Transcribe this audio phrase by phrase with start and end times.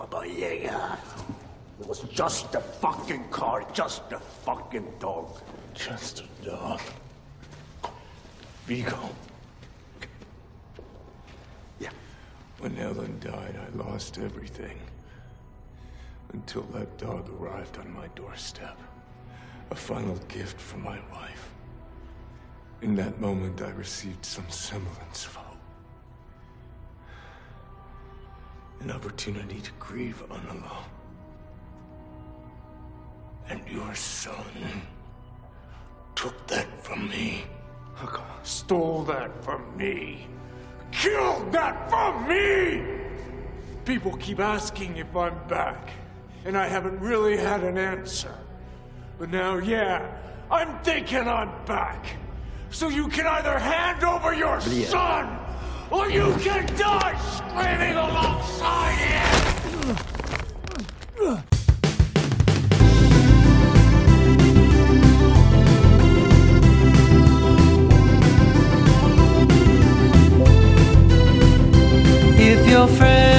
[0.00, 0.98] Baba Yaga.
[1.78, 5.26] It was just a fucking car, just a fucking dog.
[5.74, 6.80] Just a dog.
[8.64, 8.98] Viggo.
[11.78, 11.90] Yeah.
[12.60, 14.78] When Ellen died, I lost everything.
[16.32, 18.78] Until that dog arrived on my doorstep.
[19.70, 21.50] A final gift from my wife.
[22.80, 25.36] In that moment, I received some semblance of
[28.80, 30.84] An opportunity to grieve unalone.
[33.48, 34.44] And your son
[36.14, 37.44] took that from me.
[38.42, 40.26] Stole that from me.
[40.92, 42.82] Killed that from me!
[43.84, 45.90] People keep asking if I'm back,
[46.44, 48.34] and I haven't really had an answer.
[49.18, 50.10] But now, yeah,
[50.50, 52.06] I'm thinking I'm back.
[52.70, 55.39] So you can either hand over your son,
[55.90, 59.50] or you can die screaming alongside him!
[72.42, 73.29] If your friends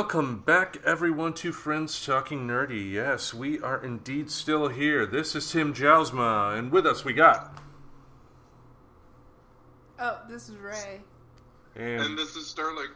[0.00, 2.92] welcome back, everyone, to Friends Talking Nerdy.
[2.92, 5.06] Yes, we are indeed still here.
[5.06, 7.56] This is Tim Jousma, and with us we got.
[9.98, 11.00] Oh, this is Ray.
[11.76, 12.88] And, And this is Sterling.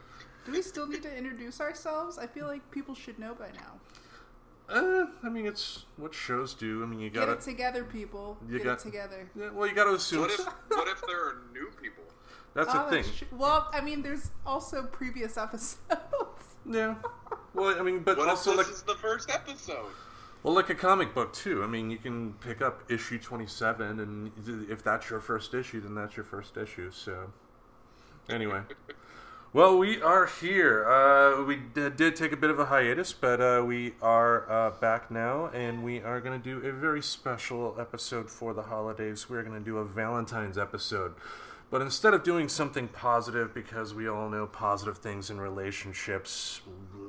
[0.45, 2.19] Do we still need to introduce ourselves?
[2.19, 3.81] I feel like people should know by now.
[4.69, 6.83] uh, I mean, it's what shows do.
[6.83, 7.33] I mean, you Get gotta.
[7.33, 8.37] Get it together, people.
[8.47, 9.31] You Get got- it together.
[9.35, 10.21] Yeah, well, you gotta assume.
[10.21, 12.05] What if what if there are new people?
[12.53, 13.05] that's Oh, the thing.
[13.21, 15.79] that's well, I mean, there's also previous episodes.
[16.69, 16.95] Yeah.
[17.55, 19.87] Well, I mean, but What also this like, is the first episode?
[20.43, 21.63] well, like a comic book too.
[21.63, 25.95] I mean, you can pick up issue twenty-seven, and if that's your first issue, then
[25.95, 26.91] that's your first issue.
[26.91, 27.33] So,
[28.29, 28.61] anyway.
[29.53, 30.89] Well, we are here.
[30.89, 34.71] Uh, we d- did take a bit of a hiatus, but uh, we are uh,
[34.71, 39.29] back now, and we are going to do a very special episode for the holidays.
[39.29, 41.15] We're going to do a Valentine's episode.
[41.71, 46.63] But instead of doing something positive, because we all know positive things in relationships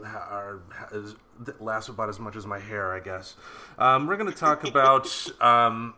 [0.05, 0.59] are,
[0.91, 1.15] is,
[1.59, 3.35] last about as much as my hair, I guess,
[3.79, 5.09] um, we're going to talk about
[5.41, 5.95] um,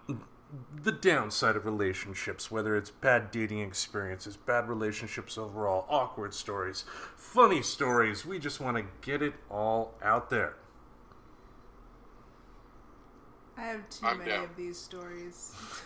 [0.82, 6.86] the downside of relationships, whether it's bad dating experiences, bad relationships overall, awkward stories,
[7.18, 8.26] funny stories.
[8.26, 10.56] We just want to get it all out there.
[13.58, 14.44] I have too I'm many down.
[14.46, 15.52] of these stories.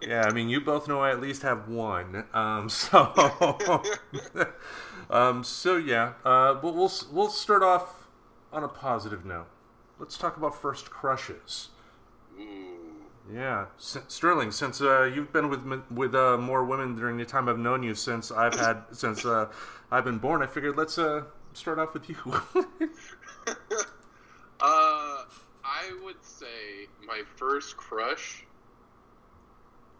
[0.00, 2.24] Yeah, I mean, you both know I at least have one.
[2.32, 3.12] Um, so,
[5.10, 8.06] um, so yeah, uh, but we'll we'll start off
[8.52, 9.46] on a positive note.
[9.98, 11.68] Let's talk about first crushes.
[13.32, 14.50] Yeah, S- Sterling.
[14.50, 17.94] Since uh, you've been with with uh, more women during the time I've known you,
[17.94, 19.46] since I've had since uh,
[19.90, 22.16] I've been born, I figured let's uh, start off with you.
[24.60, 25.39] Uh, I would
[26.22, 28.44] say my first crush.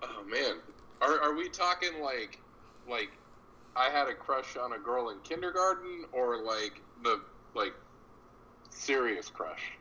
[0.02, 0.56] Oh man,
[1.00, 2.40] are are we talking like
[2.88, 3.10] like
[3.76, 7.20] I had a crush on a girl in kindergarten, or like the
[7.54, 7.74] like
[8.70, 9.72] serious crush?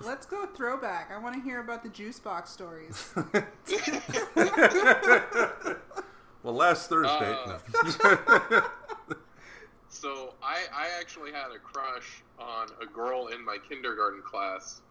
[0.00, 1.10] Let's go throwback.
[1.10, 3.12] I want to hear about the juice box stories.
[6.42, 7.34] well, last Thursday.
[7.46, 7.58] Uh,
[8.04, 8.62] no.
[9.96, 14.82] So I, I actually had a crush on a girl in my kindergarten class.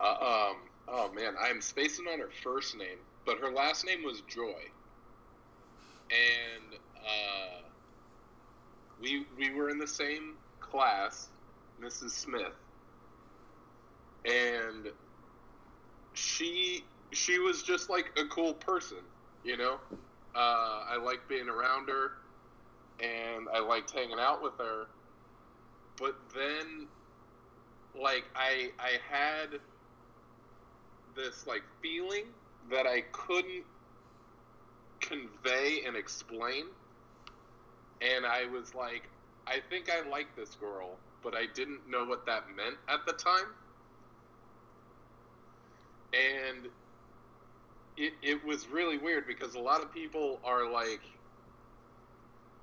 [0.00, 0.56] Uh, um,
[0.88, 4.62] oh man, I'm spacing on her first name, but her last name was Joy.
[6.10, 7.62] And uh,
[9.00, 11.28] we we were in the same class,
[11.80, 12.10] Mrs.
[12.10, 12.54] Smith,
[14.24, 14.88] and
[16.14, 18.98] she she was just like a cool person,
[19.44, 19.78] you know.
[20.34, 22.12] Uh, I liked being around her
[23.00, 24.86] and I liked hanging out with her.
[25.98, 26.88] But then,
[28.00, 29.60] like, I I had
[31.16, 32.24] this like feeling
[32.70, 33.64] that I couldn't
[35.00, 36.66] convey and explain,
[38.00, 39.08] and I was like,
[39.46, 43.12] I think I like this girl, but I didn't know what that meant at the
[43.12, 43.46] time,
[46.12, 46.68] and.
[47.98, 51.00] It, it was really weird because a lot of people are like,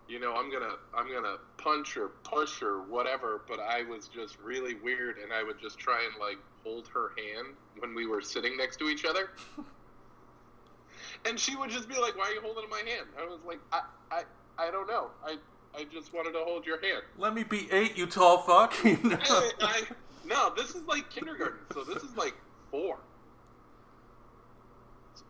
[0.08, 4.38] you know, I'm gonna I'm gonna punch or push or whatever, but I was just
[4.40, 8.22] really weird and I would just try and like hold her hand when we were
[8.22, 9.32] sitting next to each other.
[11.26, 13.08] and she would just be like, Why are you holding my hand?
[13.20, 13.82] I was like, I
[14.12, 14.24] I,
[14.58, 15.08] I don't know.
[15.26, 15.38] I
[15.76, 17.04] I just wanted to hold your hand.
[17.18, 18.74] Let me be eight, you tall fuck.
[18.86, 19.82] I, I,
[20.26, 21.60] no, this is like kindergarten.
[21.74, 22.36] So this is like
[22.70, 23.00] four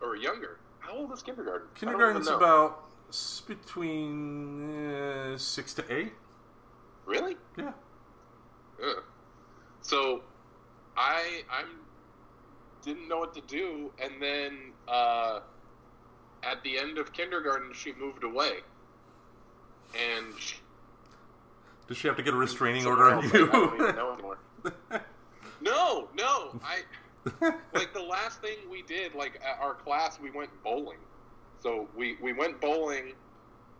[0.02, 0.58] or younger.
[0.80, 1.68] How old is kindergarten?
[1.76, 2.84] I don't even Kindergarten's about
[3.46, 6.12] between uh, six to eight.
[7.06, 7.36] really.
[7.56, 7.72] Yeah.
[8.84, 9.02] Ugh.
[9.80, 10.22] So,
[10.96, 11.64] I I
[12.82, 15.40] didn't know what to do, and then uh,
[16.42, 18.58] at the end of kindergarten, she moved away,
[19.94, 20.56] and she,
[21.88, 23.74] Does she have to get a restraining order on else, like, I you?
[23.74, 24.38] even know anymore.
[25.60, 26.82] no, no, I
[27.72, 29.14] like the last thing we did.
[29.14, 30.98] Like at our class, we went bowling.
[31.60, 33.14] So we we went bowling.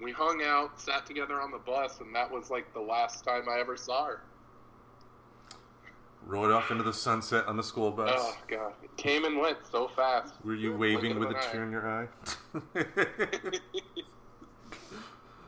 [0.01, 3.49] We hung out, sat together on the bus, and that was like the last time
[3.49, 4.21] I ever saw her.
[6.27, 8.11] Rode off into the sunset on the school bus.
[8.15, 10.35] Oh god, it came and went so fast.
[10.43, 11.49] Were you waving with a eye.
[11.53, 12.09] tear in your eye?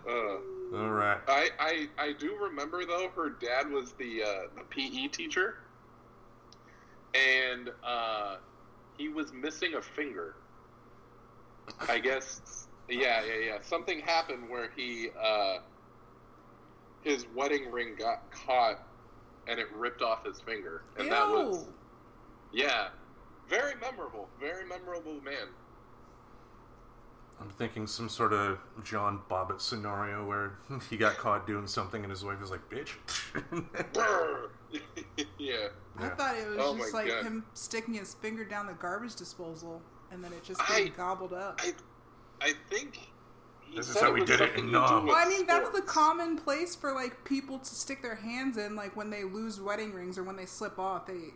[0.08, 0.38] Uh,
[0.73, 1.19] All right.
[1.26, 4.26] I, I I do remember though her dad was the uh,
[4.56, 5.56] the PE teacher,
[7.12, 8.37] and uh,
[8.96, 10.37] he was missing a finger.
[11.88, 15.58] I guess yeah yeah yeah something happened where he uh,
[17.02, 18.87] his wedding ring got caught
[19.47, 21.67] and it ripped off his finger and that was
[22.53, 22.89] yeah
[23.49, 25.49] very memorable very memorable man.
[27.39, 30.55] I'm thinking some sort of John Bobbitt scenario where
[30.91, 32.95] he got caught doing something and his wife was like, "Bitch."
[35.39, 35.69] Yeah.
[35.99, 36.15] I Yeah.
[36.17, 37.25] thought it was Oh just like God.
[37.25, 41.33] him sticking his finger down the garbage disposal and then it just I- getting gobbled
[41.33, 41.61] up.
[41.63, 41.75] I
[42.41, 43.09] I think he
[43.75, 45.07] This is how we did it something in to Nam.
[45.07, 48.75] Well, I mean, that's the common place for like people to stick their hands in,
[48.77, 51.07] like when they lose wedding rings or when they slip off.
[51.07, 51.35] They,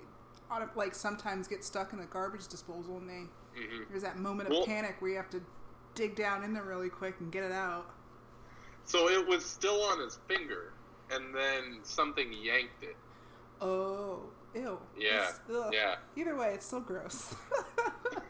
[0.75, 3.89] like, sometimes get stuck in the garbage disposal, and they Mhm.
[3.91, 5.43] there's that moment of Well- panic where you have to
[5.95, 7.91] dig down in there really quick and get it out.
[8.85, 10.73] So it was still on his finger,
[11.11, 12.97] and then something yanked it.
[13.61, 14.81] Oh, ew.
[14.97, 15.97] Yeah, It's- yeah.
[16.17, 17.35] Either way, it's still gross.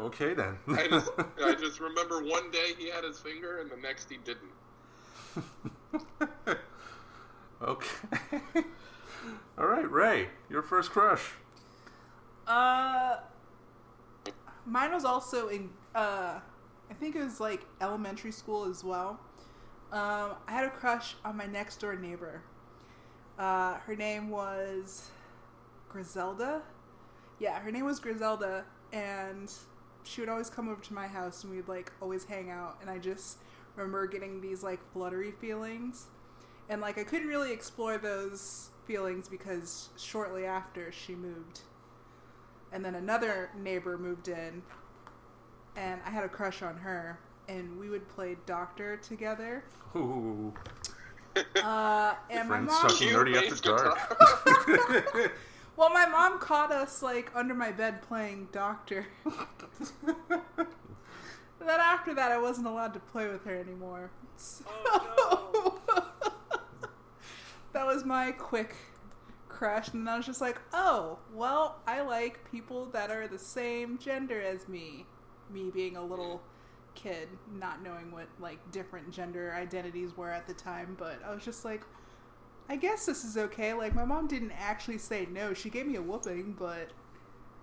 [0.00, 0.58] okay then.
[0.68, 1.10] I just
[1.42, 4.52] I just remember one day he had his finger, and the next he didn't.
[7.62, 8.40] okay.
[9.58, 11.32] All right, Ray, your first crush.
[12.46, 13.16] Uh,
[14.66, 15.70] mine was also in.
[15.94, 16.40] Uh,
[16.90, 19.20] I think it was like elementary school as well.
[19.92, 22.42] Um, I had a crush on my next door neighbor.
[23.38, 25.10] Uh, her name was
[25.88, 26.62] Griselda.
[27.38, 29.52] Yeah, her name was Griselda, and
[30.04, 32.78] she would always come over to my house, and we'd like always hang out.
[32.80, 33.38] And I just
[33.76, 36.06] remember getting these like fluttery feelings,
[36.68, 41.60] and like I couldn't really explore those feelings because shortly after she moved
[42.72, 44.62] and then another neighbor moved in
[45.76, 47.18] and i had a crush on her
[47.48, 49.64] and we would play doctor together
[49.96, 50.52] Ooh,
[51.62, 55.32] uh, and my mom sucking nerdy after dark.
[55.76, 59.06] well my mom caught us like under my bed playing doctor.
[61.66, 64.10] Then after that i wasn't allowed to play with her anymore.
[64.36, 65.80] So oh,
[67.72, 68.74] that was my quick
[69.48, 73.98] crush and i was just like oh well i like people that are the same
[73.98, 75.06] gender as me.
[75.50, 76.42] Me being a little
[76.94, 77.28] kid
[77.58, 81.64] not knowing what like different gender identities were at the time but i was just
[81.64, 81.82] like
[82.68, 85.96] i guess this is okay like my mom didn't actually say no she gave me
[85.96, 86.90] a whooping but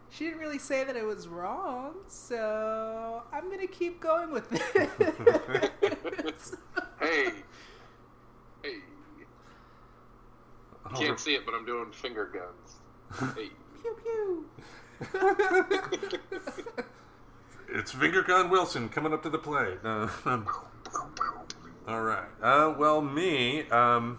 [0.09, 5.71] she didn't really say that it was wrong so i'm gonna keep going with it
[6.99, 7.31] hey,
[8.63, 8.75] hey.
[10.85, 13.33] All Can't see it, but I'm doing finger guns.
[13.35, 13.49] Hey.
[13.81, 14.45] pew pew
[17.73, 19.79] It's Finger Gun Wilson coming up to the plate.
[19.83, 20.07] Uh,
[21.87, 22.27] all right.
[22.41, 24.17] Uh, well, me, um,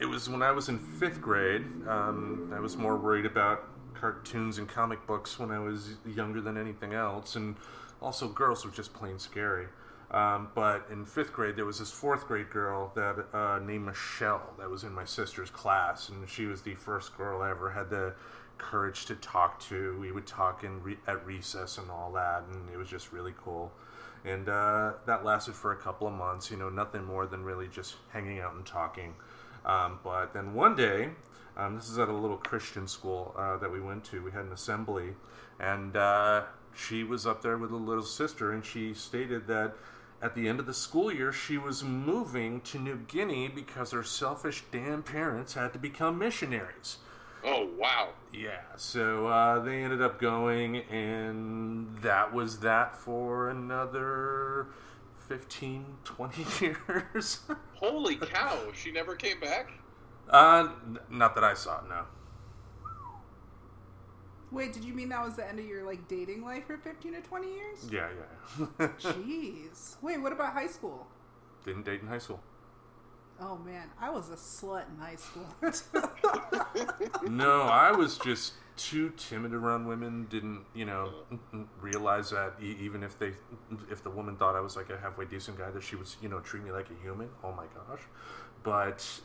[0.00, 1.64] it was when I was in fifth grade.
[1.88, 6.56] Um, I was more worried about cartoons and comic books when I was younger than
[6.56, 7.56] anything else, and
[8.02, 9.66] also girls were just plain scary.
[10.10, 14.54] Um, but in fifth grade, there was this fourth grade girl that uh, named Michelle
[14.58, 17.90] that was in my sister's class, and she was the first girl I ever had
[17.90, 18.14] the
[18.58, 19.98] courage to talk to.
[19.98, 23.34] We would talk in re- at recess and all that, and it was just really
[23.42, 23.72] cool.
[24.24, 26.50] And uh, that lasted for a couple of months.
[26.50, 29.14] You know, nothing more than really just hanging out and talking.
[29.64, 31.10] Um, but then one day,
[31.56, 34.22] um, this is at a little Christian school uh, that we went to.
[34.22, 35.14] We had an assembly,
[35.58, 36.42] and uh,
[36.74, 39.74] she was up there with a little sister, and she stated that
[40.20, 44.02] at the end of the school year, she was moving to New Guinea because her
[44.02, 46.98] selfish damn parents had to become missionaries.
[47.44, 48.08] Oh wow.
[48.32, 54.68] Yeah, so uh, they ended up going, and that was that for another
[55.28, 57.40] 15, 20 years.
[57.74, 58.58] Holy cow!
[58.74, 59.70] She never came back.
[60.30, 62.04] uh, n- not that I saw, no.
[64.50, 67.14] Wait, did you mean that was the end of your like dating life for 15
[67.14, 67.88] to 20 years?
[67.90, 68.08] Yeah,
[68.78, 68.86] yeah.
[69.00, 69.96] Jeez.
[70.00, 71.06] Wait, what about high school?
[71.64, 72.40] Didn't date in high school.
[73.40, 75.46] Oh man, I was a slut in high school.
[77.28, 80.26] No, I was just too timid around women.
[80.30, 81.12] Didn't you know
[81.80, 83.32] realize that e- even if they
[83.90, 86.28] if the woman thought I was like a halfway decent guy, that she was you
[86.28, 87.28] know treat me like a human.
[87.42, 88.02] Oh my gosh!
[88.62, 89.20] But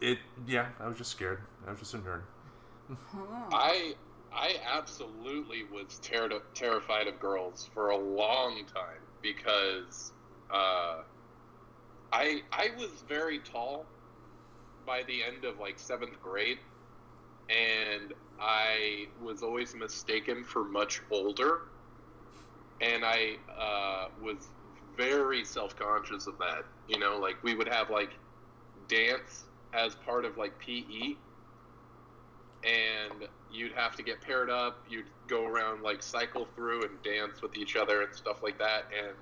[0.00, 1.40] it yeah, I was just scared.
[1.66, 2.22] I was just a nerd.
[3.52, 3.94] I
[4.34, 10.12] I absolutely was ter- terrified of girls for a long time because
[10.50, 11.02] uh,
[12.12, 13.86] I I was very tall
[14.86, 16.58] by the end of like seventh grade,
[17.48, 21.60] and I was always mistaken for much older,
[22.80, 24.48] and I uh, was
[24.96, 26.64] very self conscious of that.
[26.88, 28.10] You know, like we would have like
[28.88, 31.16] dance as part of like PE
[32.64, 34.84] and you'd have to get paired up.
[34.88, 38.84] You'd go around like cycle through and dance with each other and stuff like that.
[38.96, 39.16] And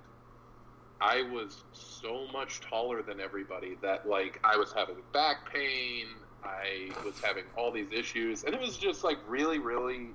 [1.01, 6.07] I was so much taller than everybody that like I was having back pain.
[6.45, 10.09] I was having all these issues, and it was just like really, really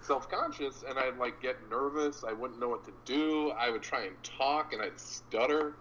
[0.00, 0.84] self-conscious.
[0.88, 2.24] And I'd like get nervous.
[2.26, 3.50] I wouldn't know what to do.
[3.50, 5.74] I would try and talk, and I'd stutter.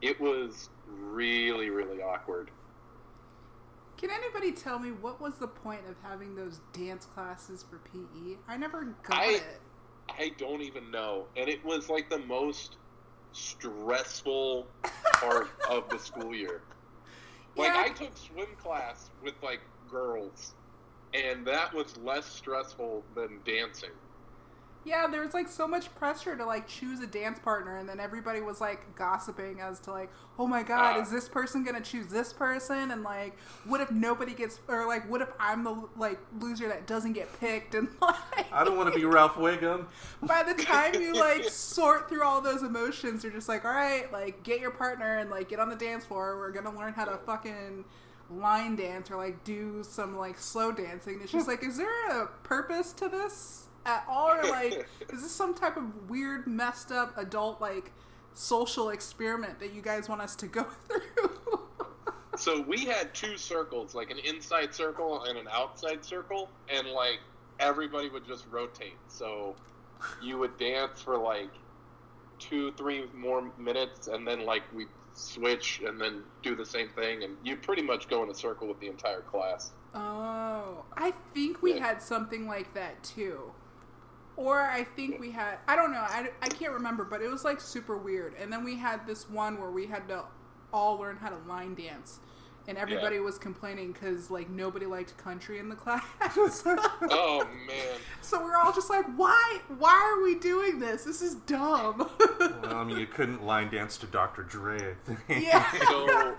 [0.00, 2.50] It was really, really awkward.
[3.96, 8.36] Can anybody tell me what was the point of having those dance classes for PE?
[8.46, 9.60] I never got I- it.
[10.10, 11.26] I don't even know.
[11.36, 12.76] And it was like the most
[13.32, 14.66] stressful
[15.14, 16.62] part of the school year.
[17.58, 17.82] Like Yeah.
[17.86, 20.54] I took swim class with like girls
[21.14, 23.90] and that was less stressful than dancing.
[24.88, 28.00] Yeah, there was like so much pressure to like choose a dance partner, and then
[28.00, 31.02] everybody was like gossiping as to like, oh my god, Ah.
[31.02, 32.90] is this person gonna choose this person?
[32.90, 36.86] And like, what if nobody gets, or like, what if I'm the like loser that
[36.86, 37.74] doesn't get picked?
[37.78, 39.86] And like, I don't want to be Ralph Wiggum.
[40.22, 44.10] by the time you like sort through all those emotions, you're just like, all right,
[44.12, 46.38] like get your partner and like get on the dance floor.
[46.38, 47.84] We're gonna learn how to fucking
[48.30, 51.20] line dance or like do some like slow dancing.
[51.22, 55.32] It's just like, is there a purpose to this at all, or like, is this
[55.32, 57.92] some type of weird, messed up adult like
[58.34, 61.60] social experiment that you guys want us to go through?
[62.36, 67.18] So we had two circles, like an inside circle and an outside circle, and like
[67.58, 68.98] everybody would just rotate.
[69.08, 69.56] So
[70.22, 71.50] you would dance for like
[72.38, 77.24] two, three more minutes, and then like we switch and then do the same thing,
[77.24, 79.72] and you pretty much go in a circle with the entire class.
[79.94, 81.86] Oh, I think we Yeah.
[81.88, 83.52] had something like that too.
[84.38, 87.42] Or I think we had, I don't know, I, I can't remember, but it was
[87.44, 88.34] like super weird.
[88.40, 90.22] And then we had this one where we had to
[90.72, 92.20] all learn how to line dance.
[92.68, 93.22] And everybody Yeah.
[93.22, 96.04] was complaining because like nobody liked country in the class.
[97.10, 97.98] Oh man!
[98.20, 99.58] so we're all just like, why?
[99.78, 101.02] Why are we doing this?
[101.02, 102.08] This is dumb.
[102.38, 104.42] Well, I mean, you couldn't line dance to Dr.
[104.44, 104.76] Dre.
[104.92, 105.44] I think.
[105.46, 105.68] yeah.
[105.88, 106.36] So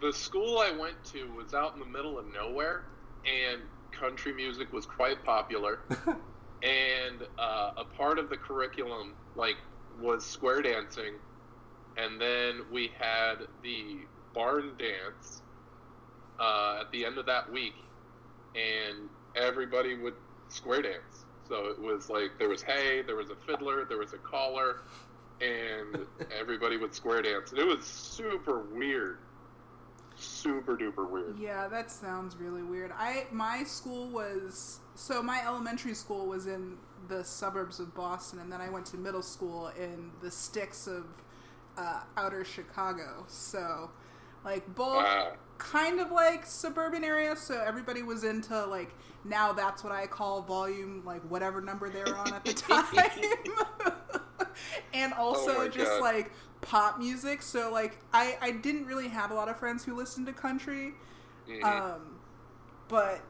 [0.00, 2.84] the school I went to was out in the middle of nowhere,
[3.26, 3.60] and
[3.92, 5.80] country music was quite popular.
[6.66, 9.56] And uh, a part of the curriculum, like,
[10.00, 11.14] was square dancing,
[11.96, 13.98] and then we had the
[14.34, 15.42] barn dance
[16.40, 17.74] uh, at the end of that week,
[18.54, 20.14] and everybody would
[20.48, 21.24] square dance.
[21.48, 24.82] So it was like there was hay, there was a fiddler, there was a caller,
[25.40, 26.06] and
[26.38, 27.52] everybody would square dance.
[27.52, 29.18] And it was super weird.
[30.16, 31.38] Super duper weird.
[31.38, 32.90] Yeah, that sounds really weird.
[32.96, 36.76] I my school was so my elementary school was in
[37.08, 41.04] the suburbs of Boston, and then I went to middle school in the sticks of
[41.78, 43.24] uh, outer Chicago.
[43.28, 43.90] So,
[44.44, 45.32] like both Ah.
[45.58, 47.38] kind of like suburban areas.
[47.40, 52.02] So everybody was into like now that's what I call volume, like whatever number they
[52.02, 52.84] were on at the time.
[54.94, 56.00] and also Oh just God.
[56.00, 57.42] like pop music.
[57.42, 60.94] So like I I didn't really have a lot of friends who listened to country.
[61.48, 61.62] Mhm.
[61.64, 62.16] Um,
[62.88, 63.20] but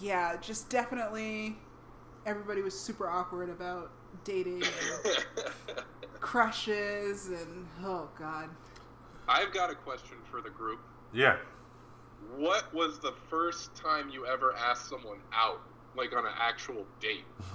[0.00, 1.56] yeah, just definitely
[2.26, 3.90] everybody was super awkward about
[4.24, 5.24] dating and
[6.20, 8.48] crushes and oh god.
[9.28, 10.80] I've got a question for the group.
[11.12, 11.36] Yeah.
[12.36, 15.60] What was the first time you ever asked someone out,
[15.96, 17.24] like on an actual date?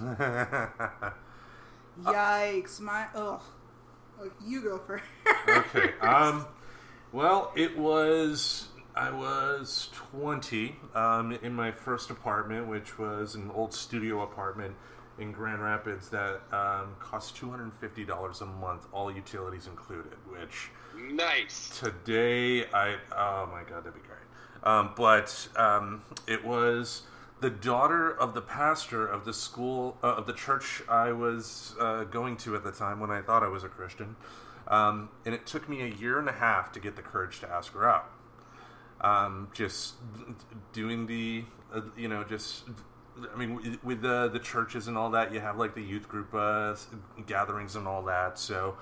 [2.02, 3.40] Yikes, my ugh.
[4.20, 5.04] Oh, You go first.
[5.48, 5.92] okay.
[6.00, 6.46] Um.
[7.12, 13.72] Well, it was I was twenty um, in my first apartment, which was an old
[13.72, 14.74] studio apartment
[15.18, 19.66] in Grand Rapids that um, cost two hundred and fifty dollars a month, all utilities
[19.66, 20.16] included.
[20.28, 20.70] Which
[21.12, 21.78] Nice.
[21.78, 24.18] today I oh my god, that'd be great.
[24.62, 27.02] Um, but um, it was
[27.40, 32.04] the daughter of the pastor of the school uh, of the church I was uh,
[32.04, 34.16] going to at the time when I thought I was a Christian,
[34.68, 37.50] um, and it took me a year and a half to get the courage to
[37.50, 38.10] ask her out.
[39.00, 39.94] Um, just
[40.72, 42.64] doing the, uh, you know, just.
[43.34, 46.32] I mean, with- the the churches and all that, you have like the youth group
[46.34, 46.74] uh,
[47.26, 48.38] gatherings and all that.
[48.38, 48.76] So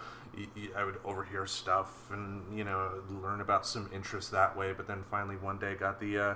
[0.77, 4.73] I would overhear stuff and you know learn about some interests that way.
[4.73, 6.35] But then finally one day got the uh,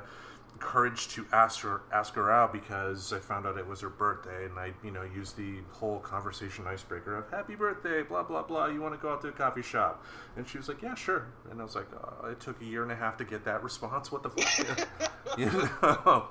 [0.59, 4.47] courage to ask her ask her out because I found out it was her birthday,
[4.47, 8.67] and I you know used the whole conversation icebreaker of "Happy birthday," blah blah blah.
[8.67, 10.05] You want to go out to a coffee shop?
[10.37, 12.83] And she was like, "Yeah, sure." And I was like, oh, "It took a year
[12.83, 14.13] and a half to get that response.
[14.13, 14.89] What the fuck?"
[15.39, 16.29] you know.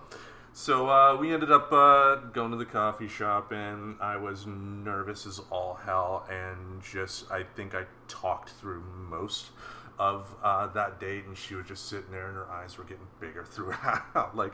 [0.53, 5.25] So uh, we ended up uh, going to the coffee shop, and I was nervous
[5.25, 9.51] as all hell, and just I think I talked through most
[10.00, 13.07] of uh, that date, and she was just sitting there, and her eyes were getting
[13.19, 14.53] bigger throughout, like,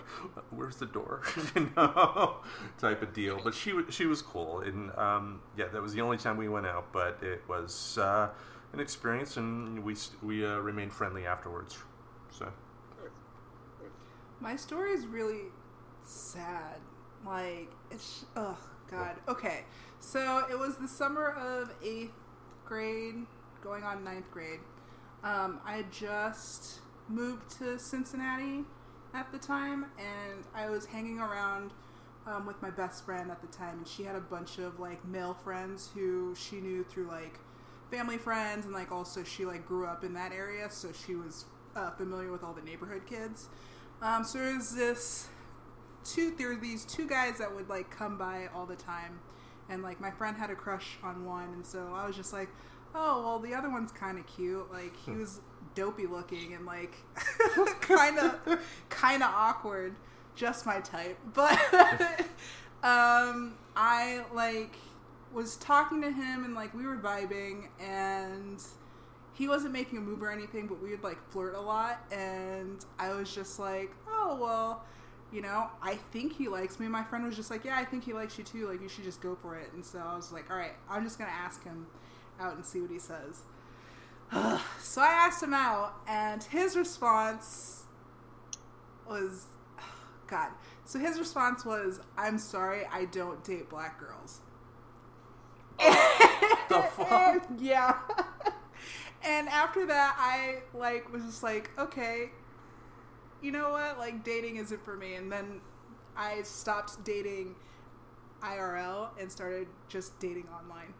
[0.52, 1.22] "Where's the door?"
[1.56, 2.38] you know,
[2.80, 3.40] type of deal.
[3.44, 6.50] But she was she was cool, and um, yeah, that was the only time we
[6.50, 8.30] went out, but it was uh,
[8.74, 11.78] an experience, and we we uh, remained friendly afterwards.
[12.32, 12.52] So
[14.40, 15.44] My story is really
[16.04, 16.80] sad.
[17.26, 18.58] Like it's oh
[18.90, 19.16] god.
[19.28, 19.66] Okay,
[20.00, 22.14] so it was the summer of eighth
[22.66, 23.16] grade,
[23.62, 24.60] going on ninth grade.
[25.24, 28.64] Um, I just moved to Cincinnati
[29.14, 31.72] at the time, and I was hanging around
[32.26, 35.04] um, with my best friend at the time, and she had a bunch of like
[35.06, 37.40] male friends who she knew through like
[37.90, 41.46] family friends, and like also she like grew up in that area, so she was
[41.76, 43.50] uh, familiar with all the neighborhood kids.
[44.02, 45.30] Um, so there was this
[46.04, 49.20] two there were these two guys that would like come by all the time
[49.70, 52.50] and like my friend had a crush on one and so i was just like
[52.96, 55.42] oh well the other one's kind of cute like he was
[55.76, 56.96] dopey looking and like
[57.82, 59.96] kind of kind of awkward
[60.36, 61.60] just my type but
[62.84, 64.76] um i like
[65.34, 68.62] was talking to him and like we were vibing and
[69.38, 72.84] he wasn't making a move or anything, but we would like flirt a lot, and
[72.98, 74.84] I was just like, oh well,
[75.32, 76.88] you know, I think he likes me.
[76.88, 78.68] My friend was just like, yeah, I think he likes you too.
[78.68, 79.70] Like you should just go for it.
[79.74, 81.86] And so I was like, all right, I'm just gonna ask him
[82.40, 83.42] out and see what he says.
[84.82, 87.84] so I asked him out, and his response
[89.08, 89.48] was,
[90.28, 90.50] God.
[90.86, 94.42] So his response was, "I'm sorry, I don't date black girls."
[95.78, 97.10] the fuck.
[97.50, 97.98] And- yeah.
[99.24, 102.32] and after that, I like was just like, okay,
[103.42, 103.98] you know what?
[103.98, 105.16] Like dating isn't for me.
[105.16, 105.62] And then
[106.16, 107.56] I stopped dating
[108.42, 110.94] IRL and started just dating online.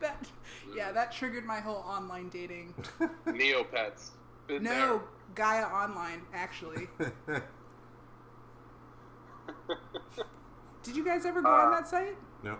[0.00, 0.26] That
[0.74, 2.74] yeah, that triggered my whole online dating.
[3.26, 4.10] Neopets.
[4.46, 5.02] Been No,
[5.34, 6.88] Gaia Online actually.
[10.82, 12.16] Did you guys ever go on Uh, that site?
[12.42, 12.56] no.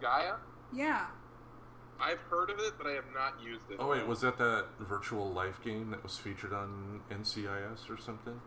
[0.00, 0.34] Gaia?
[0.72, 1.06] Yeah.
[2.00, 3.76] I've heard of it, but I have not used it.
[3.78, 8.40] Oh wait, was that that virtual life game that was featured on NCIS or something?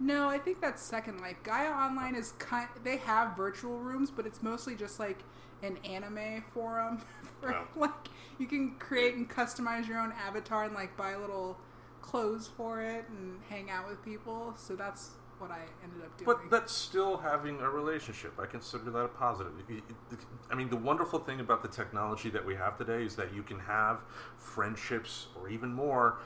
[0.00, 1.36] No, I think that's Second Life.
[1.44, 2.68] Gaia Online is kind.
[2.82, 5.20] They have virtual rooms, but it's mostly just like
[5.64, 6.98] an anime forum.
[7.40, 7.64] For, Oh.
[7.76, 11.58] Like you can create and customize your own avatar and like buy little
[12.00, 14.54] clothes for it and hang out with people.
[14.56, 16.26] So that's what I ended up doing.
[16.26, 18.32] But that's still having a relationship.
[18.38, 19.52] I consider that a positive.
[19.68, 20.18] It- it-
[20.50, 23.42] I mean, the wonderful thing about the technology that we have today is that you
[23.42, 24.00] can have
[24.38, 26.18] friendships or even more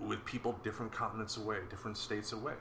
[0.00, 2.54] with people different continents away, different states away.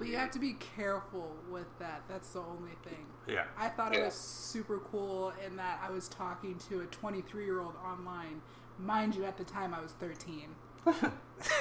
[0.00, 2.02] And But you have to be careful with that.
[2.08, 3.06] That's the only thing.
[3.28, 7.44] yeah, I thought it was super cool in that I was talking to a 23
[7.44, 8.40] year old online.
[8.78, 10.48] Mind you, at the time I was 13.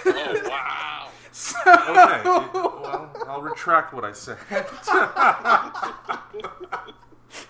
[0.05, 1.07] Oh, wow.
[1.31, 2.21] So, okay.
[2.25, 4.37] well, I'll retract what I said.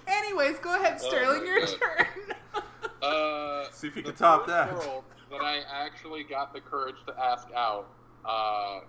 [0.07, 1.39] anyways, go ahead, Sterling.
[1.39, 1.79] my your God.
[1.79, 2.63] turn.
[3.01, 4.69] Uh, See if you can top that.
[4.71, 7.87] Girl that I actually got the courage to ask out.
[8.25, 8.81] Uh,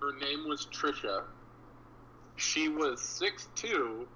[0.00, 1.24] her name was Trisha.
[2.36, 4.06] She was 6'2",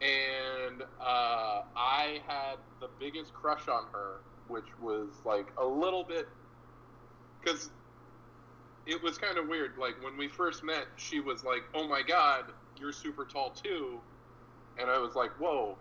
[0.00, 6.28] and uh, I had the biggest crush on her, which was like a little bit
[7.40, 7.70] because
[8.86, 9.72] it was kind of weird.
[9.78, 12.44] Like when we first met, she was like, "Oh my god,
[12.80, 14.00] you're super tall too,"
[14.80, 15.76] and I was like, "Whoa,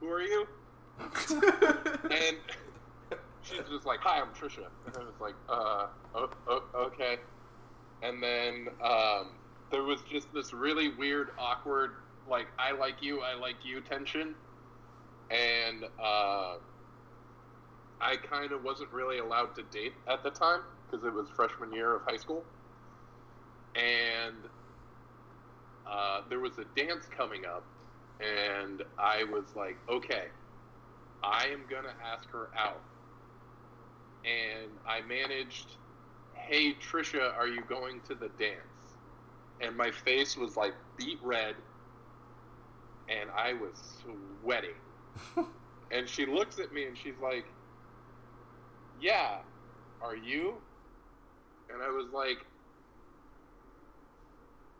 [0.00, 0.46] who are you?"
[0.98, 2.36] and
[3.42, 7.18] she's just like, "Hi, I'm Trisha," and I was like, "Uh, o- o- okay."
[8.02, 9.32] And then um,
[9.70, 11.90] there was just this really weird, awkward,
[12.28, 14.34] like "I like you, I like you" tension,
[15.30, 16.56] and uh,
[18.00, 21.72] I kind of wasn't really allowed to date at the time because it was freshman
[21.72, 22.44] year of high school,
[23.74, 24.36] and
[25.90, 27.64] uh, there was a dance coming up,
[28.20, 30.26] and I was like, okay,
[31.22, 32.82] I am gonna ask her out.
[34.24, 35.76] And I managed,
[36.36, 38.98] hey Trisha, are you going to the dance?
[39.60, 41.56] And my face was like beet red,
[43.08, 44.74] and I was sweating.
[45.90, 47.46] and she looks at me and she's like,
[48.94, 49.42] yeah,
[50.00, 50.62] are you?
[51.68, 52.38] And I was like,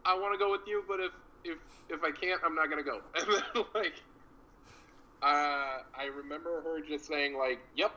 [0.05, 1.13] I want to go with you, but if
[1.45, 3.01] if if I can't, I'm not gonna go.
[3.15, 3.95] And then like,
[5.23, 7.93] uh, I remember her just saying like, "Yep,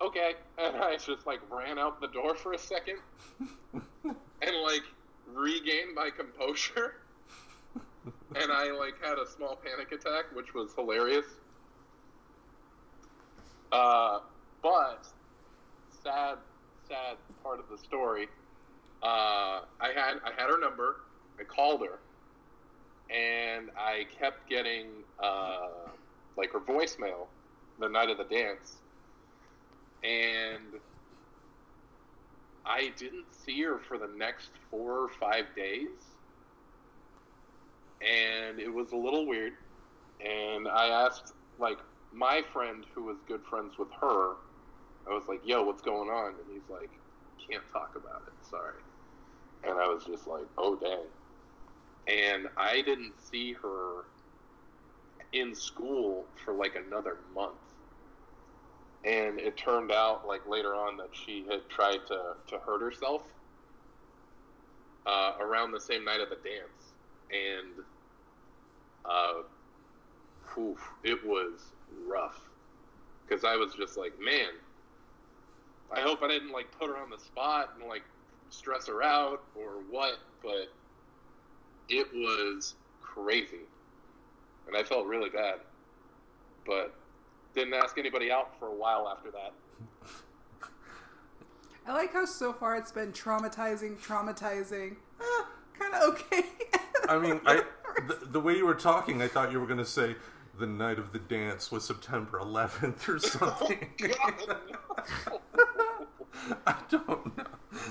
[0.00, 2.98] okay," and I just like ran out the door for a second,
[4.04, 4.82] and like
[5.26, 6.94] regained my composure,
[8.34, 11.26] and I like had a small panic attack, which was hilarious.
[13.70, 14.20] Uh,
[14.62, 15.06] but
[16.02, 16.38] sad,
[16.88, 18.28] sad part of the story.
[19.02, 20.96] Uh, I had I had her number.
[21.40, 21.98] I called her,
[23.10, 24.88] and I kept getting
[25.22, 25.68] uh,
[26.36, 27.28] like her voicemail
[27.78, 28.81] the night of the dance,
[30.04, 30.74] and
[32.64, 36.16] I didn't see her for the next four or five days,
[38.00, 39.54] and it was a little weird.
[40.20, 41.78] And I asked like
[42.12, 44.34] my friend who was good friends with her.
[45.08, 46.90] I was like, "Yo, what's going on?" And he's like,
[47.50, 48.34] "Can't talk about it.
[48.42, 48.82] Sorry."
[49.64, 51.10] And I was just like, "Oh dang."
[52.08, 54.04] And I didn't see her
[55.32, 57.71] in school for like another month.
[59.04, 63.22] And it turned out like later on that she had tried to, to hurt herself
[65.06, 66.92] uh, around the same night of the dance.
[67.30, 67.84] And
[69.04, 69.42] uh,
[70.54, 71.60] whew, it was
[72.06, 72.40] rough.
[73.26, 74.50] Because I was just like, man,
[75.94, 78.02] I hope I didn't like put her on the spot and like
[78.50, 80.72] stress her out or what, but
[81.88, 83.66] it was crazy.
[84.66, 85.60] And I felt really bad.
[86.64, 86.94] But
[87.54, 89.52] didn't ask anybody out for a while after that.
[91.86, 95.44] I like how so far it's been traumatizing, traumatizing, uh,
[95.78, 96.44] kind of okay.
[97.08, 97.62] I mean, I
[98.06, 100.14] the, the way you were talking, I thought you were going to say
[100.58, 103.88] the night of the dance was September 11th or something.
[106.66, 107.44] I don't know.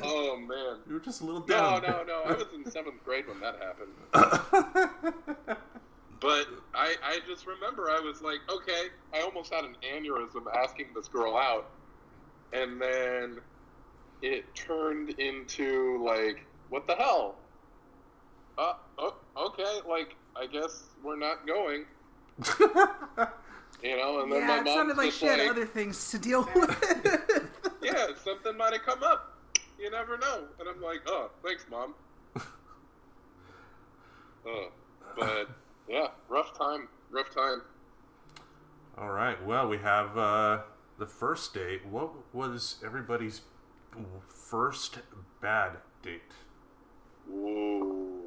[0.04, 0.78] Oh man.
[0.88, 2.22] You were just a little No, no, no.
[2.26, 5.58] I was in seventh grade when that happened.
[6.22, 10.88] But I, I just remember I was like, okay, I almost had an aneurysm asking
[10.96, 11.70] this girl out.
[12.54, 13.40] And then
[14.22, 17.36] it turned into like, what the hell?
[18.58, 21.86] Uh, oh, okay, like, I guess we're not going.
[23.84, 26.12] You know, and then yeah, my it mom sounded like she had like, other things
[26.12, 27.50] to deal with.
[27.82, 29.38] yeah, something might have come up.
[29.80, 30.44] You never know.
[30.60, 31.96] And I'm like, oh, thanks, mom.
[32.36, 32.42] uh,
[35.18, 35.50] but
[35.92, 36.88] yeah, rough time.
[37.10, 37.62] Rough time.
[38.98, 39.44] All right.
[39.46, 40.60] Well, we have uh,
[40.98, 41.86] the first date.
[41.86, 43.42] What was everybody's
[44.30, 45.00] first
[45.42, 46.22] bad date?
[47.30, 48.22] Ooh.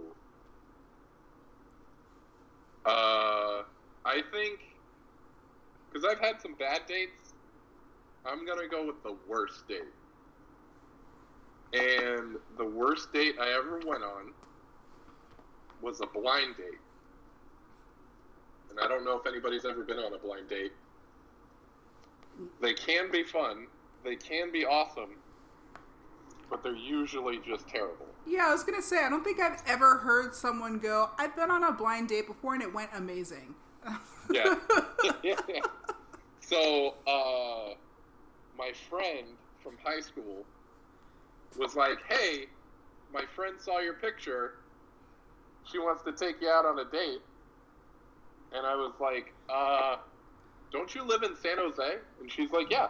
[2.84, 3.62] Uh,
[4.04, 4.60] I think
[5.90, 7.32] because I've had some bad dates,
[8.26, 9.82] I'm gonna go with the worst date.
[11.72, 14.32] And the worst date I ever went on
[15.80, 16.78] was a blind date.
[18.74, 20.72] And I don't know if anybody's ever been on a blind date.
[22.60, 23.68] They can be fun,
[24.02, 25.10] they can be awesome,
[26.50, 28.06] but they're usually just terrible.
[28.26, 31.50] yeah, I was gonna say I don't think I've ever heard someone go, "I've been
[31.50, 33.54] on a blind date before and it went amazing."
[34.32, 34.56] Yeah.
[36.40, 37.74] so, uh,
[38.58, 39.28] my friend
[39.62, 40.44] from high school
[41.56, 42.46] was like, "Hey,
[43.12, 44.54] my friend saw your picture.
[45.70, 47.22] She wants to take you out on a date."
[48.54, 49.96] And I was like, "Uh,
[50.70, 52.88] don't you live in San Jose?" And she's like, "Yeah."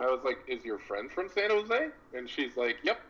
[0.00, 3.00] I was like, "Is your friend from San Jose?" And she's like, "Yep."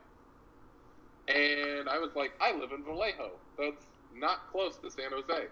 [1.28, 3.32] And I was like, "I live in Vallejo.
[3.58, 5.48] That's not close to San Jose."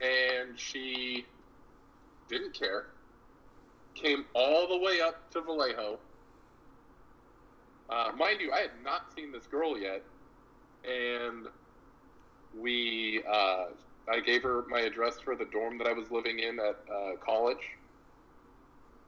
[0.00, 1.24] and she
[2.28, 2.86] didn't care.
[3.94, 5.98] Came all the way up to Vallejo.
[7.88, 10.02] Uh, mind you, I had not seen this girl yet,
[10.84, 11.46] and
[12.58, 13.22] we.
[13.30, 13.66] Uh,
[14.10, 17.16] I gave her my address for the dorm that I was living in at uh,
[17.24, 17.64] college,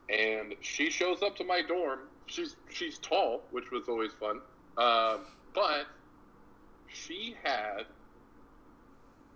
[0.09, 2.09] and she shows up to my dorm.
[2.27, 4.41] She's she's tall, which was always fun,
[4.77, 5.87] um, but
[6.87, 7.83] she had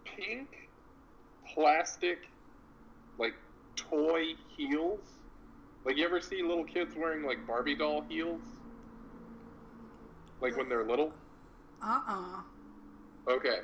[0.05, 0.49] pink
[1.53, 2.19] plastic
[3.17, 3.33] like
[3.75, 5.05] toy heels.
[5.85, 8.41] Like you ever see little kids wearing like Barbie doll heels?
[10.41, 11.13] Like when they're little?
[11.81, 12.43] Uh uh
[13.29, 13.59] Okay.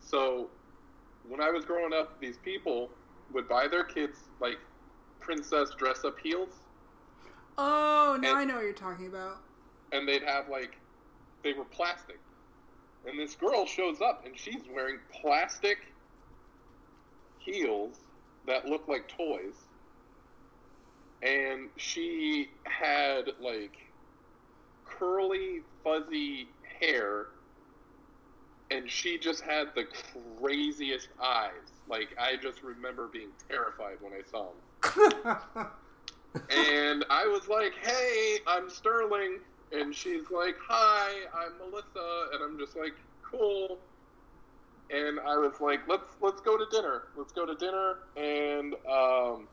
[0.00, 0.50] So,
[1.28, 2.90] when I was growing up, these people
[3.32, 4.58] would buy their kids like
[5.20, 6.48] princess dress up heels,
[7.60, 9.38] Oh, now And- I know what you're talking about.
[9.92, 10.78] and they'd have like,
[11.42, 12.18] they were plastic.
[13.06, 15.78] And this girl shows up and she's wearing plastic
[17.38, 17.96] heels
[18.46, 19.54] that look like toys.
[21.22, 23.76] And she had like
[24.84, 26.48] curly, fuzzy
[26.80, 27.26] hair.
[28.70, 29.86] And she just had the
[30.38, 31.52] craziest eyes.
[31.88, 35.66] Like, I just remember being terrified when I saw them.
[36.50, 39.38] and I was like, "Hey, I'm Sterling,"
[39.72, 43.78] and she's like, "Hi, I'm Melissa," and I'm just like, "Cool."
[44.90, 47.04] And I was like, "Let's let's go to dinner.
[47.16, 49.48] Let's go to dinner, and um,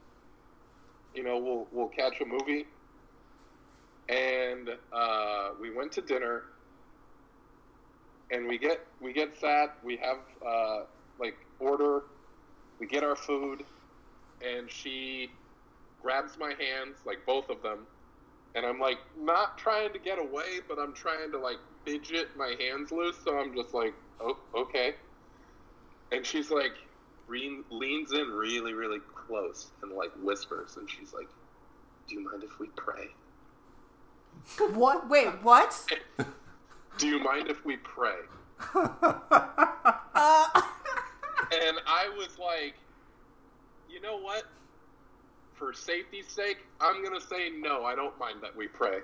[1.14, 2.66] you know, we'll we'll catch a movie."
[4.08, 6.44] And uh, we went to dinner,
[8.36, 9.78] and we get we get sat.
[9.84, 10.84] We have uh,
[11.20, 12.04] like order.
[12.80, 13.64] We get our food,
[14.46, 15.32] and she
[16.02, 17.88] grabs my hands, like both of them,
[18.54, 22.56] and I'm like not trying to get away, but I'm trying to like fidget my
[22.60, 23.16] hands loose.
[23.24, 24.96] So I'm just like, oh, okay.
[26.12, 26.74] And she's like,
[27.28, 31.30] re- leans in really, really close and like whispers, and she's like,
[32.08, 33.08] "Do you mind if we pray?
[34.74, 35.10] What?
[35.10, 35.88] Wait, what?
[36.98, 38.18] Do you mind if we pray?"
[38.74, 40.48] Uh,
[41.52, 42.76] And I was like,
[43.90, 44.44] you know what?
[45.54, 47.86] For safety's sake, I'm gonna say no.
[47.86, 49.00] I don't mind that we pray.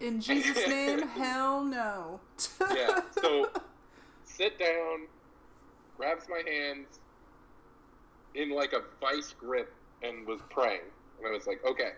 [0.00, 2.20] in Jesus' name, hell no.
[2.74, 3.00] yeah.
[3.20, 3.50] So
[4.24, 5.06] sit down,
[5.96, 6.98] grabs my hands
[8.34, 9.72] in like a vice grip,
[10.02, 10.80] and was praying.
[11.18, 11.92] And I was like, okay.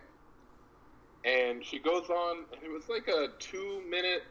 [1.23, 4.23] And she goes on, and it was like a two minute,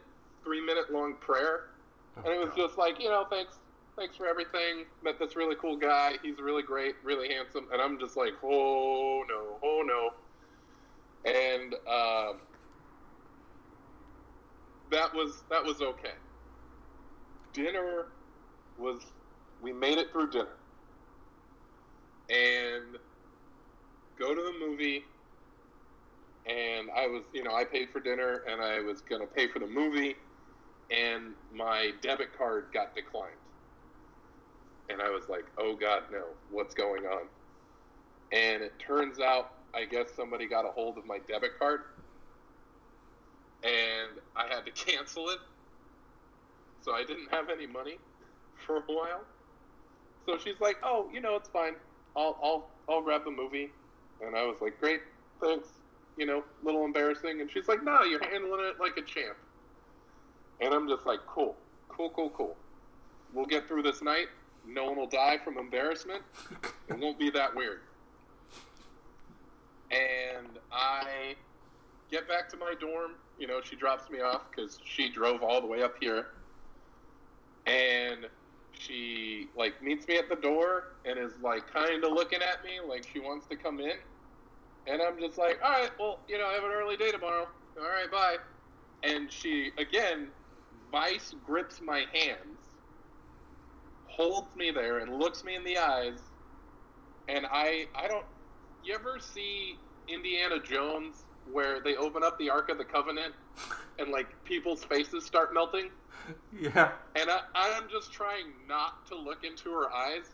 [0.45, 1.71] three minute long prayer.
[2.17, 3.55] And it was just like, you know, thanks,
[3.97, 4.85] thanks for everything.
[5.03, 6.13] Met this really cool guy.
[6.23, 7.67] He's really great, really handsome.
[7.73, 10.13] And I'm just like, oh no, oh no.
[11.29, 12.39] And um,
[14.91, 16.13] that was that was okay.
[17.51, 18.05] Dinner
[18.77, 19.01] was
[19.61, 20.55] we made it through dinner.
[22.29, 22.97] And
[24.17, 25.03] go to the movie
[26.45, 29.47] and I was, you know, I paid for dinner and I was going to pay
[29.47, 30.15] for the movie
[30.89, 33.39] and my debit card got declined.
[34.89, 36.35] And I was like, "Oh god, no.
[36.49, 37.29] What's going on?"
[38.31, 41.81] And it turns out I guess somebody got a hold of my debit card
[43.63, 45.39] and I had to cancel it.
[46.81, 47.97] So I didn't have any money
[48.65, 49.25] for a while.
[50.29, 51.75] So she's like, "Oh, you know, it's fine.
[52.15, 53.71] I'll I'll I'll grab the movie."
[54.21, 55.01] And I was like, "Great,
[55.41, 55.69] thanks."
[56.17, 57.41] You know, a little embarrassing.
[57.41, 59.37] And she's like, "No, you're handling it like a champ."
[60.61, 61.55] And I'm just like, "Cool,
[61.89, 62.55] cool, cool, cool.
[63.33, 64.27] We'll get through this night.
[64.65, 66.23] No one will die from embarrassment.
[66.87, 67.81] It won't be that weird."
[69.91, 71.35] And I
[72.11, 73.11] get back to my dorm.
[73.37, 76.27] You know, she drops me off because she drove all the way up here.
[77.65, 78.27] And
[78.73, 82.79] she, like, meets me at the door and is, like, kind of looking at me
[82.87, 83.93] like she wants to come in.
[84.87, 87.47] And I'm just like, all right, well, you know, I have an early day tomorrow.
[87.77, 88.37] All right, bye.
[89.03, 90.27] And she, again,
[90.95, 92.57] vice grips my hands,
[94.05, 96.21] holds me there, and looks me in the eyes.
[97.27, 98.25] And I, I don't,
[98.81, 99.75] you ever see
[100.07, 103.33] Indiana Jones where they open up the Ark of the Covenant
[103.99, 105.89] and like people's faces start melting?
[106.57, 106.91] Yeah.
[107.17, 110.29] And I, I'm just trying not to look into her eyes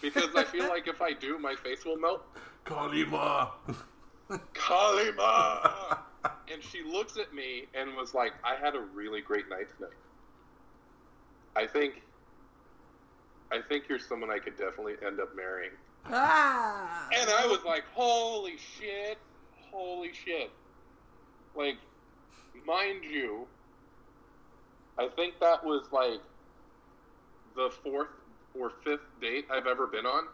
[0.00, 2.22] because I feel like if I do, my face will melt.
[2.62, 3.50] Kali Ma.
[4.54, 5.98] Kalima!
[6.24, 9.90] and she looks at me and was like, I had a really great night tonight.
[11.56, 12.02] I think,
[13.52, 15.72] I think you're someone I could definitely end up marrying.
[16.06, 17.08] ah.
[17.14, 19.18] And I was like, holy shit,
[19.70, 20.50] holy shit.
[21.54, 21.76] Like,
[22.66, 23.46] mind you,
[24.98, 26.20] I think that was like
[27.54, 28.08] the fourth
[28.54, 30.24] or fifth date I've ever been on.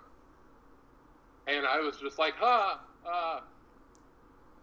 [1.46, 2.76] And I was just like, huh,
[3.10, 3.40] uh,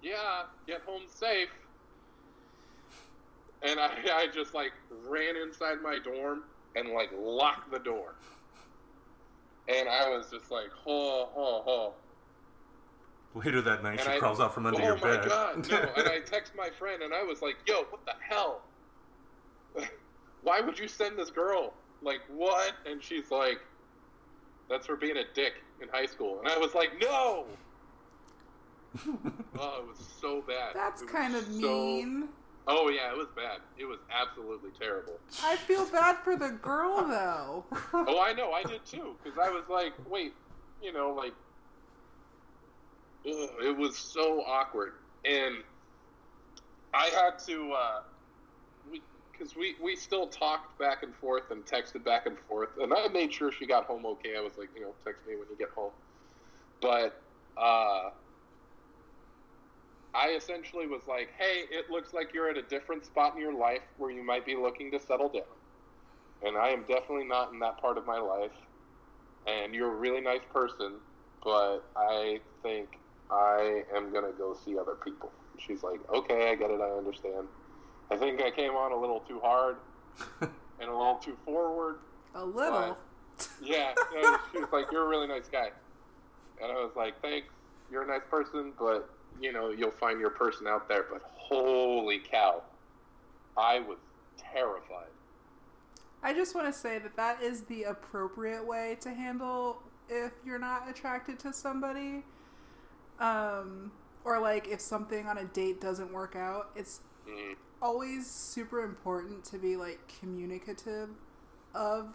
[0.01, 1.49] yeah, get home safe.
[3.63, 4.71] And I, I just like
[5.07, 6.43] ran inside my dorm
[6.75, 8.15] and like locked the door.
[9.67, 11.93] And I was just like, oh, oh, oh.
[13.33, 15.25] Later that night, And she I- crawls out from under oh your my bed.
[15.27, 15.77] god, no!
[15.97, 18.61] And I text my friend, and I was like, "Yo, what the hell?
[20.43, 21.73] Why would you send this girl?
[22.01, 23.59] Like, what?" And she's like,
[24.69, 27.45] "That's for being a dick in high school." And I was like, "No!"
[29.59, 30.73] oh, it was so bad.
[30.73, 32.29] That's It kind of so mean.
[32.67, 33.59] Oh yeah, it was bad.
[33.77, 35.19] It was absolutely terrible.
[35.43, 37.65] I feel bad for the girl though.
[37.93, 40.33] Oh, I know, I did too, because I was like, wait,
[40.81, 41.33] you know, like,
[43.27, 45.55] ugh, it was so awkward, and
[46.93, 47.99] I had to, uh,
[48.91, 52.93] we, because we we still talked back and forth and texted back and forth, and
[52.93, 54.35] I made sure she got home okay.
[54.37, 55.91] I was like, you know, text me when you get home,
[56.81, 57.21] but
[57.57, 58.09] uh,
[60.15, 63.53] I essentially was like, hey, it looks like you're at a different spot in your
[63.53, 65.43] life where you might be looking to settle down
[66.45, 68.51] and I am definitely not in that part of my life.
[69.47, 70.93] And you're a really nice person,
[71.43, 72.99] but I think
[73.29, 75.31] I am gonna go see other people.
[75.57, 77.47] She's like, okay, I get it, I understand.
[78.11, 79.77] I think I came on a little too hard
[80.41, 81.97] and a little too forward.
[82.35, 82.97] A little.
[83.61, 85.69] Yeah, and she was like, you're a really nice guy,
[86.61, 87.49] and I was like, thanks,
[87.91, 89.09] you're a nice person, but
[89.41, 91.05] you know, you'll find your person out there.
[91.09, 92.61] But holy cow,
[93.57, 93.97] I was
[94.37, 95.07] terrified.
[96.23, 100.59] I just want to say that that is the appropriate way to handle if you're
[100.59, 102.23] not attracted to somebody.
[103.19, 103.91] Um,
[104.23, 107.55] or like if something on a date doesn't work out, it's Mhm.
[107.81, 111.09] always super important to be like communicative
[111.73, 112.13] of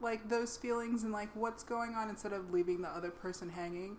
[0.00, 3.96] like those feelings and like what's going on instead of leaving the other person hanging.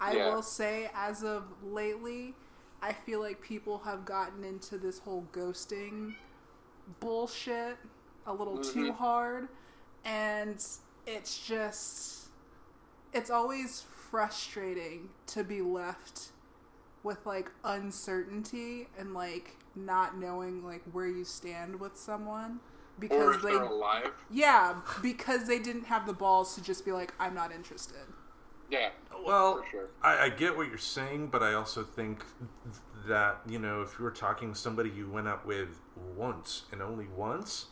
[0.00, 0.34] I Yeah.
[0.34, 2.34] will say as of lately,
[2.82, 6.14] I feel like people have gotten into this whole ghosting
[7.00, 7.78] bullshit
[8.26, 8.96] a little too Mhm.
[8.96, 9.48] hard
[10.04, 10.64] and
[11.06, 12.28] it's just
[13.12, 16.30] it's always frustrating to be left
[17.02, 22.60] with like uncertainty and like not knowing like where you stand with someone
[22.98, 24.12] because they they're alive.
[24.30, 28.06] yeah because they didn't have the balls to just be like i'm not interested
[28.70, 28.90] Yeah.
[29.24, 29.88] Well, sure.
[30.02, 32.24] I, I get what you're saying, but I also think
[33.08, 35.80] that you know if you were talking to somebody you went out with
[36.16, 37.66] once and only once,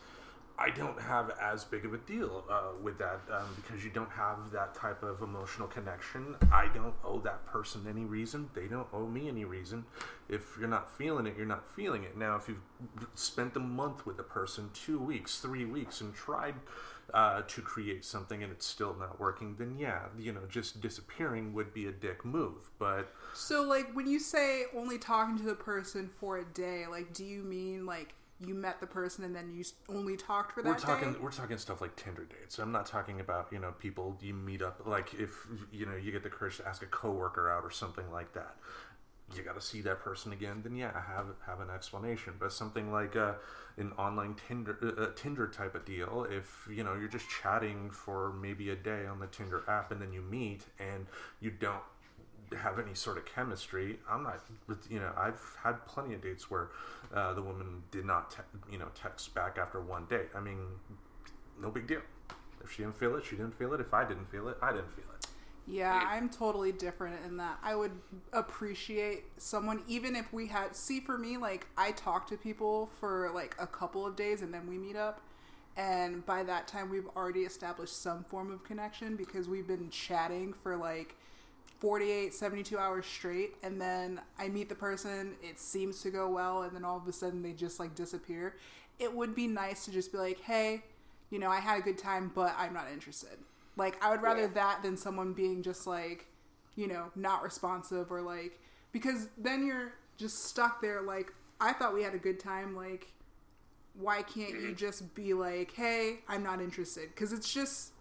[0.56, 4.10] I don't have as big of a deal uh, with that um, because you don't
[4.10, 6.36] have that type of emotional connection.
[6.52, 8.48] I don't owe that person any reason.
[8.54, 9.84] They don't owe me any reason.
[10.28, 12.16] If you're not feeling it, you're not feeling it.
[12.16, 12.62] Now, if you've
[13.14, 16.54] spent a month with a person, two weeks, three weeks, and tried
[17.12, 21.52] uh, to create something and it's still not working, then yeah, you know, just disappearing
[21.52, 22.70] would be a dick move.
[22.78, 27.12] But so like when you say only talking to the person for a day like
[27.12, 30.68] do you mean like you met the person and then you only talked for that
[30.68, 32.58] we're talking day we're talking stuff like Tinder dates.
[32.58, 36.12] I'm not talking about you know people you meet up like if you know you
[36.12, 38.56] get the courage to ask a coworker out or something like that.
[39.34, 42.34] You got to see that person again, then yeah, have have an explanation.
[42.38, 43.34] But something like uh,
[43.76, 47.90] an online Tinder uh, uh, Tinder type of deal, if you know you're just chatting
[47.90, 51.06] for maybe a day on the Tinder app and then you meet and
[51.40, 51.82] you don't
[52.56, 53.98] have any sort of chemistry.
[54.08, 54.40] I'm not,
[54.88, 56.68] you know, I've had plenty of dates where
[57.12, 60.28] uh, the woman did not, te- you know, text back after one date.
[60.34, 60.58] I mean,
[61.60, 62.00] no big deal.
[62.62, 63.80] If she didn't feel it, she didn't feel it.
[63.80, 65.13] If I didn't feel it, I didn't feel it.
[65.66, 67.58] Yeah, I'm totally different in that.
[67.62, 67.92] I would
[68.32, 73.30] appreciate someone even if we had see for me like I talk to people for
[73.34, 75.20] like a couple of days and then we meet up
[75.76, 80.52] and by that time we've already established some form of connection because we've been chatting
[80.62, 81.16] for like
[81.80, 86.62] 48 72 hours straight and then I meet the person it seems to go well
[86.62, 88.56] and then all of a sudden they just like disappear.
[88.98, 90.84] It would be nice to just be like, "Hey,
[91.30, 93.38] you know, I had a good time, but I'm not interested."
[93.76, 94.46] Like I would rather Yeah.
[94.48, 96.26] that than someone being just like,
[96.76, 98.60] you know, not responsive or like
[98.92, 103.12] because then you're just stuck there like I thought we had a good time like
[103.94, 104.74] why can't you mm-hmm.
[104.74, 107.92] just be like, "Hey, I'm not interested?" cuz it's just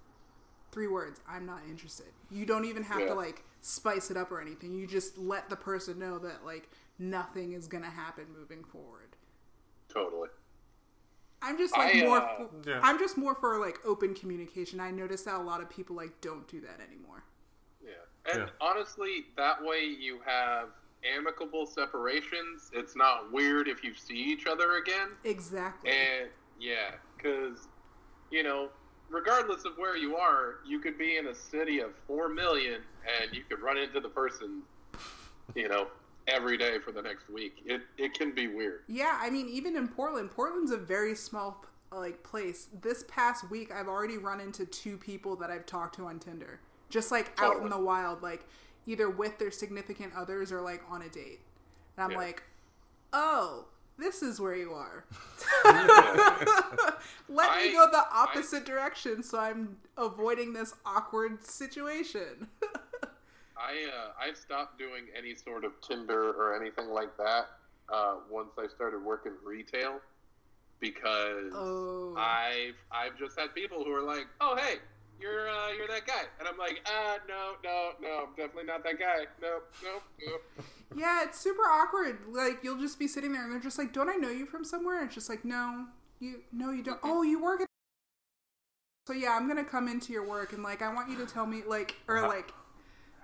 [0.71, 3.09] three words, "I'm not interested." You don't even have Yeah.
[3.09, 4.73] to like spice it up or anything.
[4.73, 9.15] You just let the person know that like nothing is going to happen moving forward.
[9.87, 10.29] Totally.
[11.43, 12.17] I'm just like I, more.
[12.17, 12.79] uh, for, Yeah.
[12.81, 14.79] I'm just more for like open communication.
[14.79, 17.23] I notice that a lot of people like don't do that anymore.
[17.83, 17.91] Yeah.
[18.31, 18.49] And Yeah.
[18.61, 20.69] honestly, that way you have
[21.03, 22.71] amicable separations.
[22.73, 25.09] It's not weird if you see each other again.
[25.25, 25.91] Exactly.
[25.91, 26.29] And
[26.59, 27.67] yeah, because,
[28.31, 28.69] you know,
[29.09, 32.81] regardless of where you are, you could be in a city of 4 million
[33.21, 34.61] and you could run into the person,
[35.55, 35.87] you know,
[36.27, 37.61] every day for the next week.
[37.65, 38.81] It, it can be weird.
[38.87, 42.67] yeah, I mean, even in Portland, Portland's a very small like place.
[42.81, 46.59] This past week, I've already run into two people that I've talked to on Tinder,
[46.89, 48.45] just like oh, out in the wild, like
[48.87, 51.39] either with their significant others or like on a date.
[51.97, 52.17] And I'm Yeah.
[52.17, 52.43] like,
[53.13, 53.65] oh,
[53.97, 55.05] this is where you are.
[57.29, 62.47] Let I- me go the opposite direction so I'm avoiding this awkward situation.
[63.57, 67.49] I uh, I've stopped doing any sort of Tinder or anything like that
[67.91, 69.99] uh, once I started working retail
[70.79, 72.15] because Oh.
[72.17, 74.75] I've I've just had people who are like, "Oh, hey,
[75.19, 78.83] you're uh, you're that guy," and I'm like, "Ah, no, no, no, I'm definitely not
[78.83, 79.25] that guy.
[79.41, 80.41] Nope, nope, nope."
[80.95, 82.19] Yeah, it's super awkward.
[82.29, 84.63] Like you'll just be sitting there and they're just like, "Don't I know you from
[84.63, 85.87] somewhere?" And it's just like, "No,
[86.19, 86.99] you no, you don't.
[87.01, 87.67] Oh, you work at."
[89.07, 91.47] So yeah, I'm gonna come into your work and like I want you to tell
[91.47, 92.27] me like or Uh-huh.
[92.27, 92.53] like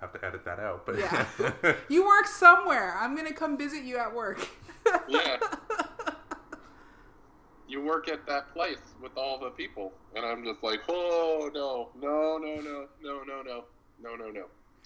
[0.00, 1.26] Have to edit that out, but yeah,
[1.88, 2.96] you work somewhere.
[2.98, 4.48] I'm gonna come visit you at work.
[5.08, 5.36] Yeah.
[7.68, 11.90] You work at that place with all the people, and I'm just like, "Oh no,
[11.94, 13.64] no, no, no, no, no, no,
[14.02, 14.30] no, no,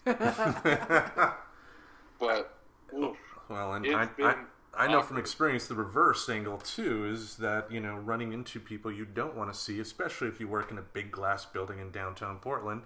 [0.07, 1.35] no."
[2.21, 2.59] But
[2.95, 3.17] oof,
[3.49, 4.47] Well, and It's I, I, been
[4.77, 8.91] I know from experience the reverse angle too is that you know running into people
[8.93, 11.91] you don't want to see, especially if you work in a big glass building in
[11.91, 12.83] downtown Portland.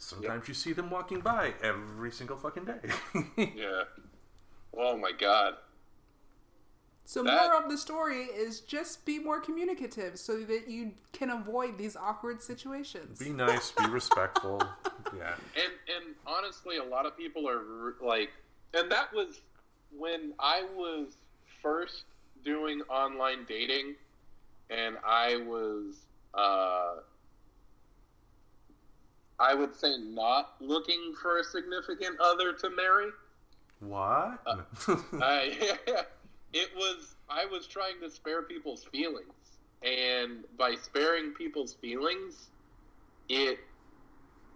[0.00, 2.80] Sometimes you see them walking by every single fucking day.
[3.54, 3.82] yeah.
[4.76, 5.56] Oh my god.
[7.04, 11.28] So That- more of the story is just be more communicative so that you can
[11.30, 13.18] avoid these awkward situations.
[13.18, 14.62] be nice, be respectful.
[15.16, 15.34] Yeah.
[15.54, 18.30] And and honestly, a lot of people are like,
[18.72, 19.42] and that was
[19.94, 21.16] when I was
[21.62, 22.04] first
[22.42, 23.96] doing online dating,
[24.70, 25.96] and I was,
[26.32, 27.00] uh,
[29.40, 33.10] I would say, not looking for a significant other to marry.
[33.80, 34.38] What?
[35.14, 35.78] I,
[36.52, 39.32] it was I was trying to spare people's feelings,
[39.82, 42.50] and by sparing people's feelings,
[43.30, 43.58] it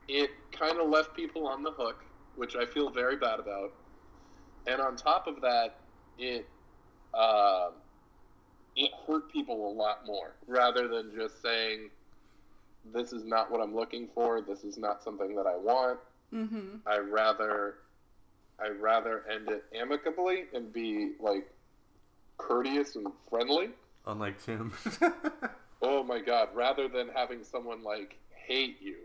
[0.07, 2.05] it kind of left people on the hook,
[2.37, 3.72] which I feel very bad about.
[4.66, 5.76] And on top of that,
[6.18, 6.47] it
[7.14, 7.70] uh,
[8.76, 11.91] it hurt people a lot more, rather than just saying,
[12.93, 14.41] "This is not what I'm looking for.
[14.41, 16.01] This is not something that I want."
[16.32, 16.76] mm-hmm.
[16.87, 17.76] I rather
[18.59, 21.49] I rather end it amicably and be like
[22.39, 23.70] courteous and friendly.
[24.07, 24.72] Unlike Tim.
[25.87, 28.97] Oh my god, rather than having someone like hate you.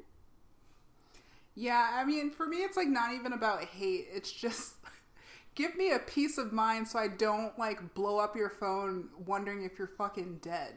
[1.53, 4.07] Yeah, I mean, for me, it's like not even about hate.
[4.13, 4.75] It's just
[5.55, 9.65] give me a peace of mind so I don't like blow up your phone wondering
[9.65, 10.75] if you're fucking dead.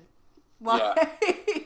[0.60, 0.98] Like,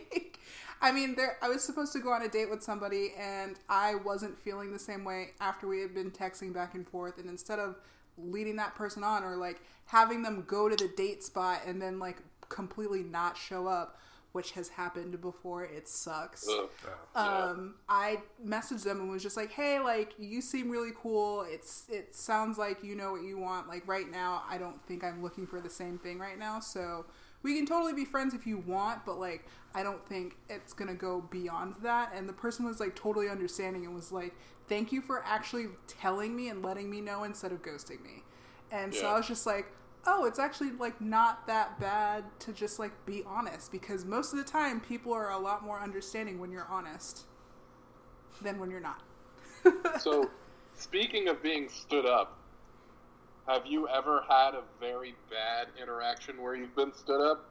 [0.81, 1.37] I mean, there.
[1.43, 4.79] I was supposed to go on a date with somebody, and I wasn't feeling the
[4.79, 7.19] same way after we had been texting back and forth.
[7.19, 7.77] And instead of
[8.19, 11.99] leading that person on or like having them go to the date spot and then
[11.99, 12.19] like
[12.49, 13.99] completely not show up,
[14.33, 16.69] which has happened before, it sucks Ugh.
[17.15, 21.43] um, I messaged them and was just like, "Hey, like you seem really cool.
[21.49, 23.69] It's it sounds like you know what you want.
[23.69, 26.61] Like right now, I don't think I'm looking for the same thing right now.
[26.61, 27.07] So
[27.47, 30.95] we can totally be friends if you want, but like I don't think it's gonna
[30.95, 34.35] go beyond that." And the person was like totally understanding and was like,
[34.69, 38.25] "Thank you for actually telling me and letting me know instead of ghosting me."
[38.73, 39.67] And so I was just like,
[40.07, 44.39] oh, it's actually like not that bad to just like be honest because most of
[44.39, 47.25] the time people are a lot more understanding when you're honest
[48.43, 49.03] than when you're not.
[50.01, 50.31] So
[50.75, 52.39] speaking of being stood up,
[53.49, 57.49] have you ever had a very bad interaction where you've been stood up?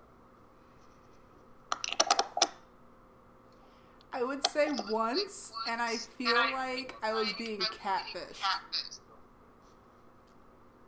[4.12, 8.41] I would say once, and I feel like I was being catfished.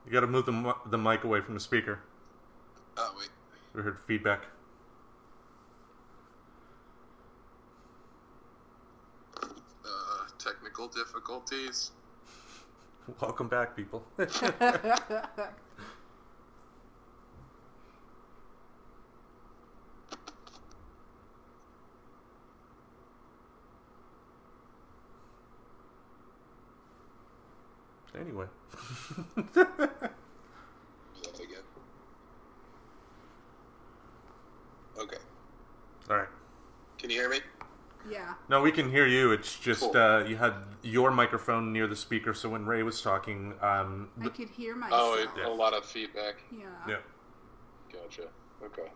[0.06, 2.00] you got to move the, the mic away from the speaker.
[2.98, 3.30] Oh wait.
[3.74, 4.46] We heard feedback.
[9.44, 9.50] Uh,
[10.40, 11.92] technical difficulties.
[13.22, 14.04] Welcome back, people.
[28.20, 28.46] anyway.
[34.98, 35.18] Okay.
[36.10, 36.28] All right.
[36.98, 37.40] Can you hear me?
[38.10, 38.34] Yeah.
[38.50, 39.32] No, we can hear you.
[39.32, 39.98] It's just Cool.
[39.98, 40.54] uh, you had
[40.84, 45.02] your microphone near the speaker, so when Ray was talking, um, I could hear myself.
[45.02, 46.36] Oh, it, a lot of feedback.
[46.52, 46.66] yeah.
[46.88, 46.96] yeah,
[47.92, 48.28] Gotcha.
[48.64, 48.90] Okay.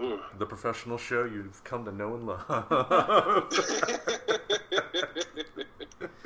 [0.00, 0.18] Ooh.
[0.38, 2.44] the professional show you've come to know and love.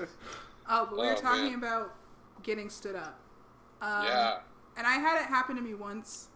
[0.70, 1.54] Oh, but we were Oh, talking man.
[1.54, 1.94] about
[2.42, 3.18] getting stood up.
[3.80, 4.38] Um, yeah.
[4.76, 6.28] And I had it happen to me once.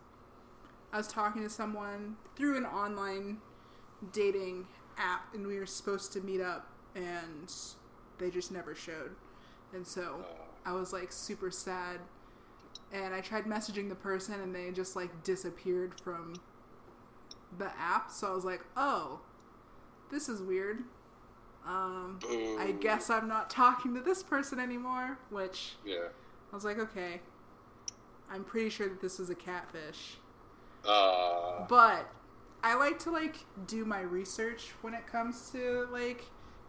[0.92, 3.38] I was talking to someone through an online
[4.12, 4.66] dating
[4.98, 7.52] app, and we were supposed to meet up, and
[8.18, 9.12] they just never showed.
[9.74, 10.24] And so
[10.64, 12.00] I was like super sad.
[12.92, 16.34] And I tried messaging the person, and they just like disappeared from
[17.58, 18.10] the app.
[18.10, 19.20] So I was like, oh,
[20.10, 20.82] this is weird.
[21.66, 22.18] Um,
[22.58, 26.08] I guess I'm not talking to this person anymore, which Yeah.
[26.52, 27.20] I was like, okay.
[28.30, 30.16] I'm pretty sure that this was a catfish.
[30.86, 32.10] Uh, But
[32.62, 33.36] I like to like
[33.66, 36.24] do my research when it comes to like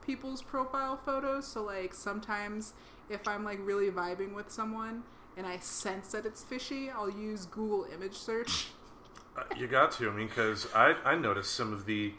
[0.06, 1.48] people's profile photos.
[1.48, 2.74] So like sometimes
[3.10, 5.04] if I'm like really vibing with someone
[5.38, 8.68] and I sense that it's fishy, I'll use Google image search.
[9.36, 10.08] Uh, you got to.
[10.08, 12.14] I mean, because I, I noticed some of the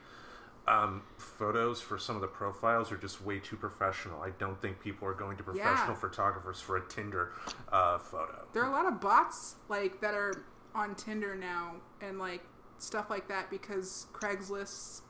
[0.66, 4.20] um, photos for some of the profiles are just way too professional.
[4.20, 7.32] I don't think people are going to professional photographers for a Tinder
[7.70, 8.46] uh, photo.
[8.52, 10.44] There are a lot of bots like that are
[10.74, 12.42] on Tinder now and like
[12.78, 15.02] stuff like that because Craigslist's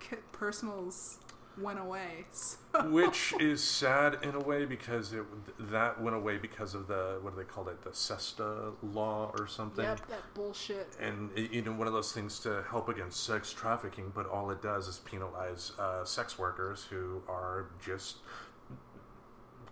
[0.00, 1.18] k- personals
[1.60, 2.26] went away.
[2.76, 2.90] So.
[2.90, 5.24] Which is sad in a way because it
[5.70, 9.46] that went away because of the what do they call it the SESTA law or
[9.46, 9.82] something.
[9.82, 10.94] Yep, that bullshit.
[11.00, 14.60] And you know one of those things to help against sex trafficking, but all it
[14.60, 18.16] does is penalize uh, sex workers who are just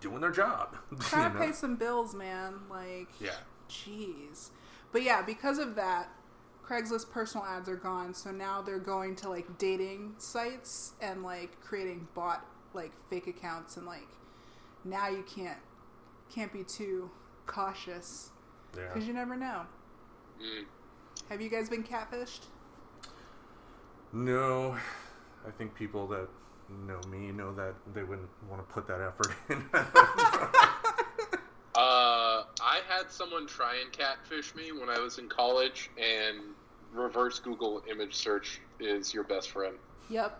[0.01, 0.75] doing their job.
[0.99, 1.45] Trying to know?
[1.45, 2.55] pay some bills, man.
[2.69, 3.35] Like, Yeah.
[3.69, 4.49] jeez.
[4.91, 6.09] But yeah, because of that,
[6.67, 8.13] Craigslist personal ads are gone.
[8.13, 13.77] So now they're going to like dating sites and like creating bot like fake accounts
[13.77, 14.07] and like
[14.83, 15.57] now you can't
[16.33, 17.09] can't be too
[17.45, 18.31] cautious
[18.75, 18.87] Yeah.
[18.91, 19.61] because you never know.
[20.41, 20.65] mm,
[21.29, 22.41] Have you guys been catfished?
[24.11, 24.75] No,
[25.47, 26.27] I think people that
[26.87, 29.63] know me know that they wouldn't want to put that effort in.
[31.75, 36.37] uh, I had someone try and catfish me when I was in college, and
[36.93, 39.75] reverse Google image search is your best friend.
[40.09, 40.39] Yep.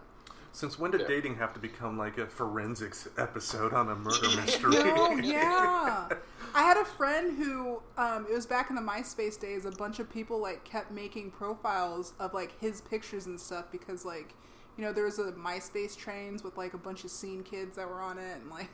[0.53, 1.07] Since when did Yeah.
[1.07, 4.71] dating have to become like a forensics episode on a murder mystery?
[4.71, 6.07] No, yeah.
[6.53, 9.65] I had a friend who, um, it was back in the MySpace days.
[9.65, 14.05] A bunch of people like kept making profiles of like his pictures and stuff because
[14.05, 14.33] like,
[14.77, 17.89] you know, there was a MySpace trains with like a bunch of scene kids that
[17.89, 18.69] were on it and like.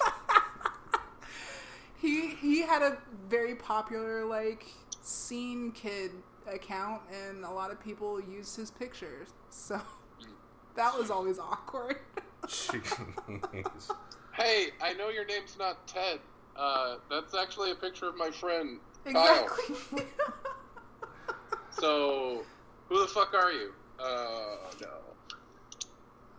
[2.00, 2.96] he he had a
[3.28, 4.66] very popular like
[5.02, 6.10] scene kid
[6.46, 9.80] account and a lot of people used his pictures so
[10.76, 11.96] that was always awkward
[12.46, 13.90] Jeez.
[14.32, 16.20] Hey, I know your name's not Ted.
[16.56, 18.78] Uh, that's actually a picture of my friend
[19.12, 19.44] Kyle.
[19.44, 20.04] exactly
[21.70, 22.42] So,
[22.88, 23.72] who the fuck are you?
[23.98, 24.88] Uh, no.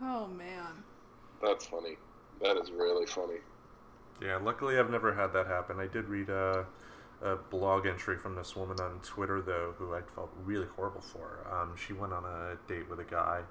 [0.01, 0.83] oh man
[1.43, 1.97] That's funny.
[2.41, 3.37] That is really funny.
[4.21, 5.79] Yeah, luckily I've never had that happen.
[5.79, 6.65] I did read a,
[7.21, 11.47] a blog entry from this woman on Twitter, though, who I felt really horrible for.
[11.51, 13.41] Um, she went on a date with a guy,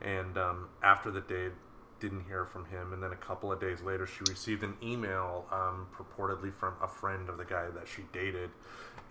[0.00, 1.52] and um, after the date,
[2.00, 2.92] didn't hear from him.
[2.92, 6.88] And then a couple of days later, she received an email, um, purportedly from a
[6.88, 8.50] friend of the guy that she dated,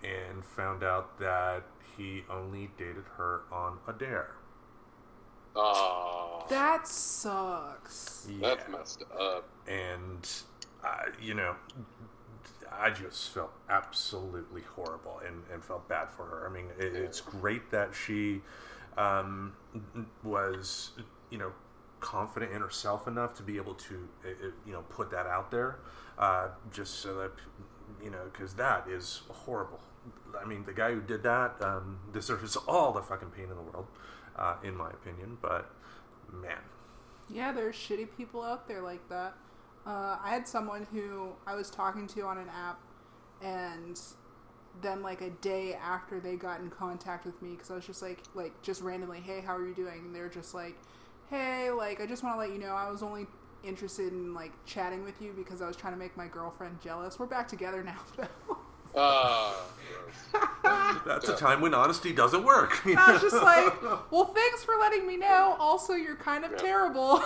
[0.04, 1.64] and found out that
[1.96, 4.36] he only dated her on a dare.
[5.56, 9.48] Oh, that sucks that's messed up.
[9.66, 10.28] and
[11.20, 11.56] You know,
[12.72, 16.48] I just felt absolutely horrible and, and felt bad for her.
[16.48, 18.42] I mean, it, it's great that she
[18.96, 19.52] um,
[20.22, 20.92] was,
[21.30, 21.52] you know,
[22.00, 25.50] confident in herself enough to be able to, uh, uh, you know, put that out
[25.50, 25.78] there,
[26.18, 27.32] uh, just so that,
[28.02, 29.80] you know, because that is horrible.
[30.40, 33.62] I mean, the guy who did that um, deserves all the fucking pain in the
[33.62, 33.86] world,
[34.36, 35.38] uh, in my opinion.
[35.40, 35.70] But
[36.32, 36.58] man,
[37.28, 39.34] Yeah, there's shitty people out there like that.
[39.86, 42.80] Uh, I had someone who I was talking to on an app,
[43.42, 44.00] and
[44.82, 48.02] then like a day after they got in contact with me, because I was just
[48.02, 50.00] like, like just randomly, hey, how are you doing?
[50.06, 50.76] And they're just like,
[51.30, 53.26] hey, like I just want to let you know I was only
[53.64, 57.18] interested in like chatting with you because I was trying to make my girlfriend jealous.
[57.18, 57.98] We're back together now.
[58.16, 58.58] though."
[58.94, 59.52] Uh,
[60.62, 61.02] gross.
[61.06, 62.80] that's a time when honesty doesn't work.
[62.86, 65.54] I was just like, well, thanks for letting me know.
[65.60, 66.56] Also, you're kind of Yeah.
[66.58, 67.22] terrible.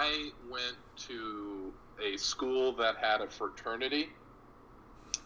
[0.00, 0.78] I went
[1.08, 4.08] to a school that had a fraternity,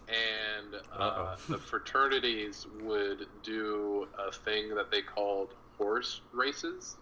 [0.09, 6.97] and uh, the fraternities would do a thing that they called horse races,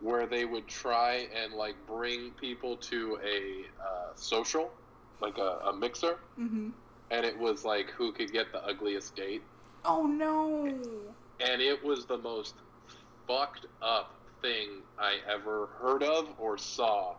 [0.00, 4.72] where they would try and like bring people to a uh, social,
[5.20, 6.70] like a, a mixer, hmm
[7.12, 9.42] and it was like who could get the ugliest date.
[9.84, 11.14] Oh no.
[11.40, 12.54] and it was the most
[13.26, 17.14] fucked up thing I ever heard of or saw.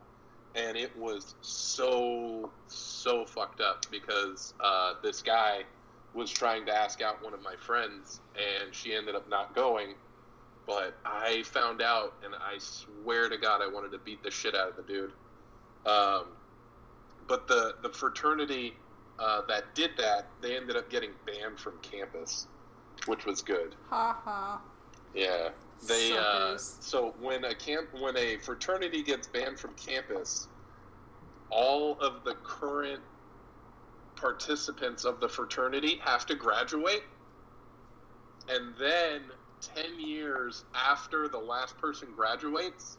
[0.55, 5.63] And it was so, so fucked up because uh, this guy
[6.13, 9.93] was trying to ask out one of my friends, and she ended up not going.
[10.67, 14.55] But I found out, and I swear to God, I wanted to beat the shit
[14.55, 15.11] out of the dude.
[15.85, 16.25] Um,
[17.27, 18.73] but the, the fraternity
[19.19, 22.47] uh, that did that, they ended up getting banned from campus,
[23.05, 23.75] which was good.
[23.89, 24.61] Ha ha.
[25.13, 25.49] Yeah,
[25.87, 26.17] they.
[26.17, 30.47] Uh, so when a camp, when a fraternity gets banned from campus,
[31.49, 33.01] all of the current
[34.15, 37.03] participants of the fraternity have to graduate,
[38.47, 39.23] and then
[39.61, 42.97] ten years after the last person graduates,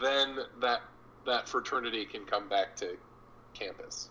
[0.00, 0.80] then that
[1.26, 2.96] that fraternity can come back to
[3.54, 4.10] campus.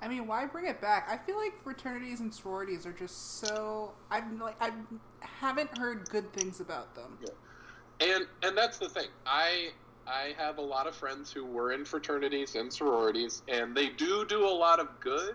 [0.00, 1.08] I mean, why bring it back?
[1.10, 3.94] I feel like fraternities and sororities are just so.
[4.10, 4.72] I'm like I
[5.22, 7.18] haven't heard good things about them.
[8.00, 9.70] and and that's the thing i
[10.06, 14.24] i have a lot of friends who were in fraternities and sororities and they do
[14.26, 15.34] do a lot of good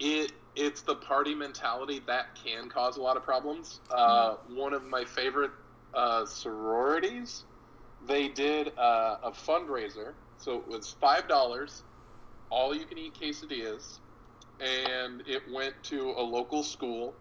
[0.00, 4.82] it it's the party mentality that can cause a lot of problems uh, one of
[4.84, 5.52] my favorite
[5.94, 7.44] uh, sororities
[8.00, 11.84] they did uh, a fundraiser so it was five dollars
[12.52, 14.00] all you can eat quesadillas
[14.60, 17.16] and it went to a local school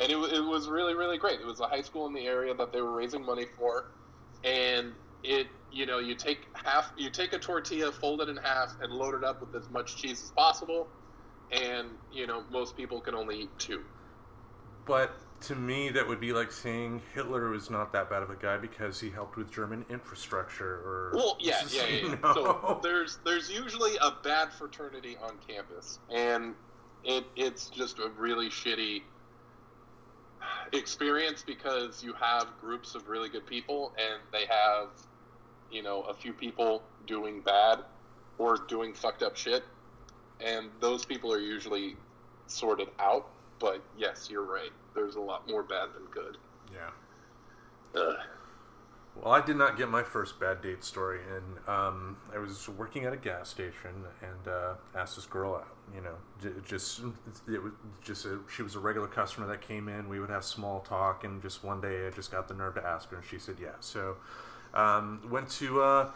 [0.00, 1.40] and it, it was really really great.
[1.40, 3.84] It was a high school in the area that they were raising money for
[4.44, 8.76] and it you know you take half you take a tortilla fold it in half
[8.80, 10.88] and load it up with as much cheese as possible
[11.52, 13.82] and you know most people can only eat two.
[14.86, 15.14] But
[15.48, 18.56] to me, that would be like saying Hitler was not that bad of a guy
[18.56, 20.76] because he helped with German infrastructure.
[20.76, 22.14] Or well yeah yeah, yeah, yeah.
[22.22, 22.34] know?
[22.34, 26.54] so there's there's usually a bad fraternity on campus and
[27.04, 29.02] it it's just a really shitty
[30.72, 34.88] experience because you have groups of really good people and they have
[35.70, 37.80] you know a few people doing bad
[38.38, 39.64] or doing fucked up shit
[40.40, 41.96] and those people are usually
[42.46, 43.28] sorted out
[43.58, 46.36] but yes you're right there's a lot more bad than good
[46.72, 46.90] yeah.
[49.14, 53.04] Well, I did not get my first bad date story, and um, I was working
[53.04, 55.68] at a gas station and uh, asked this girl out.
[55.94, 57.00] You know, j- just
[57.46, 57.72] it was
[58.02, 60.08] just a, she was a regular customer that came in.
[60.08, 62.84] We would have small talk, and just one day I just got the nerve to
[62.84, 63.76] ask her, and she said yeah.
[63.78, 64.16] So
[64.74, 66.10] um, went to uh,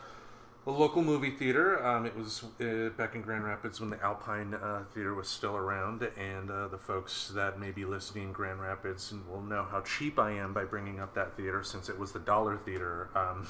[0.66, 1.84] a local movie theater.
[1.84, 5.56] Um, it was uh, back in Grand Rapids when the Alpine uh, Theater was still
[5.56, 9.80] around, and uh, the folks that may be listening in Grand Rapids will know how
[9.80, 13.08] cheap I am by bringing up that theater since it was the Dollar Theater.
[13.14, 13.46] Um,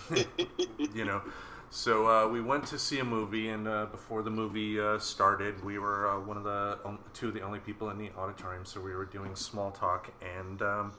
[0.94, 1.22] you know.
[1.70, 5.62] So uh, we went to see a movie, and uh, before the movie uh, started,
[5.62, 8.64] we were one of the um, two of the only people in the auditorium.
[8.64, 10.92] So we were doing small talk, and um,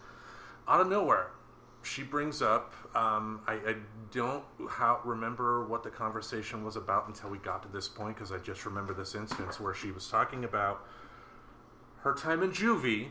[0.68, 1.32] out of nowhere,
[1.82, 2.74] she brings up.
[2.96, 3.76] Um, I, I
[4.12, 8.32] don't how, remember what the conversation was about until we got to this point because
[8.32, 10.86] I just remember this instance where she was talking about
[12.02, 13.10] her time in juvie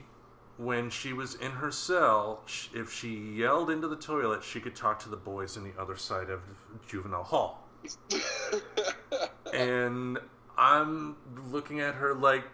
[0.56, 2.42] when she was in her cell.
[2.46, 5.80] sh- If she yelled into the toilet, she could talk to the boys on the
[5.80, 6.40] other side of
[6.86, 7.64] juvenile hall.
[9.52, 10.18] and
[10.56, 11.16] I'm
[11.50, 12.44] looking at her like,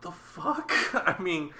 [0.00, 0.72] the fuck?
[0.94, 1.54] I mean,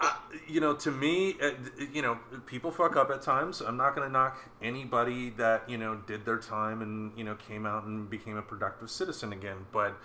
[0.00, 0.16] I,
[0.48, 1.50] you know, to me, uh,
[1.92, 3.60] you know, people fuck up at times.
[3.60, 7.34] I'm not going to knock anybody that, you know, did their time and, you know,
[7.34, 9.66] came out and became a productive citizen again.
[9.72, 9.96] But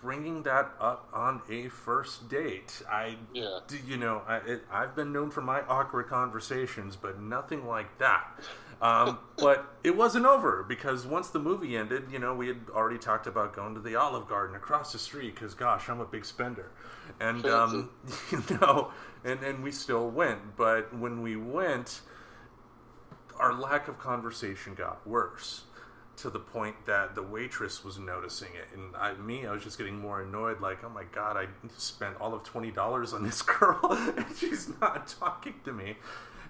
[0.00, 3.60] bringing that up on a first date, I, Yeah.
[3.86, 8.40] you know, I, it, I've been known for my awkward conversations, but nothing like that.
[8.80, 12.98] Um, but it wasn't over because once the movie ended, you know, we had already
[12.98, 16.24] talked about going to the Olive Garden across the street because, gosh, I'm a big
[16.24, 16.70] spender,
[17.20, 17.90] and um,
[18.30, 18.90] you know,
[19.24, 20.56] and and we still went.
[20.56, 22.00] But when we went,
[23.38, 25.62] our lack of conversation got worse
[26.18, 29.78] to the point that the waitress was noticing it, and I, me, I was just
[29.78, 30.60] getting more annoyed.
[30.60, 33.80] Like, oh my god, I spent all of twenty dollars on this girl,
[34.16, 35.96] and she's not talking to me.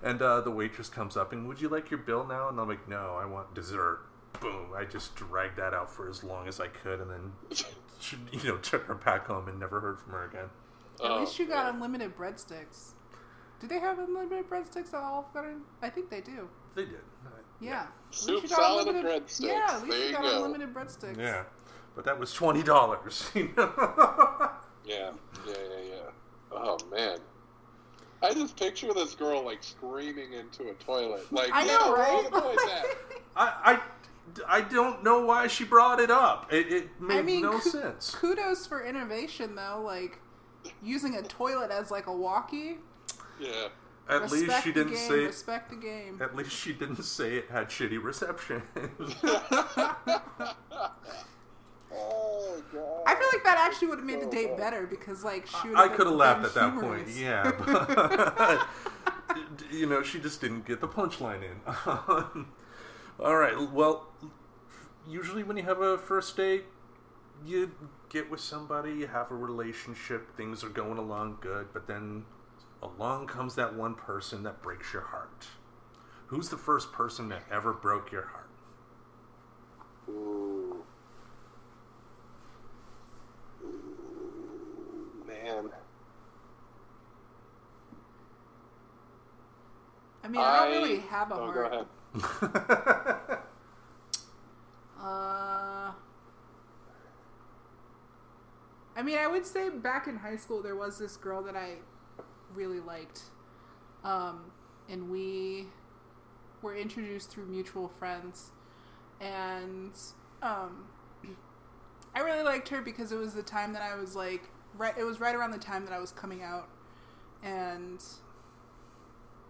[0.03, 2.49] And uh, the waitress comes up and, would you like your bill now?
[2.49, 4.01] And I'm like, no, I want dessert.
[4.40, 4.68] Boom!
[4.76, 7.32] I just dragged that out for as long as I could, and then,
[7.99, 10.44] she, you know, took her back home and never heard from her again.
[11.03, 11.74] At Oh, least you got man.
[11.76, 12.90] unlimited breadsticks.
[13.61, 15.62] Do they have unlimited breadsticks at Olive Garden?
[15.82, 16.49] I think they do.
[16.76, 17.01] They did.
[17.61, 17.80] Yeah.
[17.82, 19.40] At least Soup, you got salad, and unlimited- breadsticks.
[19.46, 20.36] Yeah, at least There you you got go.
[20.44, 21.18] unlimited breadsticks.
[21.18, 21.42] Yeah,
[21.96, 23.30] but that was twenty dollars.
[23.34, 23.72] You know.
[24.84, 25.11] Yeah,
[25.46, 26.11] yeah, yeah, yeah.
[26.53, 27.18] Oh man,
[28.23, 31.31] I just picture this girl like screaming into a toilet.
[31.33, 32.25] Like, I know, where all right?
[32.25, 32.85] the boys at?
[33.37, 33.81] I,
[34.47, 36.53] I, I don't know why she brought it up.
[36.53, 38.14] It, it made I mean, no ku- sense.
[38.14, 39.83] kudos for innovation, though.
[39.85, 40.19] Like
[40.83, 42.79] using a toilet as like a walkie.
[43.41, 43.69] Yeah.
[44.09, 45.27] At respect least she didn't game, say.
[45.27, 46.19] Respect the game.
[46.21, 48.62] At least she didn't say it had shitty reception.
[51.93, 53.03] Oh god.
[53.07, 55.68] I feel like that actually would have made the date better because like she.
[55.74, 57.05] I could have laughed at that humorous.
[57.05, 57.16] point.
[57.16, 58.66] Yeah, but
[59.70, 62.45] you know, she just didn't get the punchline in.
[63.20, 63.70] All right.
[63.72, 64.07] Well,
[65.09, 66.64] usually when you have a first date,
[67.45, 67.72] you
[68.09, 72.24] get with somebody, you have a relationship, things are going along good, but then
[72.82, 75.49] along comes that one person that breaks your heart.
[76.26, 78.51] Who's the first person that ever broke your heart?
[80.11, 80.68] Ooh.
[90.24, 91.88] I mean, I, I don't really have a oh, heart.
[95.01, 95.92] uh,
[98.96, 101.76] I mean, I would say back in high school there was this girl that I
[102.55, 103.22] really liked,
[104.05, 104.51] um,
[104.88, 105.68] and we
[106.61, 108.51] were introduced through mutual friends,
[109.20, 109.92] and
[110.42, 110.86] um,
[112.14, 114.95] I really liked her because it was the time that I was like right.
[114.99, 116.69] It was right around the time that I was coming out,
[117.43, 118.03] and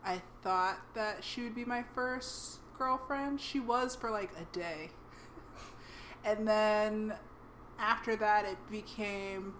[0.05, 3.41] I thought that she would be my first girlfriend.
[3.41, 4.91] She was for like a day.
[6.25, 7.14] and then
[7.79, 9.55] after that, it became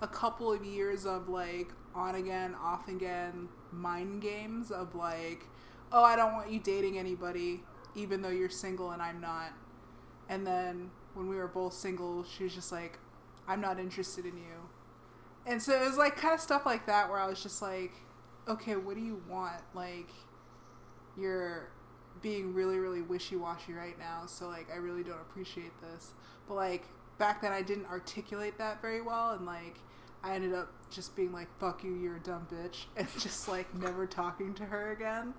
[0.00, 5.44] a couple of years of like on again, off again mind games of like,
[5.92, 7.62] oh, I don't want you dating anybody,
[7.94, 9.52] even though you're single and I'm not.
[10.28, 12.98] And then when we were both single, she was just like,
[13.48, 14.68] I'm not interested in you.
[15.46, 17.92] And so it was like kind of stuff like that where I was just like,
[18.46, 19.62] okay, what do you want?
[19.74, 20.10] Like,
[21.16, 21.70] you're
[22.20, 26.10] being really, really wishy washy right now, so like, I really don't appreciate this.
[26.46, 26.84] But like,
[27.18, 29.76] back then I didn't articulate that very well, and like,
[30.22, 33.72] I ended up just being like, fuck you, you're a dumb bitch, and just like
[33.74, 35.34] never talking to her again.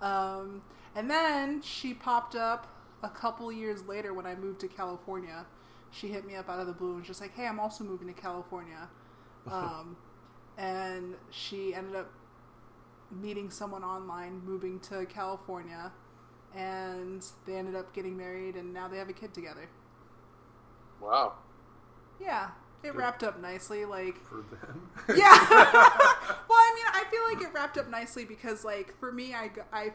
[0.00, 0.62] Um,
[0.94, 2.66] and then she popped up
[3.02, 5.46] a couple years later when I moved to California.
[5.90, 7.84] She hit me up out of the blue and was just like, hey, I'm also
[7.84, 8.88] moving to California.
[9.50, 9.96] Um,
[10.58, 12.12] and she ended up
[13.10, 15.92] meeting someone online, moving to California,
[16.54, 19.68] and they ended up getting married, and now they have a kid together.
[21.00, 21.34] Wow.
[22.20, 22.50] Yeah,
[22.82, 23.84] it wrapped up nicely.
[23.84, 24.90] Like, For them.
[25.16, 25.36] yeah.
[25.50, 29.50] well, I mean, I feel like it wrapped up nicely because, like, for me, I
[29.72, 29.92] I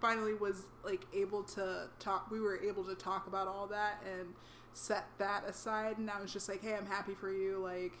[0.00, 2.30] finally was like able to talk.
[2.30, 4.34] We were able to talk about all that and
[4.72, 7.58] set that aside, and I was just like, hey, I'm happy for you.
[7.58, 7.92] Like,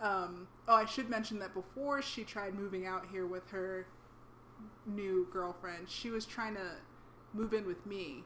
[0.00, 3.86] um, oh, I should mention that before she tried moving out here with her
[4.86, 6.72] new girlfriend, she was trying to
[7.34, 8.24] move in with me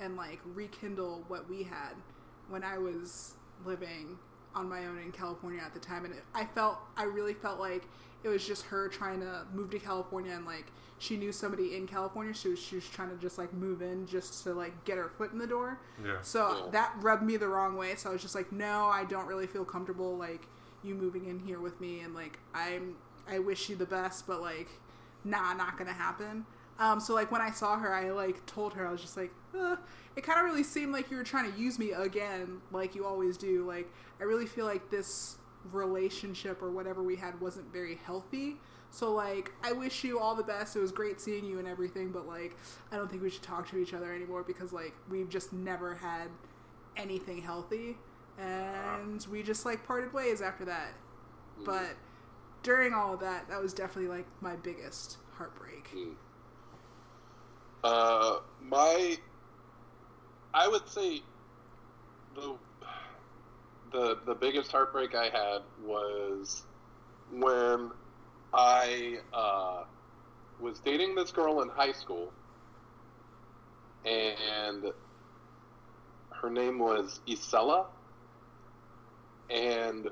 [0.00, 1.94] and like rekindle what we had
[2.48, 4.18] when I was living
[4.54, 6.04] on my own in California at the time.
[6.04, 7.84] And it, I felt, I really felt like
[8.22, 10.66] it was just her trying to move to California and like
[10.98, 12.32] she knew somebody in California.
[12.32, 15.10] She was, she was trying to just like move in just to like get her
[15.18, 15.78] foot in the door.
[16.04, 16.16] Yeah.
[16.22, 16.70] So uh, Yeah.
[16.72, 17.94] that rubbed me the wrong way.
[17.96, 20.46] So I was just like, no, I don't really feel comfortable like
[20.82, 22.96] you moving in here with me, and like I'm,
[23.26, 24.68] I wish you the best, but like,
[25.24, 26.44] nah, not gonna happen.
[26.78, 29.32] Um, so like when I saw her, I like told her I was just like,
[29.58, 29.76] uh,
[30.16, 33.06] it kind of really seemed like you were trying to use me again, like you
[33.06, 33.64] always do.
[33.66, 33.88] Like
[34.20, 35.38] I really feel like this
[35.72, 38.56] relationship or whatever we had wasn't very healthy.
[38.90, 40.76] So like I wish you all the best.
[40.76, 42.56] It was great seeing you and everything, but like
[42.92, 45.94] I don't think we should talk to each other anymore because like we've just never
[45.94, 46.28] had
[46.96, 47.96] anything healthy
[48.38, 50.94] and we just like parted ways after that.
[51.64, 51.94] But
[52.62, 55.88] during all of that, that was definitely like my biggest heartbreak.
[57.84, 59.18] Uh, my,
[60.54, 61.20] I would say,
[62.34, 62.56] the
[63.92, 66.64] the the biggest heartbreak I had was
[67.30, 67.90] when
[68.54, 69.84] I uh,
[70.58, 72.32] was dating this girl in high school,
[74.06, 74.86] and
[76.40, 77.84] her name was Isella,
[79.50, 80.08] and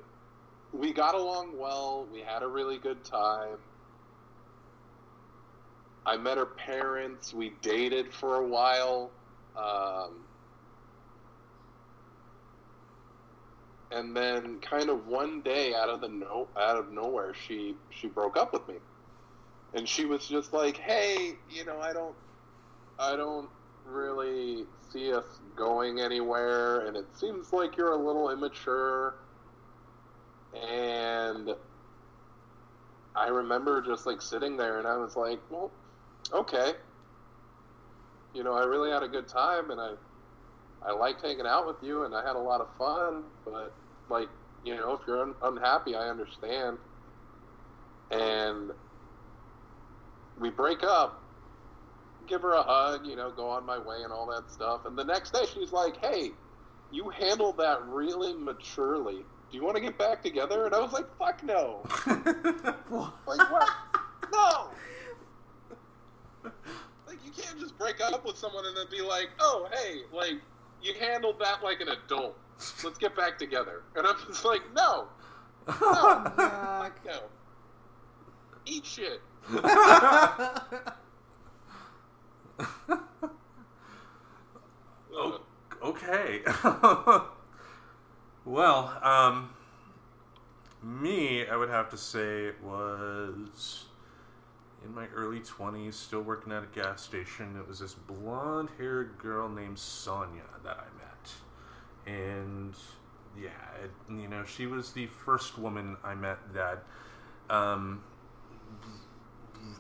[0.72, 2.06] we got along well.
[2.12, 3.56] We had a really good time.
[6.06, 7.32] I met her parents.
[7.32, 9.12] We dated for a while.
[9.56, 10.24] Um,
[13.90, 18.08] and then, kind of one day, out of the no, out of nowhere, she she
[18.08, 18.76] broke up with me,
[19.74, 22.16] and she was just like, "Hey, you know, I don't,
[22.98, 23.50] I don't
[23.84, 25.24] really see us
[25.56, 29.14] going anywhere, and it seems like you're a little immature."
[30.54, 31.50] And
[33.14, 35.72] I remember just like sitting there, and I was like, "Well."
[36.32, 36.72] Okay.
[38.34, 39.92] You know, I really had a good time, and I
[40.84, 43.24] I liked hanging out with you, and I had a lot of fun.
[43.44, 43.74] But
[44.08, 44.28] like,
[44.64, 46.78] you know, if you're un- unhappy, I understand.
[48.10, 48.70] And
[50.38, 51.18] we break up.
[52.28, 54.82] Give her a hug, you know, go on my way and all that stuff.
[54.86, 56.32] And the next day, she's like, "Hey,
[56.90, 59.26] you handled that really maturely.
[59.50, 61.84] Do you want to get back together?" And I was like, "Fuck no."
[63.26, 63.70] Like what?
[64.32, 64.70] no.
[67.04, 70.40] Like you can't just break up with someone and then be like, "Oh, hey, like
[70.80, 72.38] you handled that like an adult.
[72.82, 75.08] Let's get back together." And I'm just like, "No,
[75.66, 76.92] no, Yuck.
[77.04, 77.20] no.
[78.64, 79.20] Eat shit."
[85.14, 85.40] Oh,
[85.82, 86.40] okay.
[88.44, 89.50] well, um,
[90.82, 93.84] me, I would have to say was
[94.84, 97.56] in my early 20s, still working at a gas station.
[97.56, 102.14] It was this blonde haired girl named Sonia that I met.
[102.14, 102.74] And
[103.40, 103.50] yeah,
[103.82, 106.84] it, you know, she was the first woman I met that
[107.48, 108.02] um,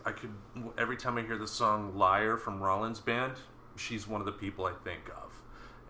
[0.04, 0.32] I could,
[0.78, 3.34] every time I hear the song Liar from Rollins Band,
[3.76, 5.32] she's one of the people I think of.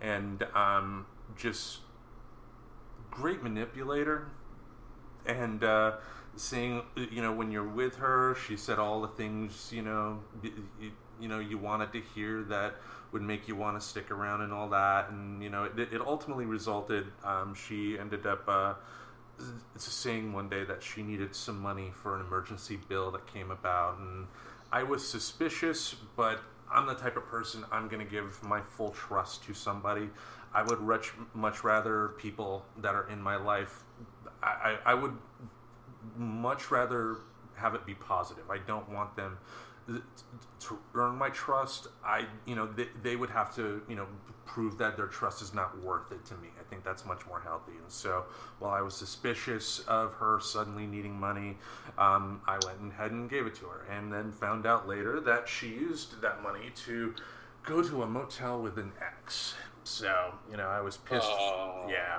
[0.00, 1.06] And um,
[1.36, 1.80] just
[3.10, 4.28] great manipulator.
[5.26, 5.92] And, uh,
[6.36, 10.52] seeing you know when you're with her she said all the things you know you,
[11.20, 12.74] you know you wanted to hear that
[13.12, 16.00] would make you want to stick around and all that and you know it, it
[16.00, 18.74] ultimately resulted um, she ended up uh,
[19.76, 23.98] saying one day that she needed some money for an emergency bill that came about
[23.98, 24.26] and
[24.72, 28.90] i was suspicious but i'm the type of person i'm going to give my full
[28.90, 30.08] trust to somebody.
[30.54, 30.80] I would
[31.32, 33.84] much, rather people that are in my life
[34.42, 35.16] I, I, I would
[36.16, 37.16] much rather
[37.55, 38.44] have it be positive.
[38.50, 39.38] I don't want them
[40.61, 41.88] to earn my trust.
[42.05, 44.07] I, you know, they, they would have to, you know,
[44.44, 46.48] prove that their trust is not worth it to me.
[46.61, 47.72] I think that's much more healthy.
[47.72, 48.24] And so,
[48.59, 51.59] while I was suspicious of her suddenly needing money,
[51.98, 55.48] um, I went ahead and gave it to her, and then found out later that
[55.48, 57.14] she used that money to
[57.64, 59.55] go to a motel with an ex.
[59.84, 61.26] So, you know, I was pissed.
[61.28, 61.86] Oh.
[61.88, 62.18] Yeah.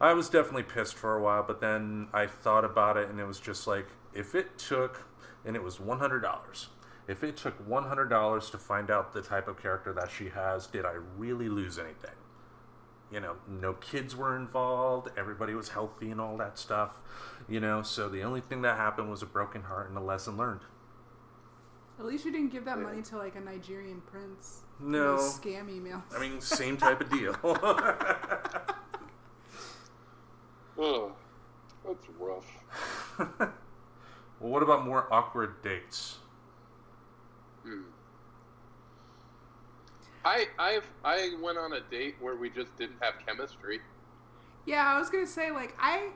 [0.00, 3.26] I was definitely pissed for a while, but then I thought about it and it
[3.26, 5.06] was just like, if it took,
[5.44, 6.66] and it was $100,
[7.08, 10.84] if it took $100 to find out the type of character that she has, did
[10.84, 12.10] I really lose anything?
[13.10, 16.98] You know, no kids were involved, everybody was healthy and all that stuff,
[17.48, 20.36] you know, so the only thing that happened was a broken heart and a lesson
[20.36, 20.60] learned.
[21.98, 24.62] At least you didn't give that money to like a Nigerian prince.
[24.80, 25.18] No.
[25.18, 26.02] Those scam emails.
[26.16, 27.36] I mean, same type of deal.
[30.78, 31.12] Ugh,
[31.84, 32.46] that's rough.
[33.18, 33.52] well,
[34.40, 36.18] what about more awkward dates?
[37.64, 37.82] Hmm.
[40.24, 43.80] I I've I went on a date where we just didn't have chemistry.
[44.64, 46.10] Yeah, I was gonna say like I.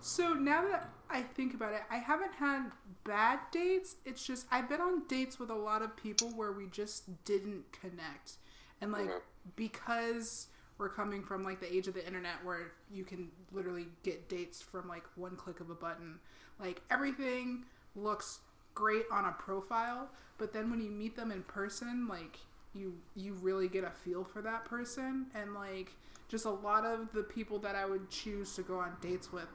[0.00, 2.72] So now that I think about it, I haven't had
[3.04, 3.96] bad dates.
[4.04, 7.70] It's just I've been on dates with a lot of people where we just didn't
[7.72, 8.34] connect,
[8.80, 9.20] and like Mhm.
[9.56, 10.48] because
[10.82, 14.60] we're coming from like the age of the internet where you can literally get dates
[14.60, 16.18] from like one click of a button.
[16.58, 17.64] Like everything
[17.94, 18.40] looks
[18.74, 20.08] great on a profile,
[20.38, 22.36] but then when you meet them in person, like
[22.74, 25.92] you you really get a feel for that person and like
[26.28, 29.46] just a lot of the people that I would choose to go on dates with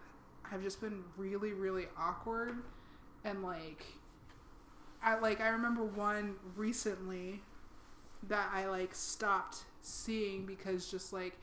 [0.44, 2.60] have just been really really awkward
[3.26, 3.84] and like
[5.04, 7.42] I like I remember one recently
[8.30, 11.38] that I like stopped seeing because just like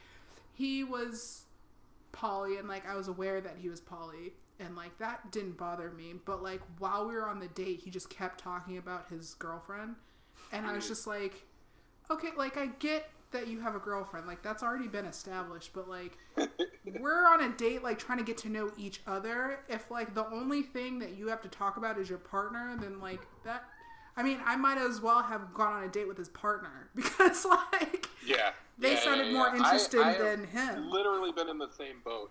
[0.52, 1.44] he was
[2.12, 5.90] poly and like I was aware that he was poly and like that didn't bother
[5.90, 6.14] me.
[6.24, 9.96] But like while we were on the date he just kept talking about his girlfriend.
[10.52, 11.44] And I was just like
[12.10, 14.26] okay like I get that you have a girlfriend.
[14.26, 15.72] Like that's already been established.
[15.72, 16.16] But like
[17.00, 19.60] we're on a date like trying to get to know each other.
[19.68, 23.00] If like the only thing that you have to talk about is your partner then
[23.00, 23.64] like that
[24.16, 27.44] I mean, I might as well have gone on a date with his partner because,
[27.44, 28.50] like, Yeah.
[28.78, 29.56] they Yeah, sounded yeah, more yeah.
[29.56, 30.90] interested I, I have than him.
[30.90, 32.30] Literally been in the same boat,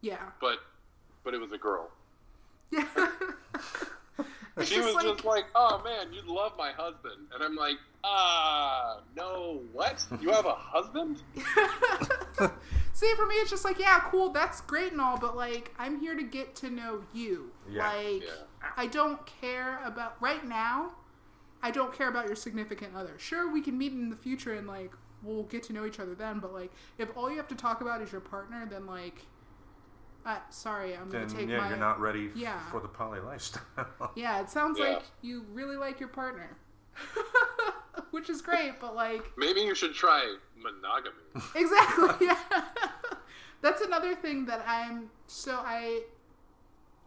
[0.00, 0.58] Yeah, but
[1.22, 1.90] but it was a girl.
[2.70, 2.86] yeah.
[4.62, 7.74] She just was like- just like, "Oh man, you love my husband," and I'm like,
[8.04, 10.06] "Ah, no, what?
[10.20, 11.20] You have a husband?"
[12.92, 15.98] See, for me, it's just like, yeah, cool, that's great and all, but like, I'm
[15.98, 17.50] here to get to know you.
[17.68, 17.88] Yeah.
[17.88, 18.30] Like, Yeah.
[18.76, 20.92] I don't care about right now.
[21.62, 23.14] I don't care about your significant other.
[23.18, 24.92] Sure, we can meet in the future and like
[25.22, 26.38] we'll get to know each other then.
[26.38, 29.22] But like, if all you have to talk about is your partner, then like,
[30.26, 31.68] uh, sorry, I'm Then gonna take yeah, my.
[31.68, 32.58] you're not ready Yeah.
[32.70, 33.62] for the poly lifestyle.
[34.14, 34.94] Yeah, it sounds Yeah.
[34.94, 36.56] like you really like your partner,
[38.10, 38.74] which is great.
[38.80, 41.16] But like, Maybe you should try monogamy.
[41.54, 42.26] exactly.
[42.26, 42.38] Yeah.
[43.62, 45.10] That's another thing that I'm.
[45.26, 46.02] So I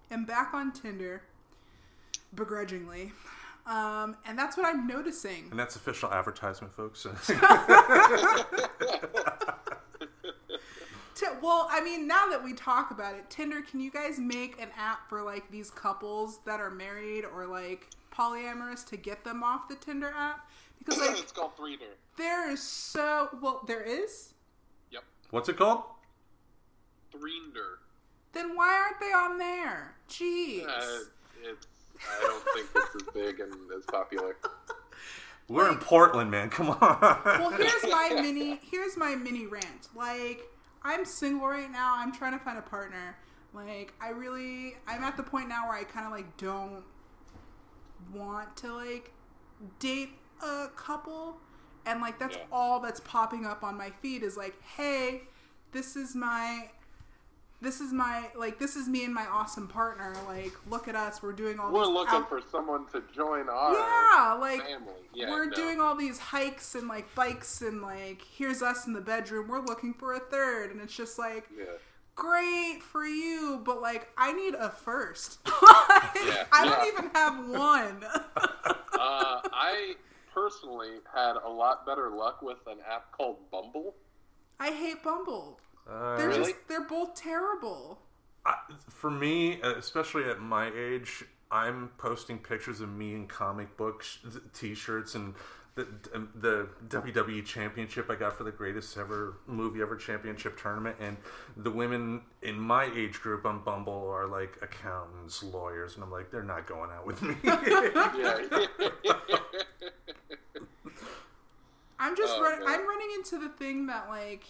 [0.10, 1.22] am back on Tinder,
[2.36, 3.12] begrudgingly,
[3.66, 5.48] um, and that's what I'm noticing.
[5.52, 7.06] and that's official advertisement, folks.
[11.16, 14.62] Ti- well, I mean, now that we talk about it, Tinder, can you guys make
[14.62, 19.42] an app for like these couples that are married or like polyamorous to get them
[19.44, 20.48] off the Tinder app?
[20.78, 21.96] Because like it's called Threeder.
[22.18, 24.34] there is so well, there is.
[24.92, 25.84] Yep, What's it called?
[27.12, 27.78] Threender.
[28.34, 29.96] Then why aren't they on there?
[30.08, 30.68] Jeez.
[30.68, 31.06] Uh,
[31.44, 31.66] it's.
[32.02, 34.36] I don't think it's as big and as popular.
[35.50, 36.50] We're in Portland, man.
[36.50, 36.78] Come on.
[36.82, 40.42] well here's my mini here's my mini rant like
[40.84, 43.16] i'm single right now i'm trying to find a partner
[43.54, 46.84] like i really i'm at the point now where i kind of like don't
[48.14, 49.12] want to like
[49.80, 50.10] date
[50.44, 51.38] a couple
[51.86, 52.44] and like that's Yeah.
[52.52, 55.24] all that's popping up on my feed is like hey
[55.72, 56.70] this is my
[57.62, 61.24] this is my like this is me and my awesome partner like look at us
[61.24, 64.94] we're doing all We're looking out- for someone to join our yeah like family.
[65.14, 65.56] Yeah, we're no.
[65.56, 69.62] doing all these hikes and like bikes and like here's us in the bedroom we're
[69.66, 71.66] looking for a third and it's just like Yeah.
[72.16, 78.04] great for you but like i need a first Yeah, i don't even have one
[79.00, 79.94] Uh, I
[80.34, 83.94] personally had a lot better luck with an app called Bumble.
[84.60, 86.52] i hate bumble Uh, they're Really?
[86.54, 88.00] just they're both terrible
[88.46, 88.56] I,
[88.90, 94.20] for me, uh, especially at my age, I'm posting pictures of me in comic books,
[94.54, 95.34] t-shirts, and
[95.76, 100.96] the um, the WWE Championship I got for the greatest ever movie ever championship tournament,
[101.00, 101.18] and
[101.58, 106.32] the women in my age group on Bumble are like accountants, lawyers, and I'm like,
[106.32, 107.36] they're not going out with me.
[107.44, 108.66] Yeah.
[112.00, 114.44] I'm just oh, run- I'm running into the thing that like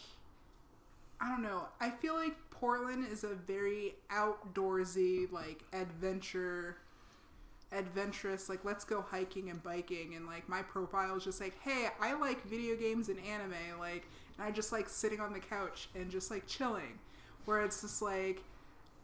[1.20, 1.66] I don't know.
[1.80, 6.78] I feel like Portland is a very outdoorsy like adventure
[7.72, 11.90] adventurous like let's go hiking and biking and like my profile is just like hey
[12.00, 14.08] I like video games and anime like
[14.38, 16.98] and I just like sitting on the couch and just like chilling
[17.46, 18.42] where it's just like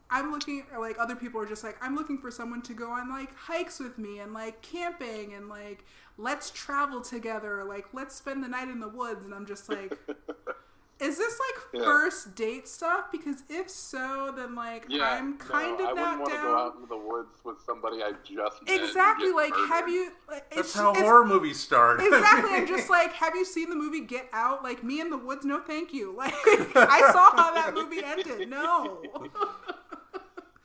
[0.09, 2.89] I'm looking or like other people are just like I'm looking for someone to go
[2.89, 5.83] on like hikes with me and like camping and like
[6.17, 9.67] let's travel together or like let's spend the night in the woods and I'm just
[9.69, 9.97] like
[11.03, 11.85] is this like Yeah.
[11.85, 15.03] first date stuff because if so then like yeah.
[15.03, 17.57] I'm kind no, of I not wouldn't want to go out into the woods with
[17.65, 21.25] somebody I just met exactly get like have you like, That's it's, how it's- horror
[21.25, 21.99] movies start.
[22.01, 22.55] Exactly.
[22.55, 24.63] I'm just like, have you seen the movie Get Out?
[24.63, 26.13] Like me in the woods, no thank you.
[26.17, 26.33] Like
[26.75, 28.49] I saw how that movie ended.
[28.49, 29.01] No.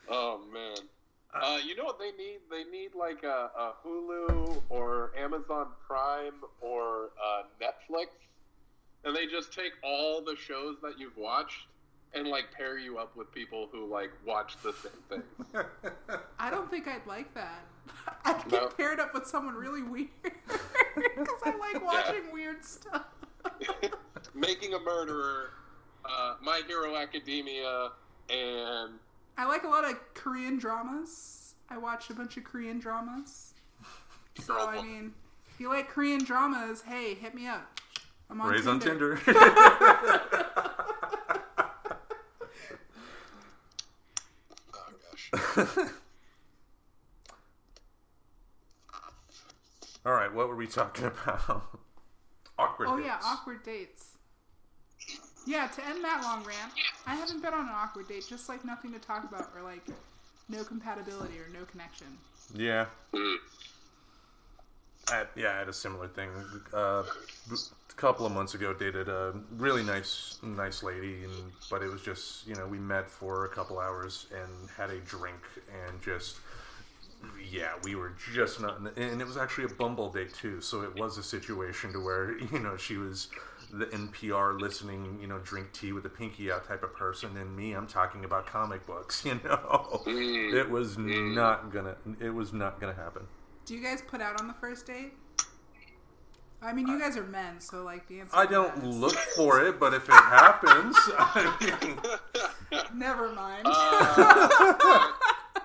[0.09, 0.77] Oh man.
[1.33, 2.39] Uh, you know what they need?
[2.49, 8.07] They need like a, a Hulu or Amazon Prime or uh, Netflix,
[9.03, 11.67] and they just take all the shows that you've watched
[12.13, 15.65] and like pair you up with people who like watch the same things.
[16.39, 17.63] I don't think I'd like that.
[18.25, 18.67] I'd get No.
[18.69, 23.05] paired up with someone really weird because I like watching weird stuff.
[24.33, 25.51] Making a Murderer,
[26.05, 27.89] uh, My Hero Academia,
[28.29, 28.93] and
[29.37, 31.55] I like a lot of Korean dramas.
[31.69, 33.53] I watch a bunch of Korean dramas.
[34.41, 35.13] So I mean,
[35.53, 37.79] if you like Korean dramas, hey, hit me up.
[38.29, 39.17] I'm on Raise on Tinder.
[39.17, 39.41] Tinder.
[44.73, 45.31] oh gosh,
[50.05, 51.63] All right, what were we talking about?
[52.59, 52.89] Awkward.
[52.89, 54.17] Oh yeah, awkward dates.
[55.47, 56.73] Yeah, to end that long rant,
[57.07, 58.25] I haven't been on an awkward date.
[58.27, 59.85] Just like nothing to talk about, or like
[60.49, 62.07] no compatibility or no connection.
[62.53, 62.85] Yeah.
[65.07, 66.29] I yeah, I had a similar thing.
[66.73, 67.03] Uh,
[67.99, 72.47] couple of months ago, dated a really nice, nice lady, and but it was just
[72.47, 75.41] you know we met for a couple hours and had a drink
[75.85, 76.37] and just
[77.51, 80.61] yeah, we were just not, and it was actually a Bumble date too.
[80.61, 83.27] So it was a situation to where you know she was
[83.71, 87.55] the NPR listening, you know, drink tea with a pinky out type of person, and
[87.55, 89.25] me, I'm talking about comic books.
[89.29, 90.53] You know, mm.
[90.53, 91.35] it was mm.
[91.35, 93.27] not gonna, it was not gonna happen.
[93.65, 95.13] Do you guys put out on the first date?
[96.61, 98.35] I mean, you guys are men, so like the answer.
[98.35, 101.99] I don't that is- look for it, but if it happens, I mean,
[102.93, 103.63] Never mind.
[103.65, 105.11] Uh,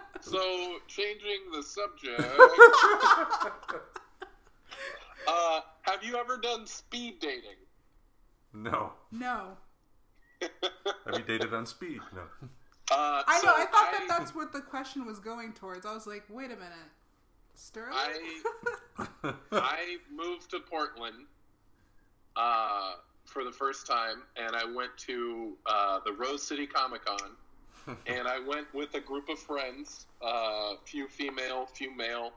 [0.21, 2.23] so changing the subject.
[5.27, 7.59] uh, have you ever done speed dating?
[8.53, 8.93] no.
[9.11, 9.57] no,
[10.41, 12.01] Have you dated on speed?
[12.15, 12.23] No.
[12.93, 13.55] Uh, I so know.
[13.57, 15.85] I thought I, that that's what the question was going towards.
[15.87, 16.91] I was like, wait a minute,
[17.55, 17.93] Sterling.
[18.99, 21.27] I I moved to Portland
[22.37, 22.95] uh,
[23.25, 27.31] for the first time, and I went to uh, the Rose City Comic Con,
[28.07, 32.33] and I went with a group of friends, uh, few female, few male,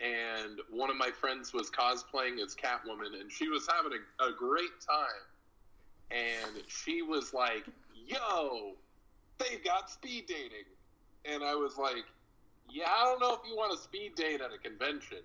[0.00, 4.32] and one of my friends was cosplaying as Catwoman, and she was having a, a
[4.32, 7.64] great time, and she was like,
[8.06, 8.72] "Yo,
[9.38, 10.66] they've got speed dating,"
[11.24, 12.04] and I was like
[12.72, 15.18] yeah, I don't know if you want a speed date at a convention.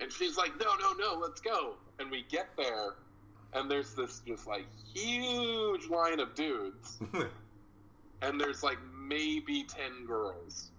[0.00, 1.74] And she's like, no, no, no, let's go.
[1.98, 2.94] And we get there,
[3.52, 6.98] and there's this just like huge line of dudes,
[8.22, 10.70] and there's like maybe 10 girls.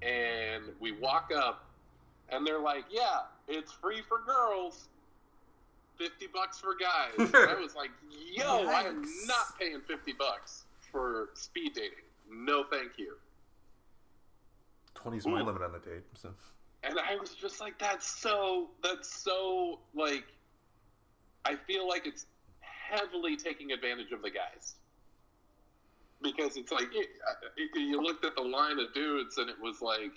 [0.00, 1.66] And we walk up,
[2.30, 4.88] and they're like, yeah, it's free for girls,
[5.98, 7.32] 50 bucks for guys.
[7.34, 7.90] I was like,
[8.32, 12.04] yo, I am not paying 50 bucks for speed dating.
[12.30, 13.16] No, thank you.
[15.04, 15.44] 20's my Ooh.
[15.44, 16.04] limit on the date.
[16.14, 16.30] So.
[16.82, 20.24] and I was just like, that's so, that's so, like,
[21.44, 22.26] I feel like it's
[22.60, 24.74] heavily taking advantage of the guys.
[26.22, 27.08] Because it's like, it,
[27.56, 30.12] it, you looked at the line of dudes, and it was like,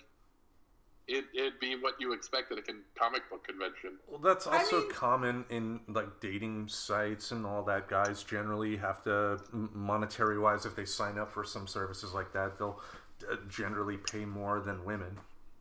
[1.08, 3.92] it, it'd be what you expect at a con- comic book convention.
[4.08, 7.88] Well, that's I also mean- common in like dating sites and all that.
[7.88, 12.58] Guys generally have to, monetary wise, if they sign up for some services like that,
[12.58, 12.82] they'll uh,
[13.30, 15.18] Uh, generally pay more than women.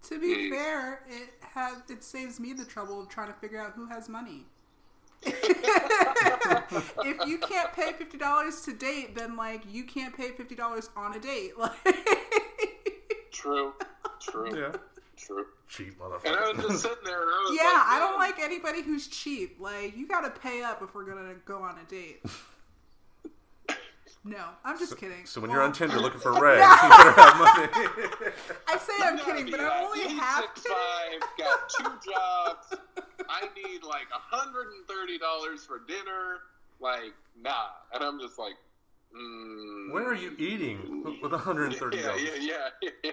[0.09, 0.53] To be hmm.
[0.53, 4.09] fair, it has it saves me the trouble of trying to figure out who has
[4.09, 4.45] money.
[5.23, 10.89] if you can't pay fifty dollars to date, then like you can't pay fifty dollars
[10.95, 11.57] on a date.
[11.57, 11.71] Like,
[13.31, 13.73] True,
[14.19, 14.71] true, Yeah,
[15.17, 15.45] true.
[15.67, 16.25] cheap motherfucker.
[16.25, 16.57] And I motherfucker.
[16.57, 19.57] was just sitting there, and I was yeah, like, I don't like anybody who's cheap.
[19.59, 22.21] Like you got to pay up if we're gonna go on a date.
[24.27, 25.23] No, I'm just kidding.
[25.25, 27.67] so when Well, you're on Tinder looking for Ray, you better have money.
[28.67, 31.19] I say I'm gotta kidding, but I'm only half six kidding.
[31.21, 32.81] five, got two jobs.
[33.29, 36.39] I need like hundred and thirty dollars for dinner.
[36.79, 37.67] Like, nah.
[37.93, 38.55] And I'm just like,
[39.15, 42.21] mm, Where are you eating with 130 Yeah, dollars?
[42.41, 43.11] yeah, yeah.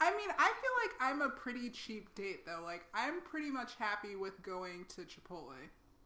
[0.00, 2.62] I mean, I feel like I'm a pretty cheap date though.
[2.64, 5.52] Like I'm pretty much happy with going to Chipotle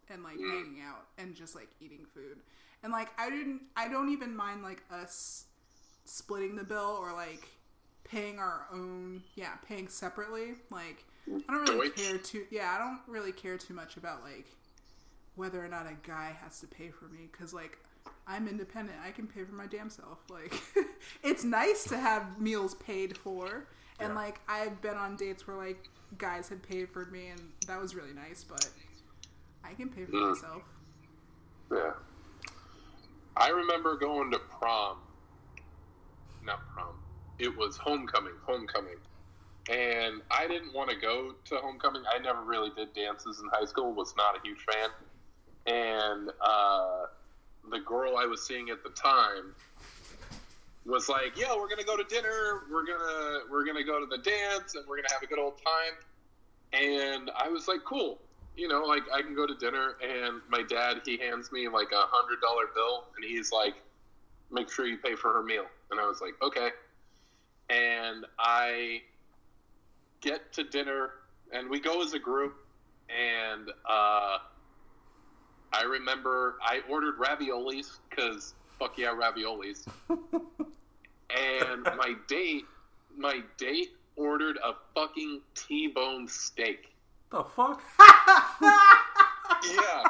[0.08, 0.48] and like Mm.
[0.50, 2.38] hanging out and just like eating food.
[2.86, 5.46] And like I didn't I don't even mind like us
[6.04, 7.48] splitting the bill or like
[8.04, 10.54] paying our own yeah, paying separately.
[10.70, 11.04] Like
[11.48, 11.96] I don't really Deutsch.
[11.96, 14.46] care too yeah, I don't really care too much about like
[15.34, 17.76] whether or not a guy has to pay for me cuz like
[18.24, 18.98] I'm independent.
[19.04, 20.20] I can pay for my damn self.
[20.30, 20.54] Like
[21.24, 23.66] it's nice to have meals paid for.
[23.98, 24.14] And Yeah.
[24.14, 27.96] like I've been on dates where like guys had paid for me and that was
[27.96, 28.70] really nice, but
[29.64, 30.28] I can pay for Mm.
[30.30, 30.62] myself.
[31.72, 31.94] Yeah.
[33.36, 34.96] I remember going to prom.
[36.42, 36.94] Not prom.
[37.38, 38.32] It was homecoming.
[38.46, 38.96] Homecoming.
[39.70, 42.02] And I didn't want to go to homecoming.
[42.14, 43.92] I never really did dances in high school.
[43.92, 44.90] Was not a huge fan.
[45.66, 47.06] And uh,
[47.70, 49.54] the girl I was seeing at the time
[50.86, 52.62] was like, "Yeah, we're gonna go to dinner.
[52.70, 55.54] We're gonna we're gonna go to the dance, and we're gonna have a good old
[55.58, 58.20] time." And I was like, "Cool."
[58.56, 61.92] You know, like I can go to dinner and my dad he hands me like
[61.92, 63.74] a hundred dollar bill and he's like,
[64.50, 65.66] make sure you pay for her meal.
[65.90, 66.70] And I was like, okay.
[67.68, 69.02] And I
[70.20, 71.10] get to dinner
[71.52, 72.54] and we go as a group
[73.10, 74.38] and uh,
[75.72, 79.86] I remember I ordered raviolis because fuck yeah raviolis.
[80.08, 82.64] and my date,
[83.16, 86.95] my date ordered a fucking T-bone steak.
[87.30, 87.82] The fuck?
[89.64, 90.02] Yeah.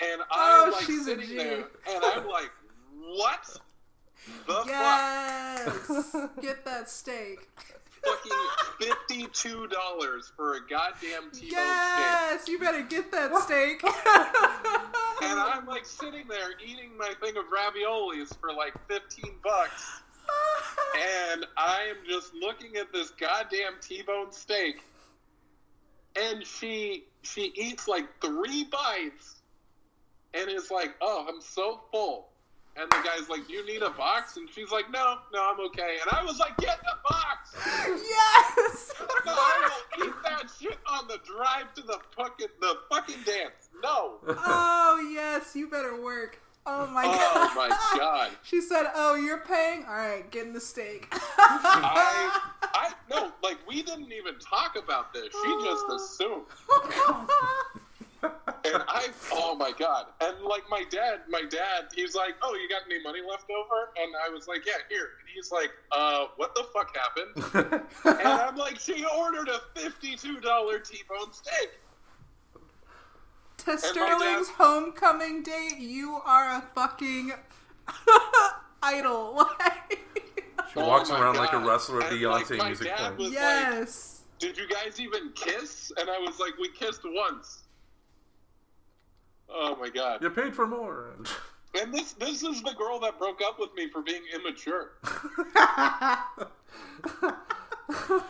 [0.00, 1.36] And Oh, I'm like she's a sitting G.
[1.36, 2.50] there, and I'm like,
[2.98, 3.58] "What
[4.46, 6.32] the fuck?
[6.42, 7.48] Get that steak.
[8.04, 8.32] Fucking
[8.78, 12.48] fifty-two dollars for a goddamn T-bone steak." Yes!
[12.48, 13.82] You better get that steak.
[15.22, 20.02] And I'm like sitting there eating my thing of raviolis for like fifteen bucks,
[21.32, 24.82] and I am just looking at this goddamn T-bone steak,
[26.16, 29.42] and she she eats like three bites,
[30.34, 32.28] and is like, "Oh, I'm so full."
[32.78, 35.96] And the guy's like, "You need a box?" And she's like, "No, no, I'm okay."
[36.02, 37.54] And I was like, "Get the box!"
[37.86, 38.92] yes!
[39.24, 43.70] No, I will eat that shit on the drive to the fucking the fucking dance.
[43.82, 44.18] No.
[44.26, 46.40] oh, yes, you better work.
[46.68, 47.16] Oh my god.
[47.34, 47.68] Oh my
[47.98, 48.30] god.
[48.42, 49.84] She said, "Oh, you're paying.
[49.88, 55.28] All right, getting the steak." I, I no, like we didn't even talk about this.
[55.32, 56.46] She just assumed,
[58.22, 62.68] and I, oh my god, and like my dad, my dad, he's like, "Oh, you
[62.68, 66.26] got any money left over?" And I was like, "Yeah, here." And he's like, "Uh,
[66.36, 71.70] what the fuck happened?" and I'm like, "She ordered a fifty-two dollar T-bone steak."
[73.66, 77.32] To Sterling's dad- homecoming date, you are a fucking
[78.82, 79.44] idol.
[80.72, 83.16] She walks Oh my around like a wrestler at Beyonce like, my music dad playing.
[83.16, 84.22] was like, yes.
[84.38, 85.90] did you guys even kiss?
[85.96, 87.62] And I was like, we kissed once.
[89.48, 90.20] Oh my god.
[90.22, 91.14] You paid for more.
[91.80, 94.92] And this this is the girl that broke up with me for being immature.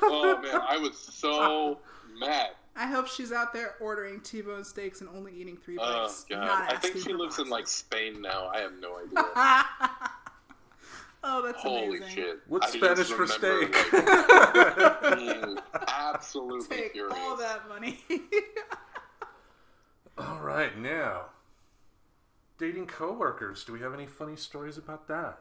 [0.02, 1.78] oh man, I was so
[2.18, 2.50] mad.
[2.76, 6.24] I hope she's out there ordering T-bone steaks and only eating three oh, bites.
[6.24, 6.44] god.
[6.44, 7.66] not I think she for lives in like.
[7.66, 8.50] Spain now.
[8.52, 9.10] I have no idea.
[11.24, 12.14] oh, that's Holy amazing.
[12.14, 12.40] shit.
[12.48, 13.72] What's I Spanish for steak?
[13.72, 13.72] like,
[15.02, 15.58] mm,
[15.88, 17.16] absolutely Take furious.
[17.18, 18.00] all that money.
[20.18, 21.26] All right, now
[22.58, 23.64] dating coworkers.
[23.64, 25.38] Do we have any funny stories about that?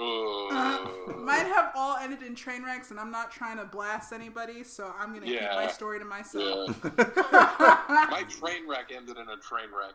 [0.00, 1.16] Ugh.
[1.18, 4.94] Mine have all ended in train wrecks, and I'm not trying to blast anybody, so
[4.98, 6.78] I'm gonna keep my story to myself.
[6.84, 8.06] Yeah.
[8.10, 9.94] My train wreck ended in a train wreck.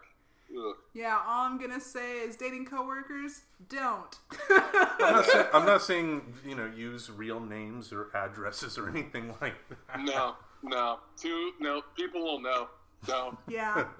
[0.55, 0.75] Ugh.
[0.93, 4.15] Yeah, all I'm gonna say is dating coworkers, don't.
[4.49, 9.33] I'm not, say, I'm not saying you know use real names or addresses or anything
[9.41, 10.03] like that.
[10.03, 11.81] No, no, two, no.
[11.95, 12.67] People will know.
[13.05, 13.37] Don't.
[13.47, 13.85] yeah.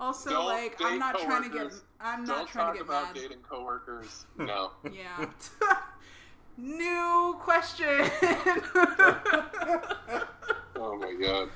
[0.00, 1.72] Also, Don't like, I'm date not trying to get.
[2.00, 3.14] I'm Don't trying talk to get about mad.
[3.14, 4.26] dating coworkers.
[4.38, 4.72] No.
[4.92, 5.26] Yeah.
[6.56, 7.86] New question.
[10.76, 11.48] oh my god.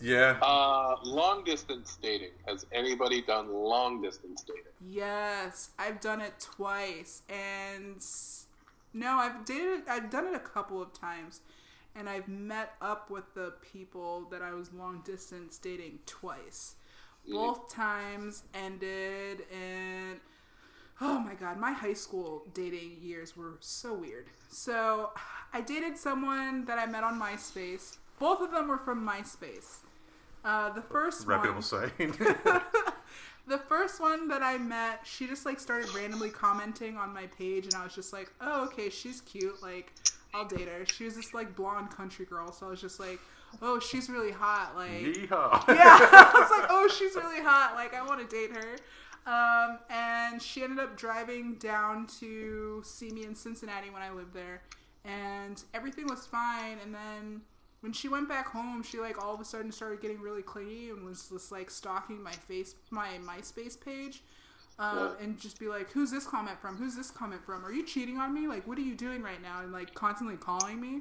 [0.00, 2.30] Yeah, Uh, long distance dating.
[2.46, 4.72] Has anybody done long distance dating?
[4.86, 8.04] yes, I've done it twice, and
[8.92, 9.82] no, I've dated.
[9.88, 11.40] I've done it a couple of times,
[11.94, 16.74] and I've met up with the people that I was long distance dating twice.
[17.30, 20.20] Both times ended in.
[21.00, 24.26] Oh my god, my high school dating years were so weird.
[24.48, 25.10] So,
[25.52, 27.96] I dated someone that I met on MySpace.
[28.18, 29.78] Both of them were from MySpace.
[30.44, 31.92] Uh, the first reputable one, site.
[33.46, 37.64] the first one that I met, she just like started randomly commenting on my page,
[37.64, 39.62] and I was just like, oh, okay, she's cute.
[39.62, 39.92] Like,
[40.34, 40.84] I'll date her.
[40.86, 43.18] She was this like blonde country girl, so I was just like,
[43.62, 44.74] oh, she's really hot.
[44.76, 45.68] Like, Yeehaw.
[45.68, 47.74] yeah, I was like, oh, she's really hot.
[47.74, 48.76] Like, I want to date her.
[49.26, 54.34] Um, and she ended up driving down to see me in Cincinnati when I lived
[54.34, 54.62] there,
[55.04, 56.76] and everything was fine.
[56.82, 57.40] And then
[57.80, 60.90] when she went back home, she like all of a sudden started getting really clingy
[60.90, 64.22] and was just like stalking my face, my MySpace page.
[64.76, 66.76] Um, and just be like, "Who's this comment from?
[66.76, 67.64] Who's this comment from?
[67.64, 68.48] Are you cheating on me?
[68.48, 71.00] Like, what are you doing right now?" And like constantly calling me.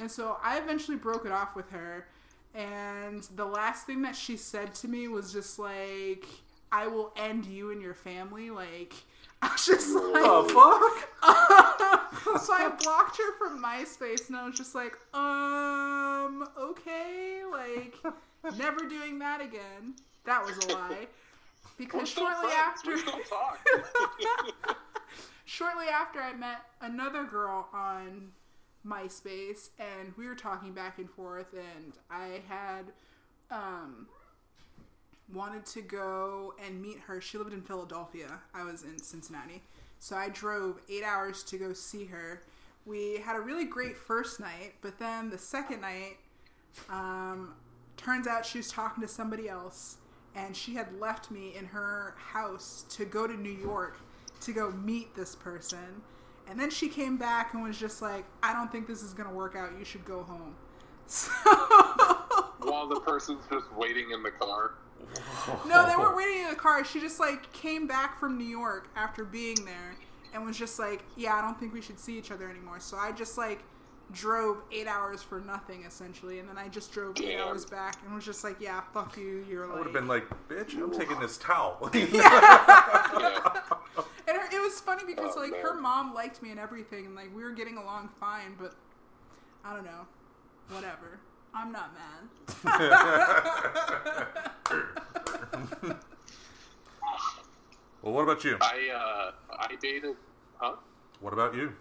[0.00, 2.06] And so I eventually broke it off with her.
[2.54, 6.26] And the last thing that she said to me was just like,
[6.72, 8.50] I will end you and your family.
[8.50, 8.94] Like,
[9.42, 12.40] I was just like, fuck?
[12.42, 17.94] so I blocked her from MySpace and I was just like, um, okay, like,
[18.56, 19.94] never doing that again.
[20.24, 21.06] That was a lie.
[21.78, 22.92] Because shortly after.
[22.92, 23.66] We still talk.
[25.44, 28.32] shortly after I met another girl on
[28.86, 32.86] MySpace and we were talking back and forth and I had
[33.50, 34.06] um
[35.32, 37.20] wanted to go and meet her.
[37.20, 38.40] She lived in Philadelphia.
[38.52, 39.62] I was in Cincinnati.
[40.00, 42.42] So I drove 8 hours to go see her.
[42.84, 46.16] We had a really great first night, but then the second night
[46.88, 47.54] um
[47.96, 49.98] turns out she was talking to somebody else
[50.34, 53.98] and she had left me in her house to go to New York
[54.40, 56.02] to go meet this person.
[56.50, 59.28] And then she came back and was just like, I don't think this is going
[59.28, 59.70] to work out.
[59.78, 60.54] You should go home.
[61.12, 61.28] So,
[62.60, 64.74] While the person's just waiting in the car.
[65.66, 66.84] no, they weren't waiting in the car.
[66.84, 69.96] She just like came back from New York after being there
[70.32, 72.78] and was just like, Yeah, I don't think we should see each other anymore.
[72.78, 73.64] So I just like
[74.12, 76.38] drove eight hours for nothing essentially.
[76.40, 77.48] And then I just drove eight Damn.
[77.48, 79.44] hours back and was just like, Yeah, fuck you.
[79.48, 79.76] You're I like.
[79.78, 81.78] would have been like, bitch, I'm taking this towel.
[81.94, 83.62] Yeah.
[84.28, 85.60] And her, it was funny because Oh, like man.
[85.62, 88.54] her mom liked me and everything, and like we were getting along fine.
[88.60, 88.74] But
[89.64, 90.06] I don't know,
[90.70, 91.18] whatever.
[91.52, 92.62] I'm not mad.
[98.02, 98.56] well, what about you?
[98.60, 100.16] I uh, I dated.
[100.58, 100.76] Huh?
[101.20, 101.72] What about you?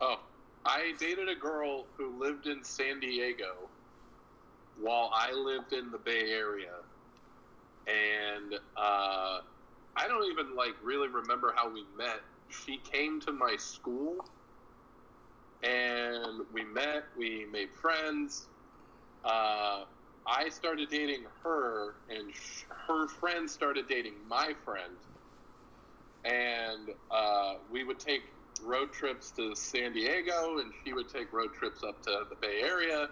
[0.00, 0.16] Oh,
[0.64, 3.72] I dated a girl who lived in San Diego
[4.74, 6.84] while I lived in the Bay Area,
[7.86, 9.42] and uh,
[9.96, 12.22] I don't even like really remember how we met.
[12.48, 14.18] She came to my school,
[15.62, 17.16] and we met.
[17.16, 18.50] We made friends.
[19.24, 19.86] Uh,
[20.26, 25.00] I started dating her, and sh- her friend started dating my friend
[26.24, 31.52] and uh, we would take road trips to San Diego, and she would take road
[31.54, 33.08] trips up to the Bay Area,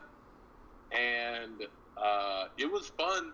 [0.92, 1.62] and
[1.96, 3.32] uh, it was fun.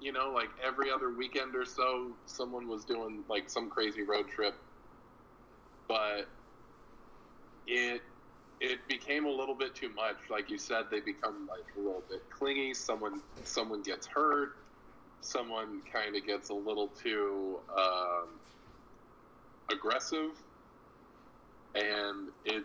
[0.00, 4.28] You know, like every other weekend or so, someone was doing like some crazy road
[4.28, 4.54] trip,
[5.88, 6.28] but
[7.66, 8.02] it
[8.60, 10.16] it became a little bit too much.
[10.30, 12.74] Like you said, they become like a little bit clingy.
[12.74, 14.50] Someone someone gets hurt.
[15.20, 17.60] Someone kind of gets a little too.
[17.76, 18.40] Um,
[19.70, 20.32] aggressive
[21.78, 22.64] and it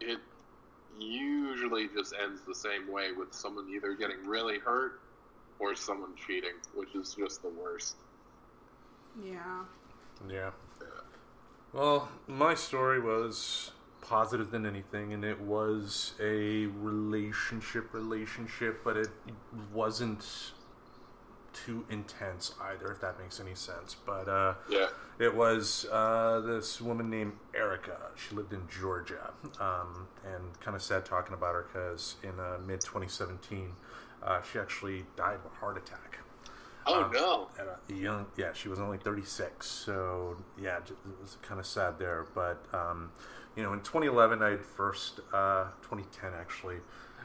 [0.00, 0.18] it
[0.98, 5.00] usually just ends the same way with someone either getting really hurt
[5.58, 7.96] or someone cheating which is just the worst
[9.24, 9.64] yeah.
[10.28, 10.50] Yeah.
[11.72, 19.08] Well, my story was positive than anything, and it was a relationship, relationship, but it
[19.72, 20.52] wasn't
[21.64, 23.96] too intense either, if that makes any sense.
[24.04, 24.88] But uh, Yeah.
[25.18, 27.96] it was uh, this woman named Erica.
[28.16, 32.58] She lived in Georgia, um, and kind of sad talking about her because in uh,
[32.66, 33.72] mid 2017,
[34.22, 36.18] uh, she actually died of a heart attack.
[36.88, 37.48] Oh Um, no.
[37.58, 41.98] At a young, yeah, she was only 36, so yeah, it was kind of sad
[41.98, 42.26] there.
[42.34, 43.10] But um,
[43.56, 46.76] you know, in 2011, I had first, uh, 2010 actually,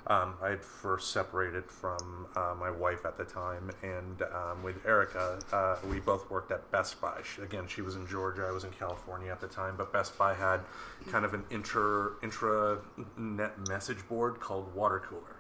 [0.08, 4.86] um, I had first separated from uh, my wife at the time, and um, with
[4.86, 7.22] Erica, uh, we both worked at Best Buy.
[7.24, 10.18] She, again, she was in Georgia, I was in California at the time, but Best
[10.18, 10.62] Buy had
[11.10, 15.36] kind of an intra intranet message board called Water Cooler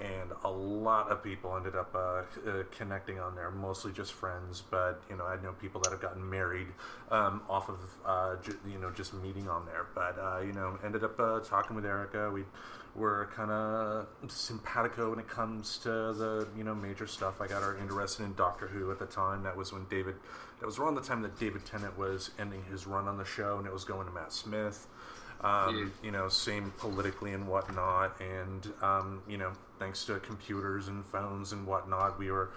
[0.00, 3.50] and a lot of people ended up uh, uh, connecting on there.
[3.50, 6.68] Mostly just friends, but you know I know people that have gotten married
[7.10, 9.86] um, off of uh, ju- you know just meeting on there.
[9.94, 11.16] But uh, you know ended up
[11.46, 12.30] talking with Erica.
[12.30, 12.44] We
[12.94, 17.40] were kind of simpatico when it comes to the you know major stuff.
[17.40, 19.42] I got her interested in Doctor Who at the time.
[19.42, 20.16] That was when David.
[20.60, 23.58] That was around the time that David Tennant was ending his run on the show,
[23.58, 24.86] and it was going to Matt Smith
[25.42, 28.20] um, you know, same politically and whatnot.
[28.20, 32.50] And, um, you know, thanks to computers and phones and whatnot, we were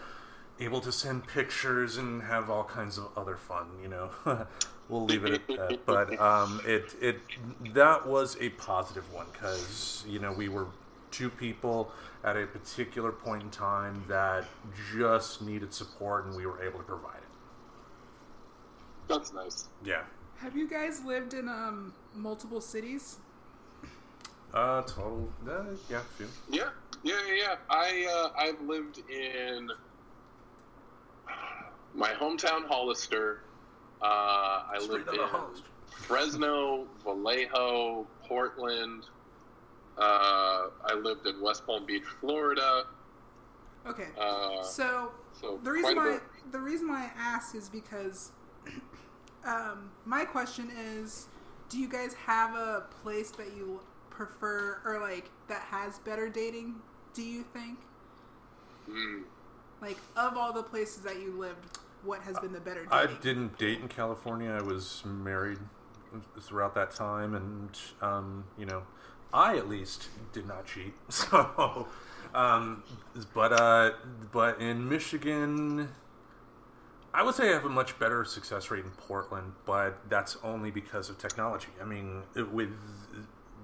[0.60, 4.10] able to send pictures and have all kinds of other fun, you know.
[4.90, 5.86] we'll leave it at that.
[5.86, 7.20] But um, it, it,
[7.74, 10.68] that was a positive one because, you know, we were
[11.12, 11.92] two people
[12.24, 14.46] at a particular point in time that
[14.96, 17.24] just needed support and we were able to provide it.
[19.08, 19.66] That's nice.
[19.84, 20.02] Yeah.
[20.38, 23.18] Have you guys lived in um multiple cities?
[24.54, 26.28] Uh, total, uh, yeah, few.
[26.50, 26.70] Yeah,
[27.04, 27.34] yeah, yeah.
[27.36, 27.56] yeah.
[27.70, 29.70] I uh, I've lived in
[31.96, 33.42] my hometown Hollister.
[34.02, 35.68] Uh, I Straight lived in Hollister.
[35.88, 39.06] Fresno, Vallejo, Portland.
[39.98, 42.84] Uh, I lived in West Palm Beach, Florida.
[43.88, 44.08] Okay.
[44.20, 46.20] Uh, so so the reason why
[46.52, 48.32] the reason why I ask is because
[49.46, 51.28] um, my question is,
[51.70, 56.76] do you guys have a place that you prefer or like that has better dating?
[57.14, 57.80] Do you think?
[58.90, 59.24] Mm.
[59.82, 63.58] Like of all the places that you lived, what has been the better I didn't
[63.58, 64.52] date in California.
[64.52, 65.60] I was married
[66.40, 67.70] throughout that time, and
[68.02, 68.84] um, you know,
[69.34, 70.94] I at least did not cheat.
[71.10, 71.88] So,
[72.34, 72.84] um,
[73.34, 73.92] but uh,
[74.32, 75.90] but in Michigan,
[77.14, 80.72] I would say I have a much better success rate in Portland, but that's only
[80.72, 81.70] because of technology.
[81.82, 82.72] I mean, with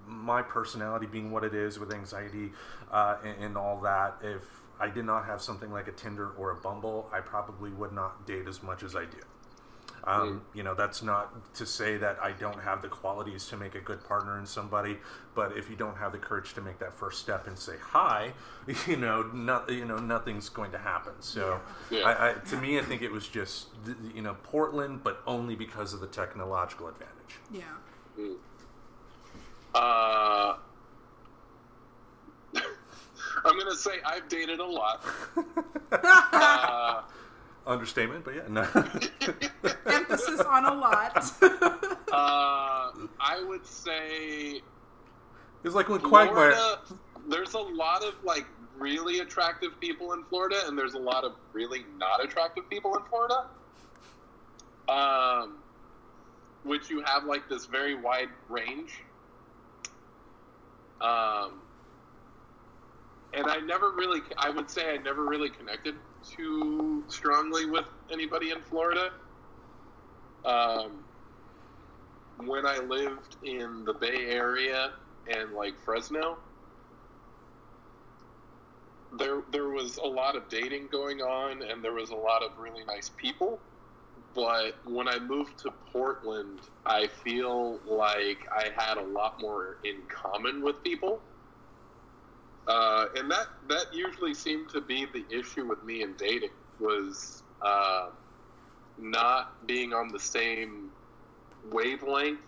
[0.08, 2.52] my personality being what it is, with anxiety
[2.92, 6.52] uh, and, and all that, if I did not have something like a Tinder or
[6.52, 9.20] a Bumble, I probably would not date as much as I do.
[10.04, 13.76] Um, You know, that's not to say that I don't have the qualities to make
[13.76, 14.98] a good partner in somebody,
[15.36, 18.34] but if you don't have the courage to make that first step and say hi,
[18.88, 21.14] you know, no, you know, nothing's going to happen.
[21.20, 22.00] So, Yeah.
[22.10, 23.68] I, I, to me, I think it was just
[24.16, 27.34] you know Portland, but only because of the technological advantage.
[27.52, 27.64] yeah.
[29.74, 30.58] Uh,
[33.46, 35.04] I'm gonna say I've dated a lot.
[35.92, 37.02] uh,
[37.68, 38.62] Understatement, but yeah, no.
[39.86, 41.16] Emphasis on a lot.
[42.12, 44.62] uh, I would say
[45.64, 46.54] it's like when Quagmire.
[46.54, 46.80] Florida.
[47.30, 48.46] There's a lot of like
[48.78, 53.04] really attractive people in Florida, and there's a lot of really not attractive people in
[53.04, 53.46] Florida.
[54.90, 55.58] Um,
[56.64, 59.04] which you have like this very wide range.
[61.00, 61.62] Um,
[63.34, 68.52] and I never really, I would say I never really connected too strongly with anybody
[68.52, 69.12] in Florida.
[70.44, 71.04] Um,
[72.46, 74.92] when I lived in the Bay Area
[75.28, 76.38] and like Fresno,
[79.18, 82.58] there there was a lot of dating going on, and there was a lot of
[82.58, 83.60] really nice people.
[84.34, 90.04] But when I moved to Portland, I feel like I had a lot more in
[90.08, 91.22] common with people.
[92.68, 97.44] Uh, and that that usually seemed to be the issue with me in dating was
[97.62, 98.10] uh,
[99.00, 100.90] not being on the same
[101.72, 102.40] wavelength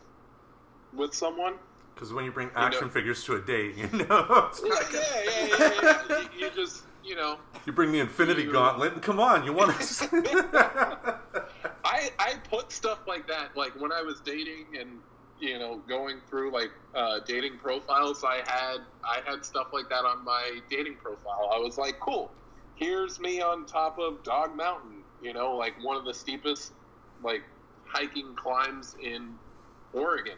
[0.94, 1.56] with someone.
[1.96, 5.48] Because when you bring know- action figures to a date, you know, Yeah, yeah, yeah,
[5.48, 6.02] yeah.
[6.10, 6.20] yeah.
[6.38, 9.54] you, you just you know you bring the Infinity You- Gauntlet, and come on, you
[9.54, 11.18] want to.
[11.86, 15.00] I I put stuff like that like when I was dating and
[15.44, 20.06] you know going through like uh, dating profiles I had I had stuff like that
[20.06, 21.52] on my dating profile.
[21.54, 22.32] I was like, cool.
[22.76, 26.72] Here's me on top of Dog Mountain, you know, like one of the steepest
[27.22, 27.42] like
[27.86, 29.38] hiking climbs in
[29.92, 30.38] Oregon.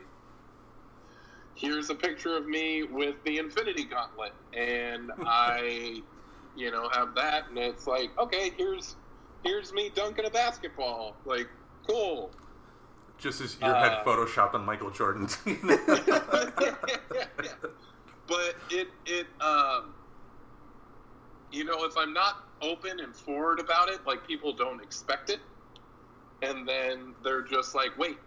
[1.53, 6.02] Here's a picture of me with the Infinity Gauntlet and I
[6.56, 8.95] you know have that and it's like, okay, here's
[9.44, 11.22] here's me dunking a basketball.
[11.26, 11.48] Like,
[11.88, 12.32] cool.
[13.18, 15.28] Just as your head Uh, photoshopped on Michael Jordan.
[18.28, 19.94] but it it um
[21.52, 25.40] you know if i'm not open and forward about it like people don't expect it.
[26.42, 28.18] And then they're just like wait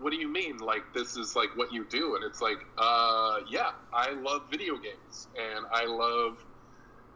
[0.00, 0.58] what do you mean?
[0.58, 2.14] Like this is like what you do?
[2.14, 5.28] And it's like uh yeah i love video games.
[5.36, 6.44] And i love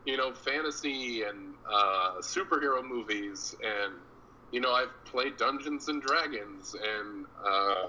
[0.05, 3.55] you know fantasy and uh superhero movies.
[3.65, 3.95] And
[4.53, 7.87] you know i've played dungeons and dragons and uh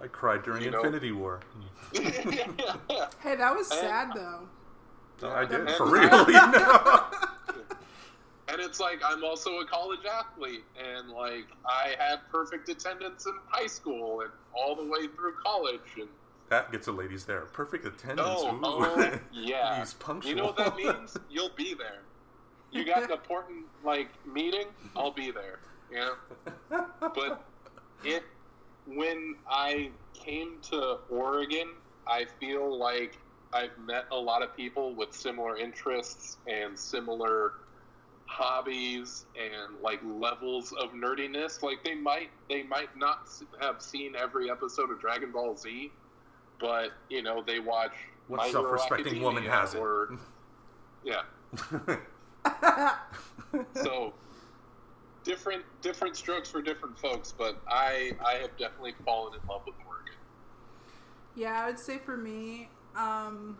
[0.00, 1.40] I cried during You know- Infinity War.
[1.92, 4.48] Hey, that was sad though.
[5.28, 6.24] I did And- for real.
[6.26, 7.04] You know?
[8.50, 13.34] And it's like I'm also a college athlete, and like I had perfect attendance in
[13.48, 15.80] high school and all the way through college.
[15.98, 16.08] And
[16.48, 17.42] That gets the ladies there.
[17.52, 18.26] Perfect attendance.
[18.26, 18.60] oh, Ooh.
[18.62, 20.30] oh yeah, He's punctual.
[20.30, 21.14] you know what that means?
[21.28, 21.98] You'll be there.
[22.72, 25.58] You got an important like meeting, I'll be there.
[25.90, 27.44] You know, but
[28.04, 28.22] it
[28.86, 31.68] when I came to Oregon,
[32.06, 33.18] I feel like
[33.52, 37.54] I've met a lot of people with similar interests and similar
[38.26, 41.62] hobbies and like levels of nerdiness.
[41.62, 43.28] Like they might they might not
[43.60, 45.90] have seen every episode of Dragon Ball Z,
[46.60, 47.92] but you know they watch.
[48.28, 49.82] What My self-respecting woman hasn't?
[49.82, 50.18] Or,
[51.02, 51.22] yeah.
[53.74, 54.12] so
[55.24, 59.74] different different strokes for different folks, but I I have definitely fallen in love with
[59.86, 60.14] Oregon.
[61.34, 63.58] Yeah, I would say for me, um,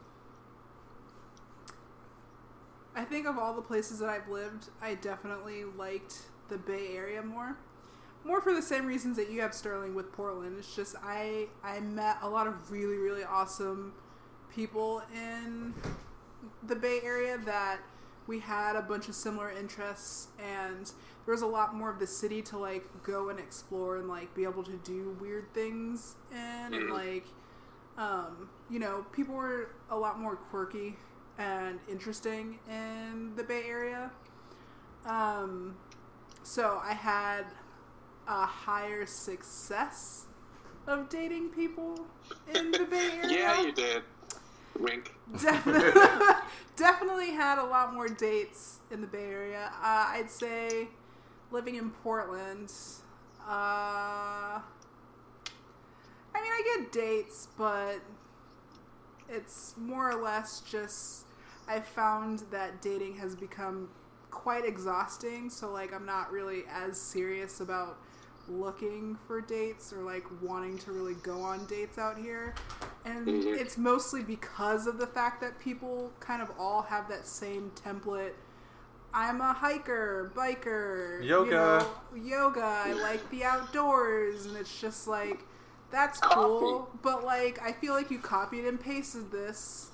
[2.94, 7.22] I think of all the places that I've lived, I definitely liked the Bay Area
[7.22, 7.56] more.
[8.24, 10.56] More for the same reasons that you have Sterling with Portland.
[10.58, 13.92] It's just I I met a lot of really really awesome
[14.54, 15.74] people in
[16.66, 17.78] the Bay Area that
[18.26, 20.92] we had a bunch of similar interests and
[21.28, 24.34] there was a lot more of the city to like go and explore and like
[24.34, 27.26] be able to do weird things in and like
[27.98, 30.96] um, you know, people were a lot more quirky
[31.36, 34.10] and interesting in the Bay Area.
[35.04, 35.76] Um,
[36.44, 37.44] so I had
[38.26, 40.28] a higher success
[40.86, 42.06] of dating people
[42.54, 43.38] in the Bay Area.
[43.38, 44.02] Yeah, you did.
[44.78, 45.12] Wink.
[45.42, 45.92] definitely,
[46.76, 49.72] definitely had a lot more dates in the Bay Area.
[49.82, 50.88] Uh, I'd say
[51.50, 52.72] living in Portland.
[53.40, 54.62] Uh, I
[56.34, 58.00] mean, I get dates, but
[59.28, 61.24] it's more or less just
[61.66, 63.88] I found that dating has become
[64.30, 65.50] quite exhausting.
[65.50, 67.98] So like, I'm not really as serious about
[68.48, 72.54] looking for dates or like wanting to really go on dates out here.
[73.04, 73.58] And Mhm.
[73.58, 78.32] it's mostly because of the fact that people kind of all have that same template.
[79.14, 81.50] I'm a hiker, biker, you Yoga.
[81.50, 81.86] know,
[82.22, 82.62] yoga.
[82.62, 85.40] I like the outdoors, and it's just like
[85.90, 86.80] that's cool.
[86.80, 86.98] Coffee.
[87.02, 89.88] But like, I feel like you copied and pasted this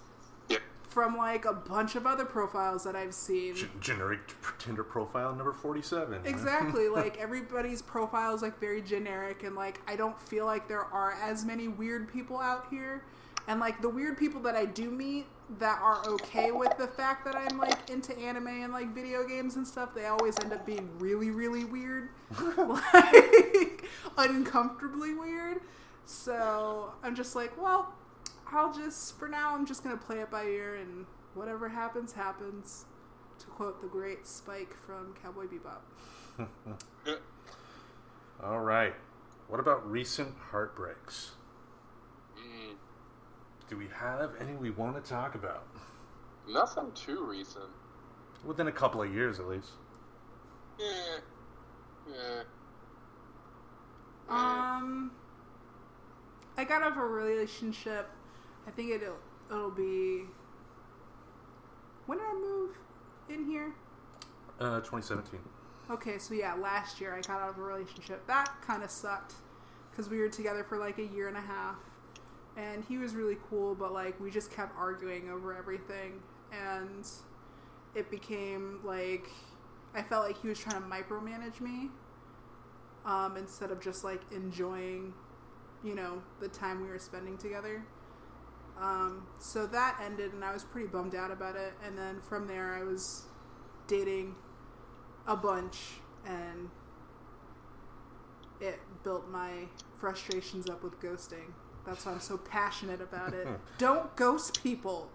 [0.49, 0.59] Yeah.
[0.89, 3.55] from like a bunch of other profiles that I've seen.
[3.55, 4.19] G- generic
[4.59, 6.23] Tinder profile number 47.
[6.25, 6.89] Exactly.
[7.01, 11.13] like everybody's profile is like very generic and like I don't feel like there are
[11.23, 13.05] as many weird people out here.
[13.47, 15.27] And like the weird people that I do meet
[15.59, 19.57] that are okay with the fact that I'm like into anime and like video games
[19.57, 22.09] and stuff, they always end up being really, really weird.
[22.57, 23.85] like
[24.19, 25.61] uncomfortably weird.
[26.07, 27.95] So I'm just like, well,
[28.51, 32.87] I'll just for now I'm just gonna play it by ear and whatever happens, happens.
[33.41, 36.49] To quote the great Spike from Cowboy Bebop.
[38.43, 38.95] All right.
[39.49, 41.33] What about recent heartbreaks?
[43.69, 45.67] Do we have any we want to talk about?
[46.47, 47.65] nothing too recent.
[48.45, 49.71] Within a couple of years, at least.
[50.79, 51.19] Yeah.
[52.07, 52.43] Yeah.
[54.29, 55.11] Um,
[56.59, 58.11] I got out of a relationship.
[58.67, 59.17] I think it'll
[59.51, 60.25] it'll be.
[62.07, 62.71] When did I move
[63.31, 63.73] in here?
[64.61, 65.41] Uh, 2017.
[65.91, 68.27] Okay, so yeah, last year I got out of a relationship.
[68.27, 69.35] That kind of sucked
[69.91, 71.77] because we were together for like a year and a half,
[72.57, 76.23] and he was really cool, but like we just kept arguing over everything,
[76.53, 77.07] and
[77.95, 79.29] it became like
[79.95, 81.91] I felt like he was trying to micromanage me
[83.05, 85.15] um, instead of just like enjoying,
[85.85, 87.85] you know, the time we were spending together.
[88.81, 91.75] Um, so that ended, and I was pretty bummed out about it.
[91.85, 93.27] And then from there, I was
[93.87, 94.35] dating
[95.29, 95.79] a bunch,
[96.27, 96.71] and
[98.61, 99.69] it built my
[99.99, 101.53] frustrations up with ghosting.
[101.87, 103.47] That's why I'm so passionate about it.
[103.79, 105.11] Don't ghost people.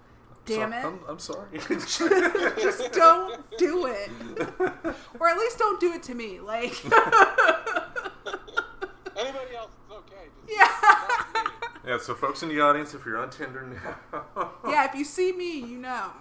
[0.46, 0.86] damn so- it.
[0.86, 1.48] I'm, I'm sorry.
[2.62, 4.10] Just don't do it.
[5.20, 6.40] or at least don't do it to me.
[6.40, 6.74] Like,
[9.18, 10.28] Anybody else is okay.
[10.48, 10.72] Just yeah.
[11.86, 15.34] yeah, so folks in the audience, if you're on Tinder now, Yeah, if you see
[15.34, 16.12] me, you know.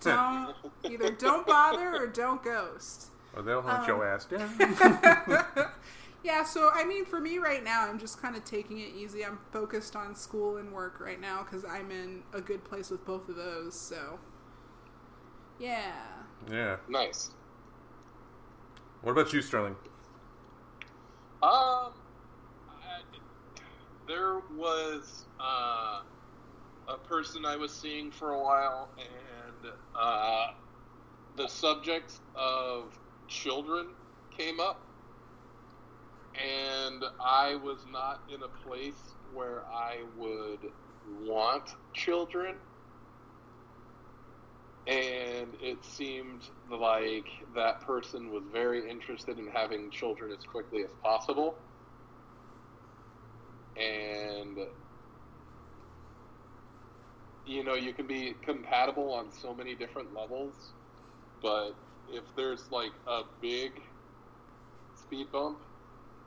[0.00, 0.54] Don't
[0.84, 3.06] either don't bother or don't ghost.
[3.34, 5.68] or they'll hunt your Um, ass down.
[6.28, 9.24] Yeah, so I mean, for me right now, I'm just kind of taking it easy.
[9.24, 13.02] I'm focused on school and work right now because I'm in a good place with
[13.06, 13.74] both of those.
[13.74, 14.18] So,
[15.58, 15.94] yeah.
[16.52, 16.76] yeah.
[16.86, 17.30] Nice.
[19.00, 19.74] What about you, Sterling?
[21.42, 21.92] Um,
[22.68, 23.00] I,
[24.06, 26.02] there was uh,
[26.88, 30.48] a person I was seeing for a while, and uh,
[31.36, 32.98] the subject of
[33.28, 33.86] children
[34.30, 34.82] came up,
[36.38, 40.60] and I was not in a place where I would
[41.04, 42.54] want children.
[44.86, 50.90] And it seemed like that person was very interested in having children as quickly as
[51.04, 51.56] possible.
[53.76, 54.58] And,
[57.44, 60.74] you know, you can be compatible on so many different levels,
[61.42, 61.72] but
[62.06, 63.72] if there's like a big
[64.94, 65.58] speed bump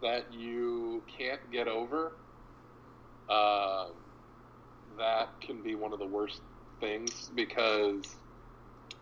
[0.01, 2.13] that you can't get over,
[3.29, 3.85] uh,
[4.97, 6.41] that can be one of the worst
[6.79, 8.03] things because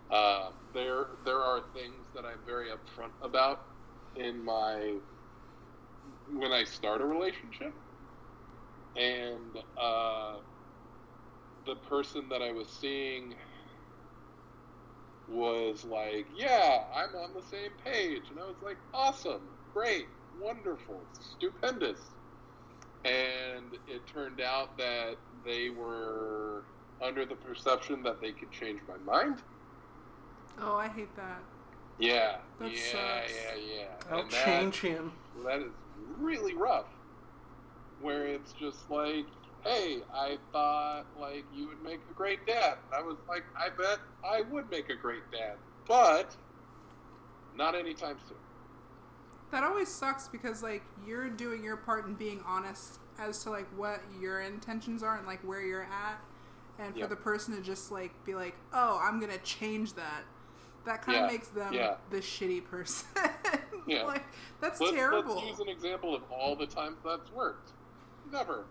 [0.09, 3.59] uh, there there are things that I'm very upfront about
[4.15, 4.99] in my
[6.27, 7.73] when I start a relationship,
[8.95, 10.39] and uh,
[11.65, 13.35] the person that I was seeing
[15.27, 20.07] was like, "Yeah, I'm on the same page," and I was like, "Awesome, great,
[20.41, 21.99] wonderful, stupendous."
[23.05, 26.63] And it turned out that they were
[27.01, 29.41] under the perception that they could change my mind.
[30.59, 31.41] Oh, I hate that.
[31.97, 33.33] Yeah, That yeah, sucks.
[33.33, 33.85] yeah, yeah.
[34.11, 35.11] I'll And that- change him.
[35.45, 35.71] that is
[36.17, 36.87] really rough.
[38.01, 39.25] Where it's just like,
[39.63, 42.77] hey, I thought like you would make a great dad.
[42.93, 45.57] I was like, I bet I would make a great dad,
[45.87, 46.35] but
[47.55, 48.37] not anytime soon.
[49.51, 53.67] That always sucks because like you're doing your part in being honest as to like
[53.75, 56.19] what your intentions are and like where you're at,
[56.77, 57.07] and for Yeah.
[57.07, 60.23] the person to just like be like, "Oh, I'm gonna change that,"
[60.85, 61.95] that kind of Yeah, makes them yeah.
[62.09, 63.07] the shitty person.
[63.87, 64.03] Yeah.
[64.03, 64.23] like
[64.61, 65.35] that's Let's, terrible.
[65.35, 67.71] let's use an example of all the times that's worked.
[68.31, 68.65] Never.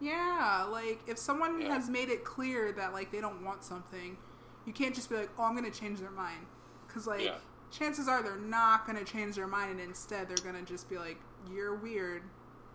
[0.00, 1.74] Yeah, like if someone Yeah.
[1.74, 4.16] has made it clear that like they don't want something,
[4.64, 6.46] you can't just be like, "Oh, I'm going to change their mind."
[6.88, 7.20] Cuz like.
[7.70, 10.88] Chances are they're not going to change their mind and instead they're going to just
[10.88, 11.18] be like,
[11.50, 12.22] "You're weird."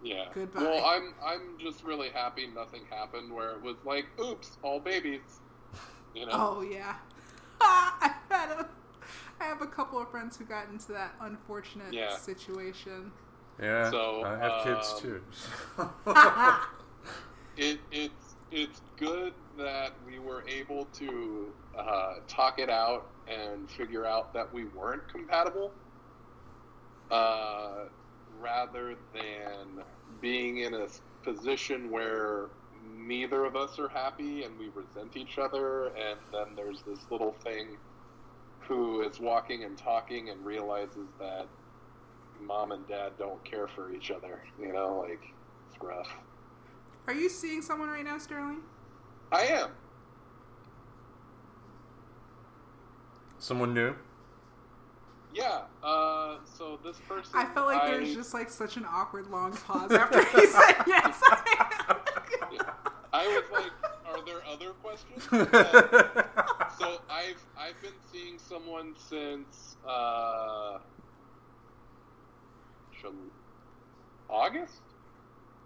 [0.04, 0.26] Yeah.
[0.34, 0.62] Goodbye.
[0.62, 5.40] Well, I'm I'm just really happy nothing happened where it was like, oops, all babies.
[6.14, 6.32] You know.
[6.34, 6.96] Oh yeah.
[7.62, 8.68] I had a
[9.40, 12.16] I have a couple of friends who got into that unfortunate Yeah.
[12.16, 13.12] situation.
[13.62, 15.22] Yeah, So, I have kids um, too.
[17.58, 18.23] it, it's
[18.54, 24.54] it's good that we were able to uh, talk it out and figure out that
[24.54, 25.74] we weren't compatible,
[27.10, 27.86] uh,
[28.28, 29.84] rather than
[30.22, 30.88] being in a
[31.24, 36.84] position where neither of us are happy and we resent each other, and then there's
[36.86, 37.78] this little thing
[38.68, 41.50] who is walking and talking and realizes that
[42.40, 44.44] mom and dad don't care for each other.
[44.58, 45.24] You know, like
[45.68, 46.08] it's rough.
[47.08, 48.62] Are you seeing someone right now, Sterling?
[49.32, 49.70] I am.
[53.40, 53.94] Someone new?
[55.34, 55.64] Yeah.
[55.84, 57.32] Uh, so this person.
[57.36, 60.76] I felt like there was just like such an awkward long pause after he said
[60.88, 61.20] yes.
[61.24, 61.76] I
[62.60, 62.66] am.
[63.14, 63.72] I was like,
[64.08, 65.28] are there other questions?
[65.54, 70.80] Uh, so I've I've been seeing someone since uh,
[74.30, 74.82] August.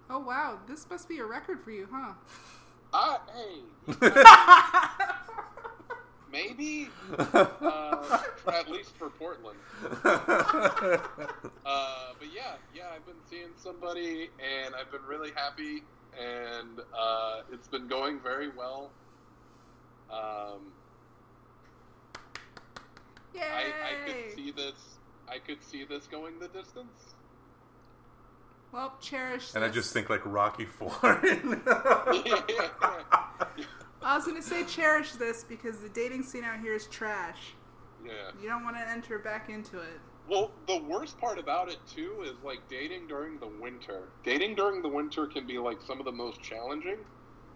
[0.09, 2.13] Oh wow, this must be a record for you, huh?
[2.93, 3.61] Ah, hey.
[6.31, 6.89] Maybe.
[7.17, 8.19] Uh,
[8.51, 9.59] at least for Portland.
[11.69, 15.83] Uh, but yeah, yeah, I've been seeing somebody, and I've been really happy,
[16.17, 18.89] and uh, it's been going very well.
[20.09, 20.71] Um,
[23.35, 23.41] Yay!
[23.41, 24.95] I, I could see this.
[25.27, 27.15] I could see this going the distance.
[28.71, 29.53] Well, cherish.
[29.55, 30.91] and I just think like Rocky Four.
[34.01, 37.53] I was gonna say cherish this because the dating scene out here is trash.
[38.05, 38.31] yeah.
[38.41, 39.99] You don't want to enter back into it.
[40.29, 44.09] Well, the worst part about it too is like dating during the winter.
[44.23, 46.97] Dating during the winter can be like some of the most challenging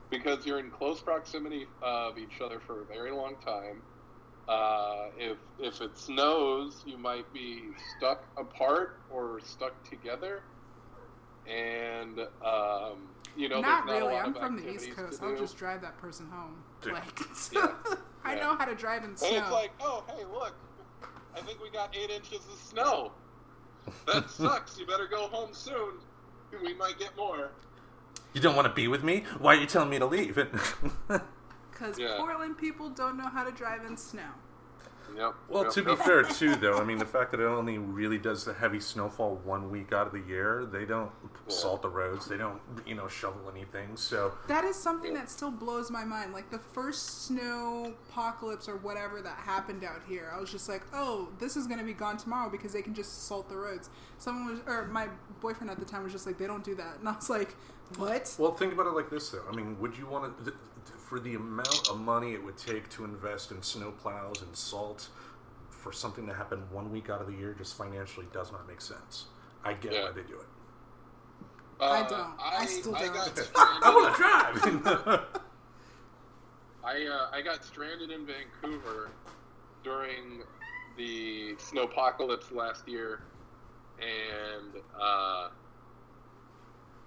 [0.10, 3.82] because you're in close proximity of each other for a very long time.
[4.48, 7.64] Uh, if if it snows, you might be
[7.98, 10.42] stuck apart or stuck together,
[11.48, 14.14] and um, you know not not really.
[14.14, 15.22] a lot I'm of from the East Coast.
[15.22, 16.56] I'll just drive that person home.
[16.86, 16.94] Yeah.
[16.94, 17.20] Like,
[17.54, 17.68] Yeah.
[18.24, 18.42] I Yeah.
[18.44, 19.28] know how to drive in snow.
[19.30, 20.54] And it's like, oh, hey, look,
[21.36, 23.12] I think we got eight inches of snow.
[24.06, 24.78] That sucks.
[24.78, 25.96] You better go home soon.
[26.64, 27.50] We might get more.
[28.34, 29.24] You don't want to be with me?
[29.40, 30.38] Why are you telling me to leave?
[31.72, 32.18] Because Yeah.
[32.18, 34.22] Portland people don't know how to drive in snow.
[35.16, 35.36] Yep.
[35.50, 36.00] well, yep, to be yep.
[36.00, 39.42] fair, too, though, I mean, the fact that it only really does the heavy snowfall
[39.44, 41.12] one week out of the year, they don't
[41.48, 43.96] salt the roads, they don't, you know, shovel anything.
[43.96, 46.34] So, That is something that still blows my mind.
[46.34, 50.84] Like the first snow apocalypse or whatever that happened out here, I was just like,
[50.94, 54.46] "Oh, this is gonna be gone tomorrow because they can just salt the roads." Someone
[54.54, 55.08] was, or my
[55.40, 57.56] boyfriend at the time was just like, "They don't do that," and I was like,
[57.98, 59.44] "What?" well, think about it like this, though.
[59.52, 60.71] I mean, would you want to, th- th-
[61.12, 65.10] for the amount of money it would take to invest in snow plows and salt
[65.70, 68.80] for something to happen one week out of the year, just financially does not make
[68.80, 69.26] sense.
[69.66, 70.06] I get Yeah.
[70.06, 70.48] why they do it.
[71.82, 72.34] I Uh, don't.
[72.40, 73.52] I still I don't.
[73.58, 75.26] I want to drive!
[76.86, 79.10] I, uh, I got stranded in Vancouver
[79.84, 80.44] during
[80.96, 83.24] the snowpocalypse last year,
[84.00, 85.50] and uh,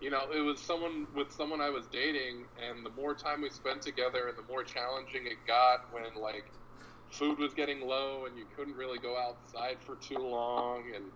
[0.04, 3.48] you know it was someone with someone I was dating, and the more time we
[3.48, 6.52] spent together, and the more challenging it got when like
[7.10, 11.06] food was getting low and you couldn't really go outside for too long, and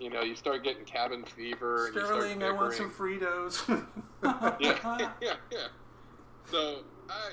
[0.00, 2.90] you know you start getting cabin fever, and you start Sterling, I want some.
[2.90, 3.68] Fritos.
[4.60, 5.68] yeah, yeah, yeah.
[6.50, 7.30] So I,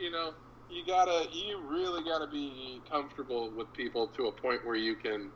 [0.00, 0.34] you know,
[0.70, 5.32] you gotta, you really gotta be comfortable with people to a point where you can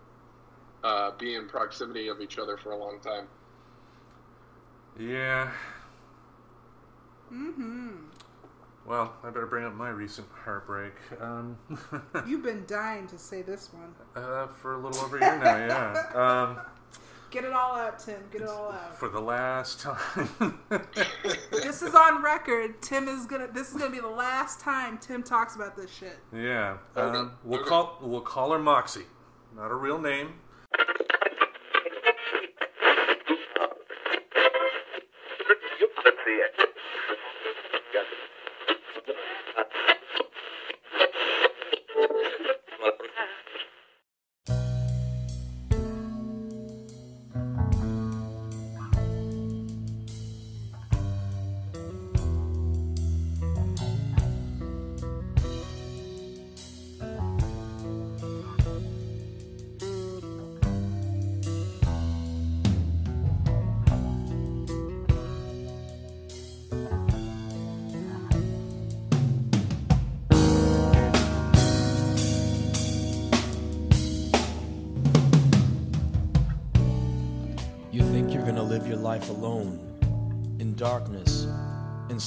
[0.85, 3.27] uh, be in proximity of each other for a long time.
[4.99, 5.51] Yeah.
[7.33, 7.91] Mm-hmm.
[8.87, 10.93] Well, I better bring up my recent heartbreak.
[11.21, 11.57] Um,
[12.27, 13.95] You've been dying to say this one.
[14.15, 16.12] uh, for a little over a year now, yeah.
[16.15, 16.61] Um,
[17.31, 18.21] Get it all out, Tim.
[18.31, 18.97] Get it all out.
[18.97, 20.61] for the last time.
[21.51, 22.81] this is on record.
[22.81, 23.49] Tim is gonna.
[23.49, 26.16] This is gonna be the last time Tim talks about this shit.
[26.33, 26.77] yeah.
[26.97, 27.69] Okay, Um, we'll okay.
[27.69, 29.07] call we'll call her Moxie.
[29.57, 30.35] Not a real name.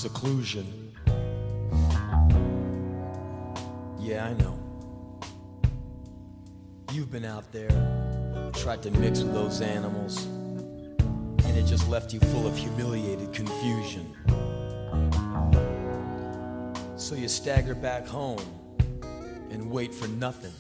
[0.07, 0.93] Seclusion.
[3.99, 4.57] Yeah, I know.
[6.93, 7.69] You've been out there,
[8.53, 10.23] tried to mix with those animals,
[11.43, 14.05] and it just left you full of humiliated confusion.
[16.95, 18.39] So you stagger back home
[19.51, 20.53] and wait for nothing.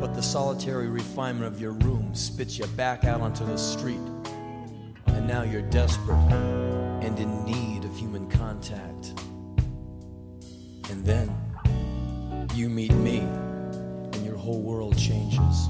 [0.00, 4.00] But the solitary refinement of your room spits you back out onto the street.
[5.08, 6.65] And now you're desperate
[7.06, 9.14] and in need of human contact.
[10.90, 11.32] And then
[12.52, 15.68] you meet me, and your whole world changes.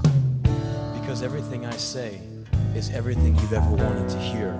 [0.99, 2.23] Because everything I say
[2.75, 4.59] is everything you've ever wanted to hear.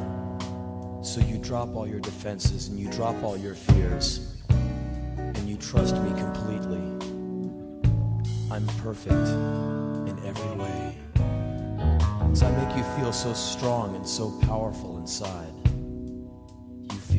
[1.03, 5.97] So you drop all your defenses and you drop all your fears, and you trust
[5.97, 6.85] me completely.
[8.51, 9.29] I'm perfect
[10.11, 10.99] in every way.
[12.35, 15.56] So I make you feel so strong and so powerful inside.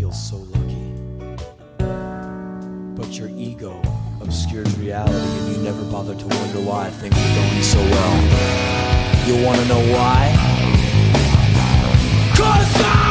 [0.08, 0.94] Feel so lucky.
[2.96, 3.82] But your ego
[4.22, 9.28] obscures reality and you never bother to wonder why things are going so well.
[9.28, 10.34] You wanna know why?
[12.38, 13.07] Cause I'm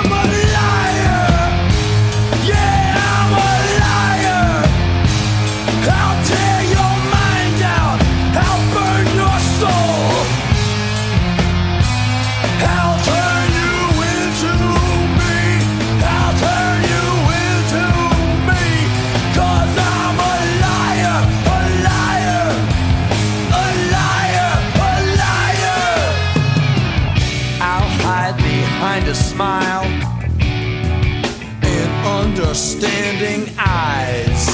[32.76, 34.48] understanding eyes.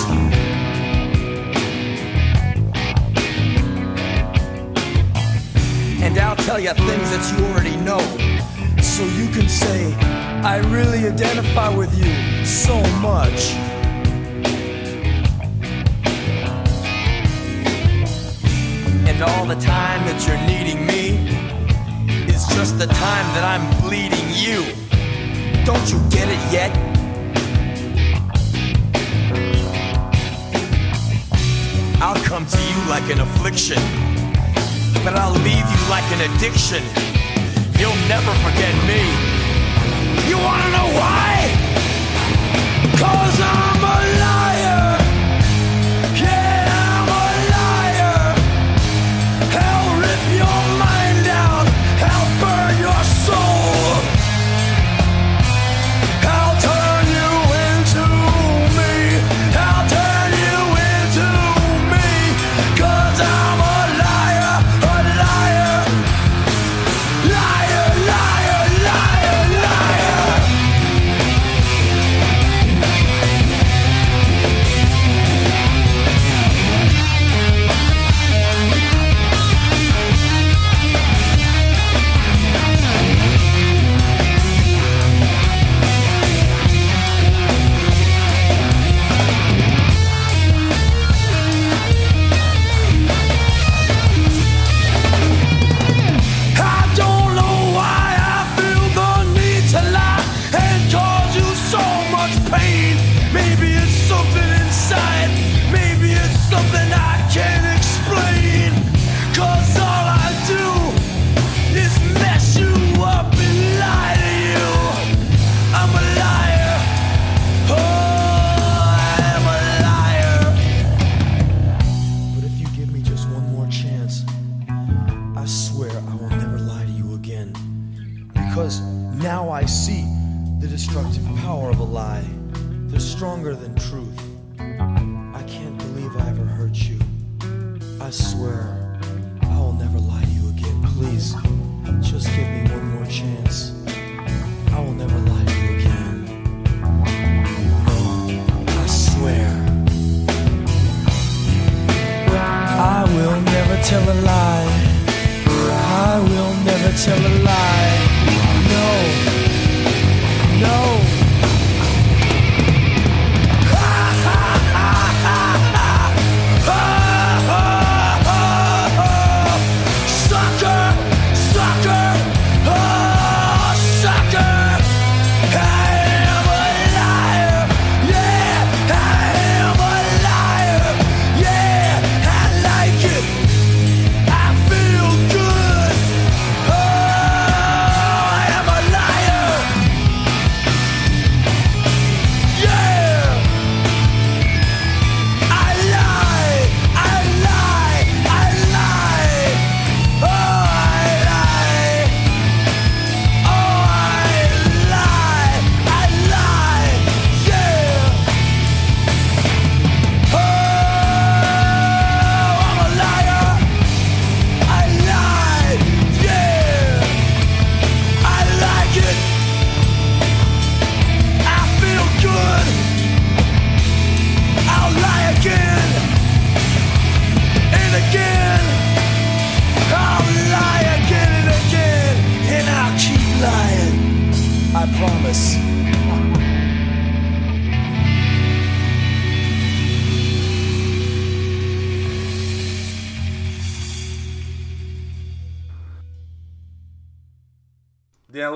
[6.03, 8.01] And I'll tell you things that you already know.
[8.81, 9.94] So you can say,
[10.44, 13.53] I really identify with you so much.
[19.09, 21.28] And all the time that you're needing me
[22.32, 24.62] is just the time that I'm bleeding you.
[25.65, 26.91] Don't you get it yet?
[32.05, 33.79] I'll come to you like an affliction,
[35.05, 36.83] but I'll leave you like an addiction.
[37.79, 39.07] You'll never forget me.
[40.29, 41.47] You wanna know why?
[42.99, 44.41] Cause I'm a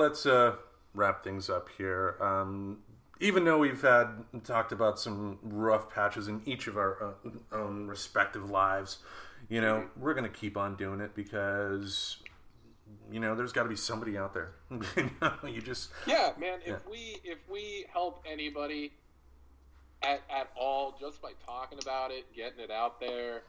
[0.07, 0.55] let's uh,
[0.93, 2.15] wrap things up here.
[2.21, 2.77] Um,
[3.19, 4.07] even though we've had
[4.45, 8.99] talked about some rough patches in each of our uh, own respective lives,
[9.49, 12.17] you know, we're gonna keep on doing it because
[13.11, 14.53] you know there's got to be somebody out there.
[14.71, 16.59] you, know, you just Yeah, man.
[16.61, 16.77] If Yeah.
[16.89, 18.93] we if we help anybody
[20.03, 23.41] at at all just by talking about it, getting it out there,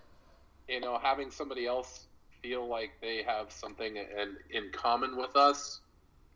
[0.67, 2.07] you know, having somebody else
[2.43, 5.81] feel like they have something in, in common with us,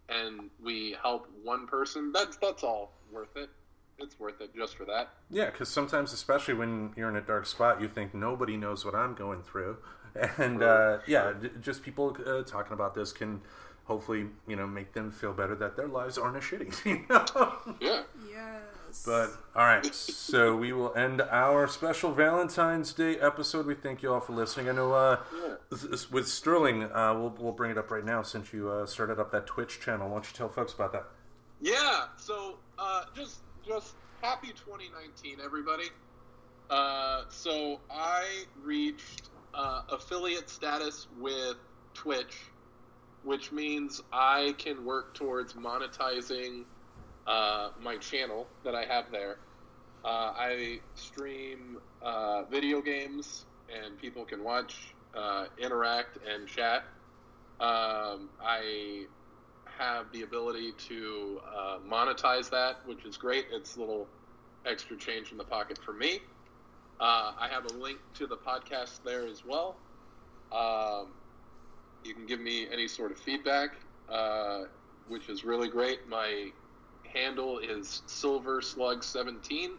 [0.09, 3.51] and we help one person, that's that's all worth it.
[3.99, 5.11] It's worth it just for that.
[5.31, 8.95] Yeah, because sometimes, especially when you're in a dark spot, you think nobody knows what
[8.95, 9.77] I'm going through,
[10.39, 13.41] and uh, yeah, j- just people uh, talking about this can
[13.85, 16.73] hopefully you know make them feel better that their lives aren't as shitty.
[16.85, 17.75] You know?
[17.81, 18.03] Yeah.
[18.31, 18.63] Yes.
[18.93, 19.03] Yes.
[19.07, 23.65] But all right, so we will end our special Valentine's Day episode.
[23.67, 24.69] We thank you all for listening.
[24.69, 25.21] I know uh,
[25.71, 29.19] this- with Sterling, uh, we'll we'll bring it up right now since you uh, started
[29.19, 30.09] up that Twitch channel.
[30.09, 31.07] Why don't you tell folks about that?
[31.61, 32.05] Yeah.
[32.19, 35.87] So uh, just just happy 2019, everybody.
[36.69, 41.57] Uh, so I reached uh, affiliate status with
[41.95, 42.37] Twitch,
[43.25, 46.65] which means I can work towards monetizing
[47.27, 49.39] uh, my channel that I have there.
[50.05, 56.83] Uh, I stream uh, video games, and people can watch, uh, interact, and chat.
[57.61, 59.05] Um, I
[59.79, 63.47] have the ability to uh, monetize that, which is great.
[63.53, 64.09] It's a little
[64.67, 66.21] extra change in the pocket for me.
[66.99, 69.79] Uh, I have a link to the podcast there as well.
[70.51, 71.13] Um,
[72.05, 73.71] you can give me any sort of feedback,
[75.07, 76.09] which is really great.
[76.09, 76.51] My
[77.13, 79.73] handle is Silver Slug 17,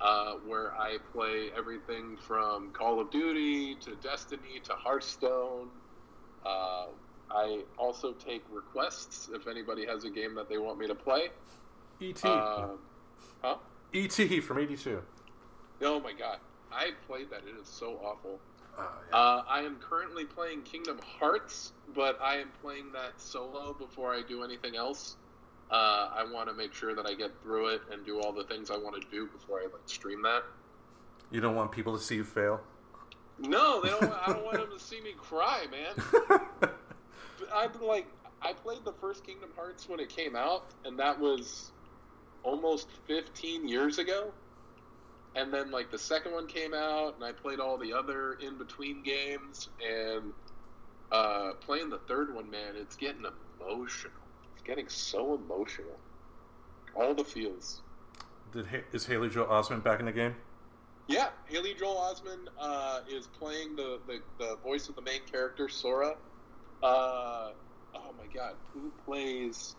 [0.00, 5.68] uh, where I play everything from Call of Duty to Destiny to Hearthstone.
[6.44, 6.86] Uh,
[7.30, 11.28] I also take requests if anybody has a game that they want me to play.
[12.00, 12.68] ET, Uh,
[13.42, 13.56] huh?
[13.92, 15.02] ET from '82.
[15.82, 16.38] Oh my god,
[16.72, 17.42] I played that.
[17.46, 18.38] It is so awful.
[18.78, 19.16] Uh, yeah.
[19.16, 24.22] Uh, I am currently playing Kingdom Hearts, but I am playing that solo before I
[24.22, 25.16] do anything else.
[25.70, 28.44] Uh, I want to make sure that I get through it and do all the
[28.44, 30.44] things I want to do before I like stream that.
[31.30, 32.60] you don't want people to see you fail.
[33.38, 34.04] No, they don't.
[34.04, 36.70] I don't want them to see me cry, man.
[37.54, 38.06] I've been like,
[38.42, 41.70] I played the first Kingdom Hearts when it came out, and that was
[42.42, 44.32] almost 15 years ago.
[45.36, 48.56] And then like the second one came out, and I played all the other in
[48.58, 50.32] between games, and
[51.12, 53.24] uh, playing the third one, man, it's getting
[53.60, 54.12] emotional.
[54.68, 55.98] Getting so emotional.
[56.94, 57.80] All the feels.
[58.52, 60.34] Did Ha- is Haley Joel Osment back in the game?
[61.06, 65.70] Yeah, Haley Joel Osment uh, is playing the, the, the voice of the main character,
[65.70, 66.16] Sora.
[66.82, 67.52] Uh,
[67.94, 69.74] oh my god, who plays?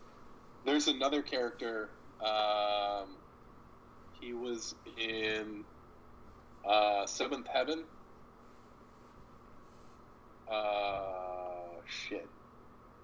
[0.66, 1.92] There's another character.
[2.20, 3.10] Um,
[4.20, 5.66] he was in
[6.68, 7.84] uh, Seventh Heaven.
[10.52, 12.28] Uh, shit.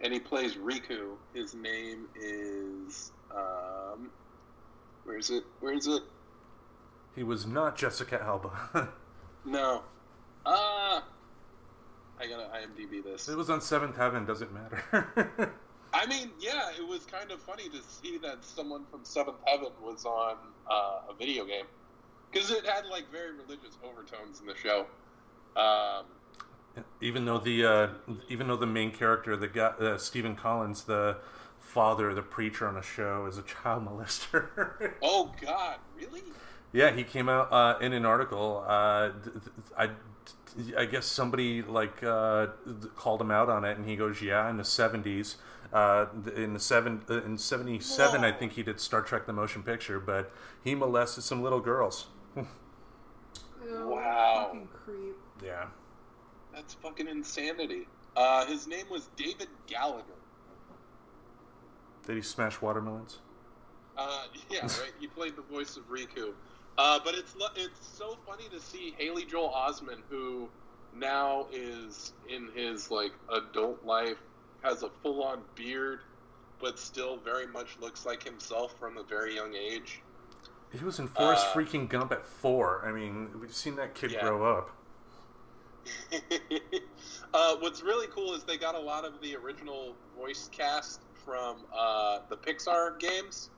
[0.01, 1.15] And he plays Riku.
[1.33, 3.11] His name is.
[3.31, 4.09] Um,
[5.03, 5.43] where is it?
[5.59, 6.03] Where is it?
[7.15, 8.89] He was not Jessica Alba.
[9.45, 9.83] No.
[10.45, 11.03] Ah.
[12.19, 13.29] I gotta IMDb this.
[13.29, 14.25] it was on Seventh Heaven.
[14.25, 15.51] Doesn't matter.
[15.93, 19.69] I mean, yeah, it was kind of funny to see that someone from Seventh Heaven
[19.81, 20.37] was on
[20.69, 21.65] uh, a video game
[22.31, 24.87] because it had like very religious overtones in the show.
[25.55, 26.05] Um,
[27.01, 27.87] even though the uh,
[28.29, 31.17] even though the main character, the guy, uh, Stephen Collins, the
[31.59, 34.93] father, the preacher on the show, is a child molester.
[35.01, 36.21] oh God, really?
[36.73, 38.63] yeah, he came out uh, in an article.
[38.67, 39.89] Uh, d- d- I
[40.77, 42.47] I guess somebody like uh,
[42.95, 45.35] called him out on it, and he goes, "Yeah, in the '70s."
[45.73, 46.05] Uh,
[46.37, 49.99] in the seven uh, in '77, I think he did Star Trek: The Motion Picture,
[49.99, 50.31] but
[50.63, 52.07] he molested some little girls.
[52.35, 52.45] Ew,
[53.89, 54.45] Wow.
[54.45, 55.15] Fucking creep.
[55.43, 55.65] Yeah,
[56.55, 57.87] That's fucking insanity.
[58.15, 60.03] Uh, his name was David Gallagher.
[62.07, 63.19] did he smash watermelons?
[63.97, 64.93] Uh, yeah, right.
[64.99, 66.31] He played the voice of Riku.
[66.77, 70.49] Uh, but it's it's so funny to see Haley Joel Osment, who
[70.95, 74.17] now is in his like adult life,
[74.61, 75.99] has a full on beard,
[76.59, 80.01] but still very much looks like himself from a very young age.
[80.77, 82.85] He was in Forrest Uh, freaking Gump at four.
[82.85, 84.21] I mean, we've seen that kid Yeah.
[84.21, 84.71] grow up.
[87.33, 91.57] uh, what's really cool is they got a lot of the original voice cast from
[91.75, 93.49] uh, the Pixar games.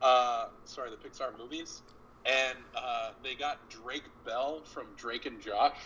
[0.00, 1.82] Uh, sorry, the Pixar movies.
[2.24, 5.76] And uh, they got Drake Bell from Drake and Josh.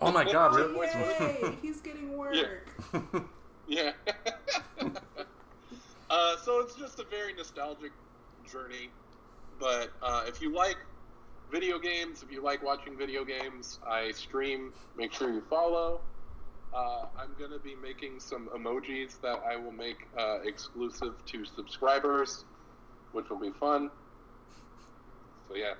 [0.00, 0.86] Oh my god, really?
[0.86, 1.56] Yay!
[1.62, 2.34] He's getting work.
[3.70, 3.92] Yeah.
[6.10, 7.92] uh, so it's just a very nostalgic
[8.50, 8.90] journey.
[9.60, 10.76] But uh, if you like
[11.50, 14.72] video games, if you like watching video games, I stream.
[14.96, 16.00] Make sure you follow.
[16.72, 21.44] Uh, I'm going to be making some emojis that I will make uh, exclusive to
[21.44, 22.44] subscribers,
[23.12, 23.90] which will be fun.
[25.48, 25.74] So, yeah.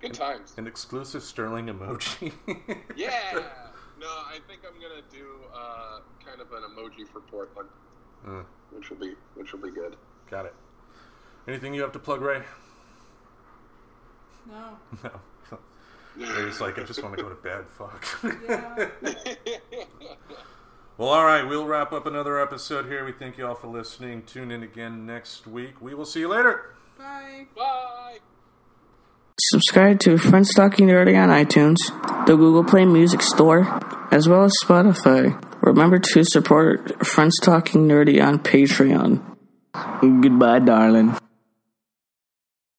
[0.00, 0.54] Good times.
[0.56, 2.32] An exclusive Sterling emoji.
[2.96, 3.42] Yeah!
[3.98, 7.68] No, I think I'm going to do uh, kind of an emoji for Portland.
[8.26, 8.42] Uh,
[8.72, 9.96] which will be which will be good.
[10.30, 10.54] got it.
[11.46, 12.42] Anything you have to plug, Ray?
[14.48, 14.78] No.
[15.02, 15.58] No.
[16.44, 17.64] Ray's like, I just want to go to bed.
[17.68, 18.06] Fuck.
[18.48, 18.88] Yeah.
[20.98, 21.42] well, all right.
[21.42, 23.04] We'll wrap up another episode here.
[23.04, 24.22] We thank you all for listening.
[24.22, 25.80] Tune in again next week.
[25.80, 26.74] We will see you later.
[26.98, 27.46] Bye.
[27.56, 28.18] Bye.
[29.40, 31.78] Subscribe to Friends Talking Nerdy on iTunes,
[32.26, 33.66] the Google Play Music Store,
[34.12, 35.42] as well as Spotify.
[35.60, 39.20] Remember to support Friends Talking Nerdy on Patreon.
[40.00, 41.16] Goodbye, darling.